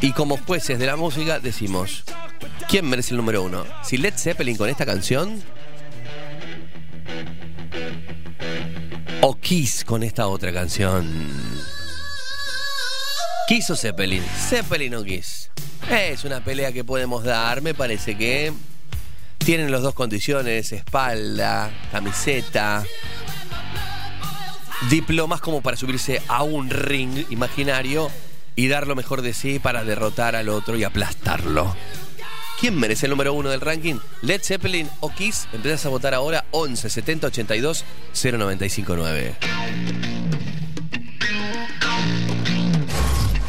[0.01, 2.05] y como jueces de la música decimos,
[2.69, 3.65] ¿quién merece el número uno?
[3.83, 5.43] Si Led Zeppelin con esta canción
[9.23, 11.29] o Kiss con esta otra canción.
[13.49, 15.51] Kiss o Zeppelin, Zeppelin o Kiss.
[15.91, 18.53] Es una pelea que podemos dar, me parece que
[19.49, 22.85] tienen las dos condiciones, espalda, camiseta,
[24.91, 28.11] diplomas como para subirse a un ring imaginario
[28.57, 31.75] y dar lo mejor de sí para derrotar al otro y aplastarlo.
[32.61, 33.95] ¿Quién merece el número uno del ranking?
[34.21, 35.49] Led Zeppelin o Kiss.
[35.55, 39.35] Empiezas a votar ahora 11 70 82 0959.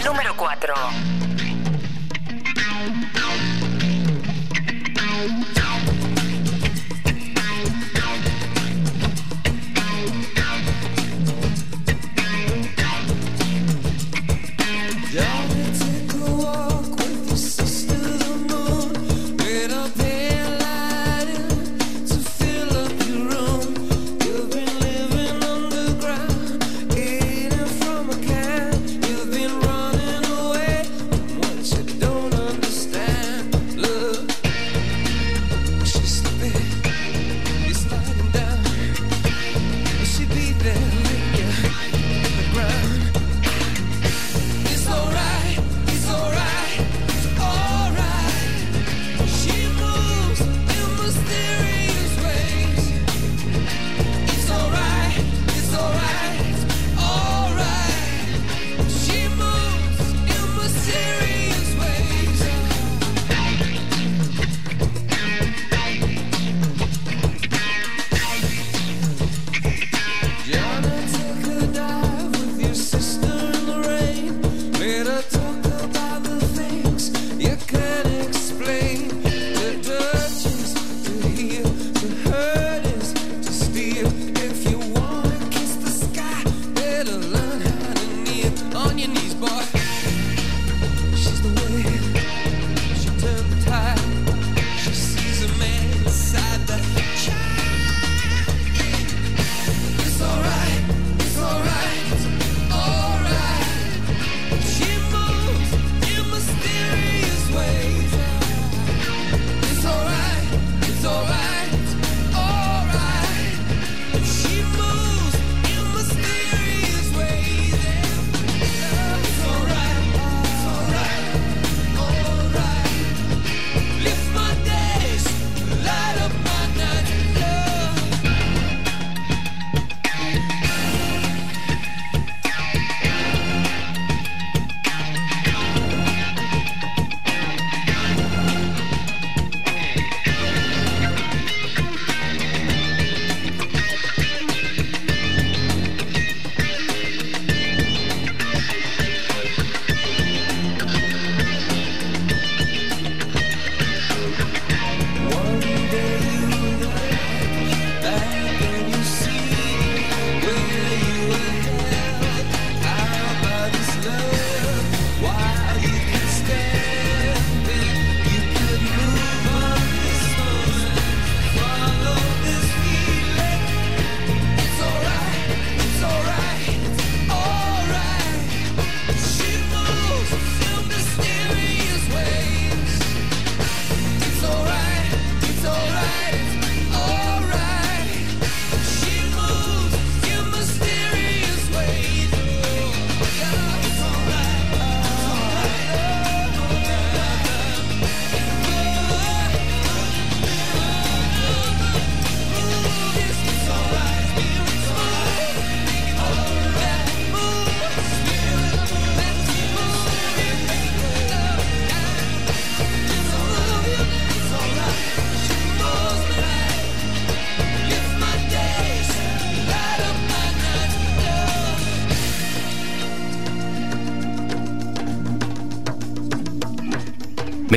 [0.06, 0.74] Número 4.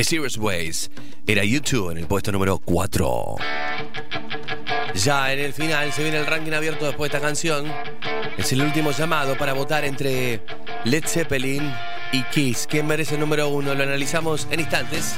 [0.03, 0.91] Mysterious Ways
[1.25, 3.37] era YouTube en el puesto número 4.
[4.95, 7.71] Ya en el final se viene el ranking abierto después de esta canción.
[8.37, 10.41] Es el último llamado para votar entre
[10.83, 11.73] Led Zeppelin
[12.11, 12.67] y Kiss.
[12.69, 13.73] ¿Quién merece el número uno?
[13.73, 15.15] Lo analizamos en instantes.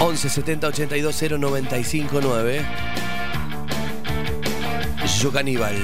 [0.00, 2.66] 11 70 82 0 95 9.
[5.20, 5.76] Yo Caníbal.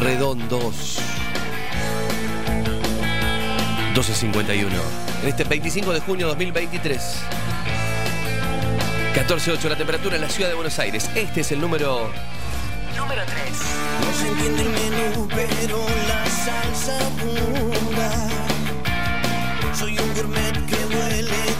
[0.00, 1.09] Redondos.
[3.94, 4.68] 12.51.
[5.22, 7.00] En este 25 de junio de 2023.
[9.14, 11.10] 14.8 la temperatura en la ciudad de Buenos Aires.
[11.14, 12.10] Este es el número.
[12.96, 13.36] Número 3.
[14.00, 18.28] No se entiende el menú, pero la salsa abunda.
[19.74, 21.59] Soy un gourmet que huele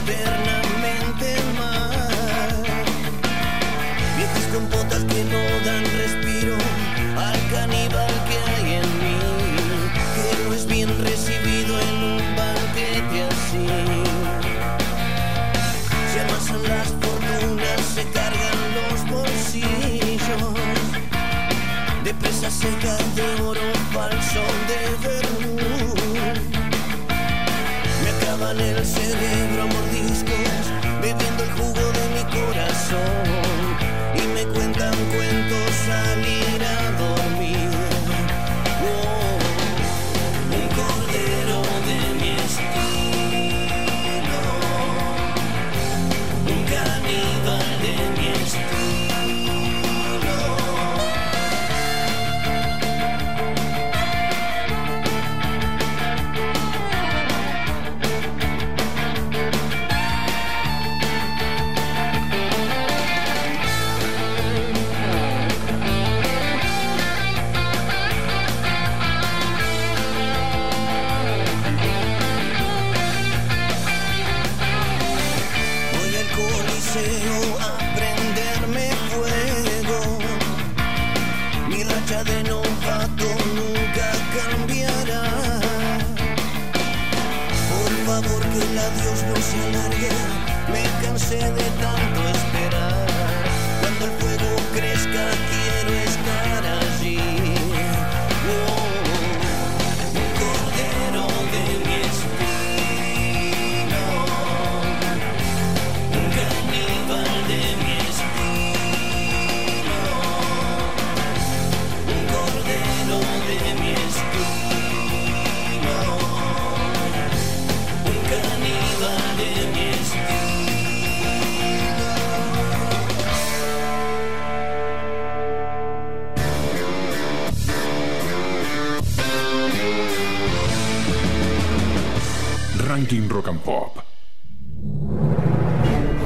[133.41, 133.97] Rock and Pop.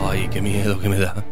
[0.06, 1.24] Ay, qué miedo que me da.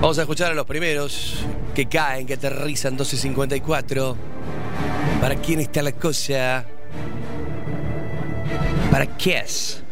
[0.00, 4.14] Vamos a escuchar a los primeros que caen, que aterrizan 12.54.
[5.20, 6.64] ¿Para quién está la cosa?
[8.92, 9.82] ¿Para qué es?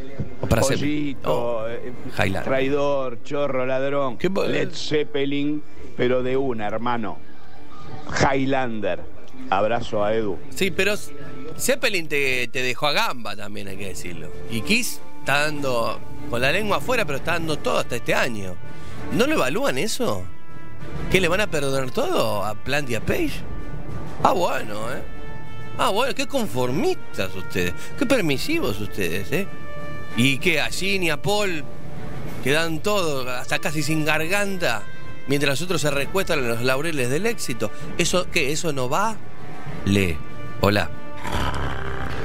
[0.41, 0.79] ¿O para hacer?
[0.79, 2.45] Pollito, eh, Highland.
[2.45, 4.19] traidor, chorro, ladrón.
[4.47, 5.61] Led Zeppelin,
[5.97, 7.19] pero de una, hermano.
[8.33, 9.01] Highlander.
[9.51, 10.39] Abrazo a Edu.
[10.51, 10.95] Sí, pero
[11.59, 14.31] Zeppelin te, te dejó a gamba también, hay que decirlo.
[14.53, 15.99] Y Kiss está dando,
[16.31, 18.55] con la lengua afuera, pero está dando todo hasta este año.
[19.11, 20.23] ¿No lo evalúan eso?
[21.11, 23.33] ¿Que le van a perdonar todo a Plant y a Page?
[24.23, 25.03] Ah, bueno, ¿eh?
[25.79, 29.49] Ah, bueno, qué conformistas ustedes, qué permisivos ustedes, ¿eh?
[30.17, 31.65] Y que a y a Paul,
[32.45, 34.85] que dan todo, hasta casi sin garganta,
[35.27, 37.73] mientras los otros se recuestan en los laureles del éxito.
[37.99, 38.53] ¿Eso qué?
[38.53, 39.17] ¿Eso no va?
[39.87, 40.17] Le.
[40.61, 40.89] Hola.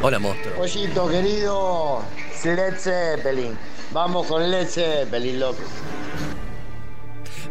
[0.03, 0.55] Hola, monstruo.
[0.55, 2.03] Pollito querido,
[2.45, 3.57] Led Zeppelin.
[3.91, 5.59] Vamos con Led Zeppelin, loco.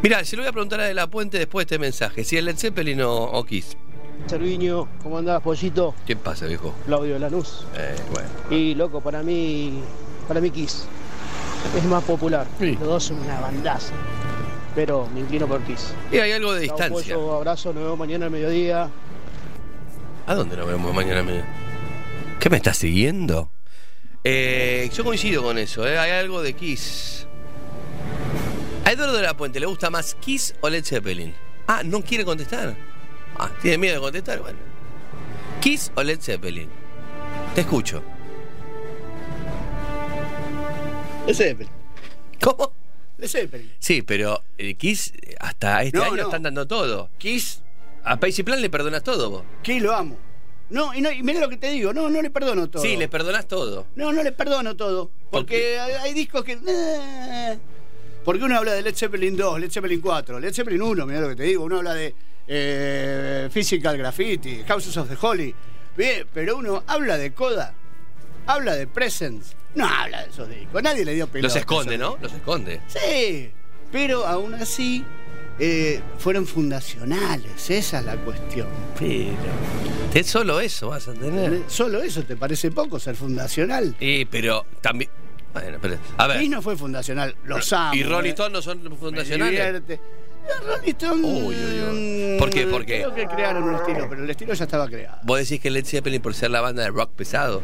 [0.02, 2.36] Mira, se lo voy a preguntar a De La Puente después de este mensaje, si
[2.36, 3.76] es Led Zeppelin o, o Kiss.
[4.26, 5.94] Serviño, ¿cómo andás, Pollito?
[6.06, 6.74] ¿Qué pasa, viejo?
[6.86, 7.66] Claudio Lanús.
[7.76, 8.28] Eh, bueno.
[8.50, 9.80] Y loco, para mí,
[10.28, 10.84] para mí Kiss.
[11.76, 12.46] Es más popular.
[12.58, 13.92] Los dos son una bandaza.
[14.74, 15.92] Pero me inclino por Kiss.
[16.12, 17.14] Y hay algo de Chau, distancia.
[17.14, 18.88] Pollo, abrazo, nos vemos mañana al mediodía.
[20.26, 21.22] ¿A dónde nos vemos mañana?
[21.22, 21.42] medio?
[22.38, 23.50] ¿Qué me estás siguiendo?
[24.24, 25.98] Eh, yo coincido con eso, ¿eh?
[25.98, 27.26] hay algo de Kiss.
[28.84, 31.34] A Eduardo de la Puente, ¿le gusta más Kiss o Led Zeppelin?
[31.66, 32.76] Ah, ¿no quiere contestar?
[33.38, 34.40] Ah, ¿tiene miedo de contestar?
[34.40, 34.58] Bueno.
[35.60, 36.68] ¿Kiss o Led Zeppelin?
[37.54, 38.02] Te escucho.
[41.26, 41.72] Led Zeppelin.
[42.42, 42.72] ¿Cómo?
[43.18, 43.72] Led Zeppelin.
[43.78, 46.22] Sí, pero eh, Kiss eh, hasta este No, año no.
[46.24, 47.10] están dando todo.
[47.18, 47.62] Kiss.
[48.02, 49.42] A Paisy Plan le perdonas todo vos.
[49.62, 50.16] Kiss lo amo.
[50.70, 52.82] No, y, no, y mira lo que te digo, no, no le perdono todo.
[52.82, 53.86] Sí, le perdonás todo.
[53.96, 55.10] No, no le perdono todo.
[55.30, 56.58] Porque hay, hay discos que.
[56.66, 57.58] eh,
[58.24, 61.28] porque uno habla de Led Zeppelin 2, Led Zeppelin 4, Led Zeppelin 1, mira lo
[61.28, 61.64] que te digo.
[61.64, 62.14] Uno habla de
[62.46, 65.54] eh, Physical Graffiti, Houses of the Holy.
[65.96, 67.74] Bien, pero uno habla de Coda,
[68.46, 69.54] habla de Presence.
[69.74, 70.82] No habla de esos discos.
[70.82, 71.48] Nadie le dio pelota.
[71.48, 72.16] Los esconde, ¿no?
[72.20, 72.80] Los esconde.
[72.88, 73.50] Sí,
[73.90, 75.04] pero aún así
[75.62, 78.66] eh, fueron fundacionales, esa es la cuestión.
[78.98, 79.36] Pero.
[80.14, 81.64] Es solo eso vas a tener.
[81.68, 83.94] ¿Solo eso te parece poco ser fundacional?
[84.00, 85.10] Sí, pero también.
[85.52, 85.98] Bueno, pero.
[86.16, 86.48] A ver.
[86.48, 87.94] No fue fundacional, los amo.
[87.94, 88.30] ¿Y Rolling eh.
[88.30, 89.82] Stones no son fundacionales?
[90.66, 92.38] Rolling Stones, Uy, uy, uy.
[92.38, 92.66] ¿Por qué?
[92.66, 92.96] ¿Por qué?
[93.02, 95.18] Creo que crearon un estilo, pero el estilo ya estaba creado.
[95.24, 97.60] Vos decís que Led Zeppelin por ser la banda de rock pesado.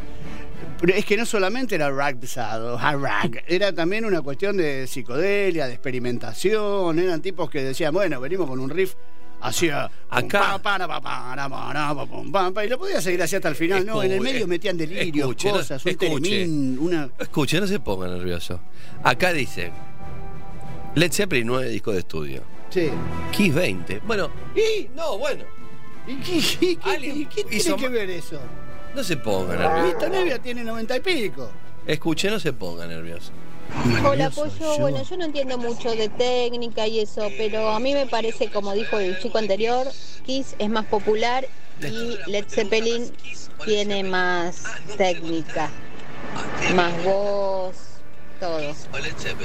[0.81, 4.87] Pero es que no solamente era rock pesado, hard rock, era también una cuestión de
[4.87, 6.99] psicodelia, de experimentación.
[6.99, 8.95] Eran tipos que decían, bueno, venimos con un riff
[9.41, 10.59] hacia Acá.
[12.65, 13.85] y lo podía seguir así hasta el final.
[13.87, 16.09] No, en el medio metían delirios, escuche, cosas, un escuche.
[16.21, 17.11] telemín, una.
[17.19, 18.61] Escuche, no se ponga nervioso.
[19.03, 19.73] Acá dice:
[20.95, 22.43] Led Zeppelin 9 discos de estudio.
[22.71, 22.91] Sí.
[23.33, 24.01] Kiss 20.
[24.07, 25.45] Bueno, y no, bueno.
[26.07, 28.41] ¿Y qué, qué- qué- qué tiene que ver eso?
[28.97, 29.89] No se ponga nervioso.
[29.89, 31.51] esta Nevia tiene noventa y pico.
[31.87, 33.31] Escuche, no se ponga nervioso.
[34.03, 38.07] Hola Pollo, bueno yo no entiendo mucho de técnica y eso, pero a mí me
[38.07, 39.87] parece, como dijo el chico anterior,
[40.25, 41.47] Kiss es más popular
[41.83, 43.13] y Led Zeppelin
[43.67, 44.63] tiene más
[44.97, 45.69] técnica,
[46.75, 47.77] más voz,
[48.41, 48.75] todo.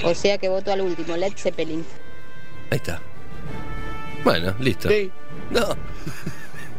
[0.06, 1.86] O sea que voto al último, Led Zeppelin.
[2.70, 3.02] Ahí está.
[4.24, 4.88] Bueno, listo.
[4.88, 5.12] Sí.
[5.50, 5.76] No.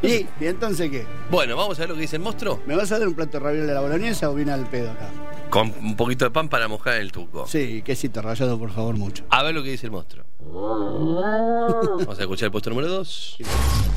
[0.03, 1.07] ¿Y, ¿Y entonces qué?
[1.31, 2.61] Bueno, vamos a ver lo que dice el monstruo.
[2.67, 4.91] ¿Me vas a dar un plato de ravioli de la boloñesa o viene al pedo
[4.91, 5.09] acá?
[5.51, 7.47] Con un poquito de pan para mojar el tuco.
[7.47, 9.25] Sí, quesito rallado, por favor, mucho.
[9.31, 10.25] A ver lo que dice el monstruo.
[10.41, 13.37] Vamos a escuchar el puesto número 2.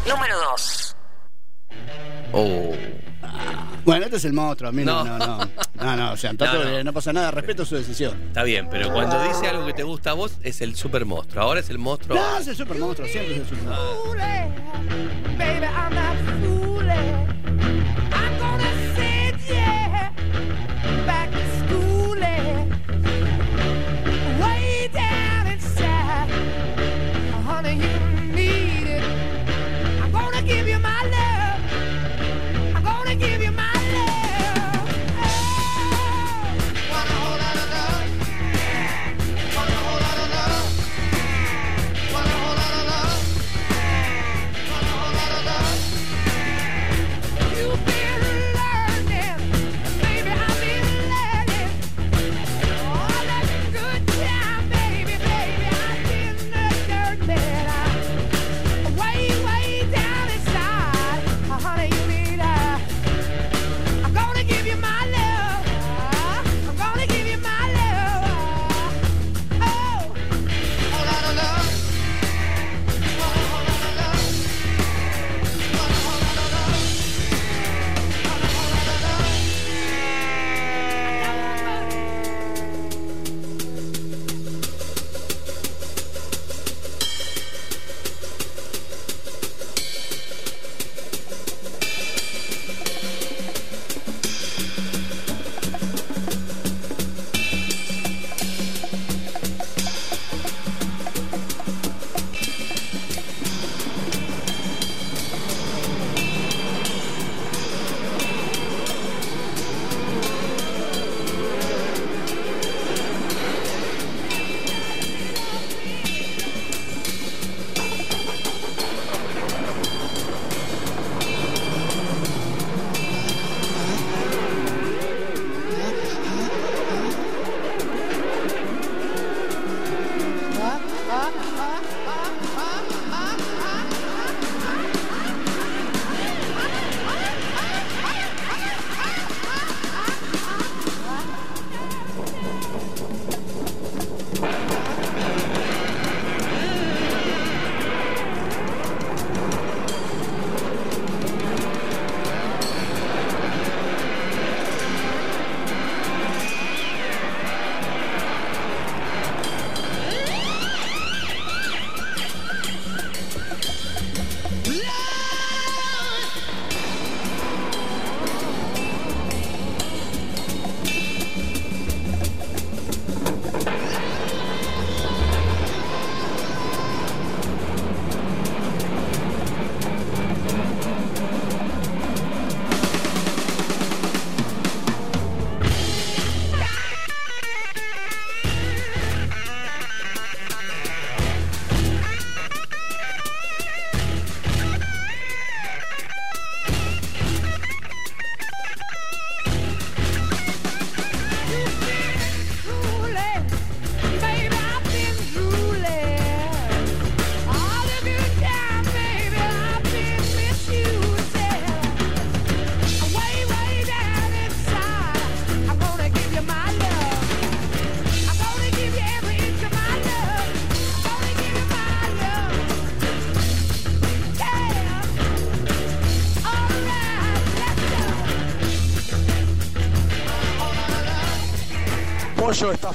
[0.07, 0.95] Número 2.
[2.31, 2.73] Oh.
[3.85, 5.37] Bueno, este es el monstruo, a mí no, no, No.
[5.37, 5.49] no.
[5.75, 6.83] No, no, o sea, está No, no.
[6.85, 8.19] no pasa nada, respeto su decisión.
[8.27, 11.43] Está bien, pero cuando dice algo que te gusta a vos, es el super monstruo.
[11.43, 12.17] Ahora es el monstruo.
[12.17, 14.15] No, es el super monstruo, siempre es el super monstruo.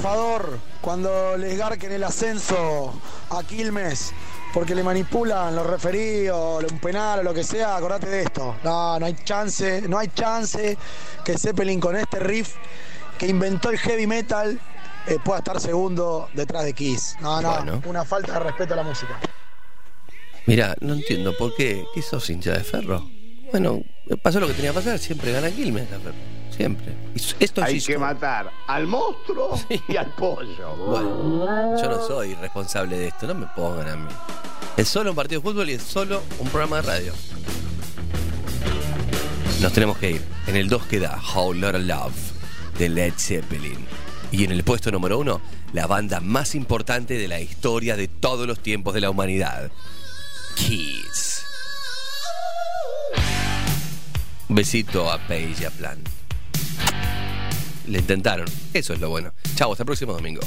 [0.00, 2.90] Estafador, cuando les garquen el ascenso
[3.28, 4.12] a Quilmes
[4.54, 8.56] porque le manipulan los referidos, un penal o lo que sea, acordate de esto.
[8.64, 10.78] No, no hay chance, no hay chance
[11.22, 12.54] que Zeppelin con este riff
[13.18, 14.58] que inventó el heavy metal
[15.06, 17.16] eh, pueda estar segundo detrás de Kiss.
[17.20, 17.82] No, no, Bueno.
[17.84, 19.20] una falta de respeto a la música.
[20.46, 21.84] Mira, no entiendo por qué.
[21.94, 23.06] ¿Qué sos hincha de ferro?
[23.50, 23.82] Bueno,
[24.22, 24.98] pasó lo que tenía que pasar.
[24.98, 26.39] Siempre gana Quilmes la ferro.
[26.60, 26.94] Siempre.
[27.40, 29.58] Esto Hay que matar al monstruo
[29.88, 30.76] y al pollo.
[30.76, 34.08] Bueno, yo no soy responsable de esto, no me pongan a mí.
[34.76, 37.12] Es solo un partido de fútbol y es solo un programa de radio.
[39.62, 40.22] Nos tenemos que ir.
[40.48, 42.12] En el 2 queda Whole Lotta Love
[42.78, 43.86] de Led Zeppelin.
[44.30, 45.40] Y en el puesto número 1,
[45.72, 49.70] la banda más importante de la historia de todos los tiempos de la humanidad.
[50.56, 51.42] Kiss.
[54.50, 56.19] Un besito a Paige y a Plan.
[57.90, 58.46] Le intentaron.
[58.72, 59.32] Eso es lo bueno.
[59.56, 60.40] Chau, hasta el próximo domingo.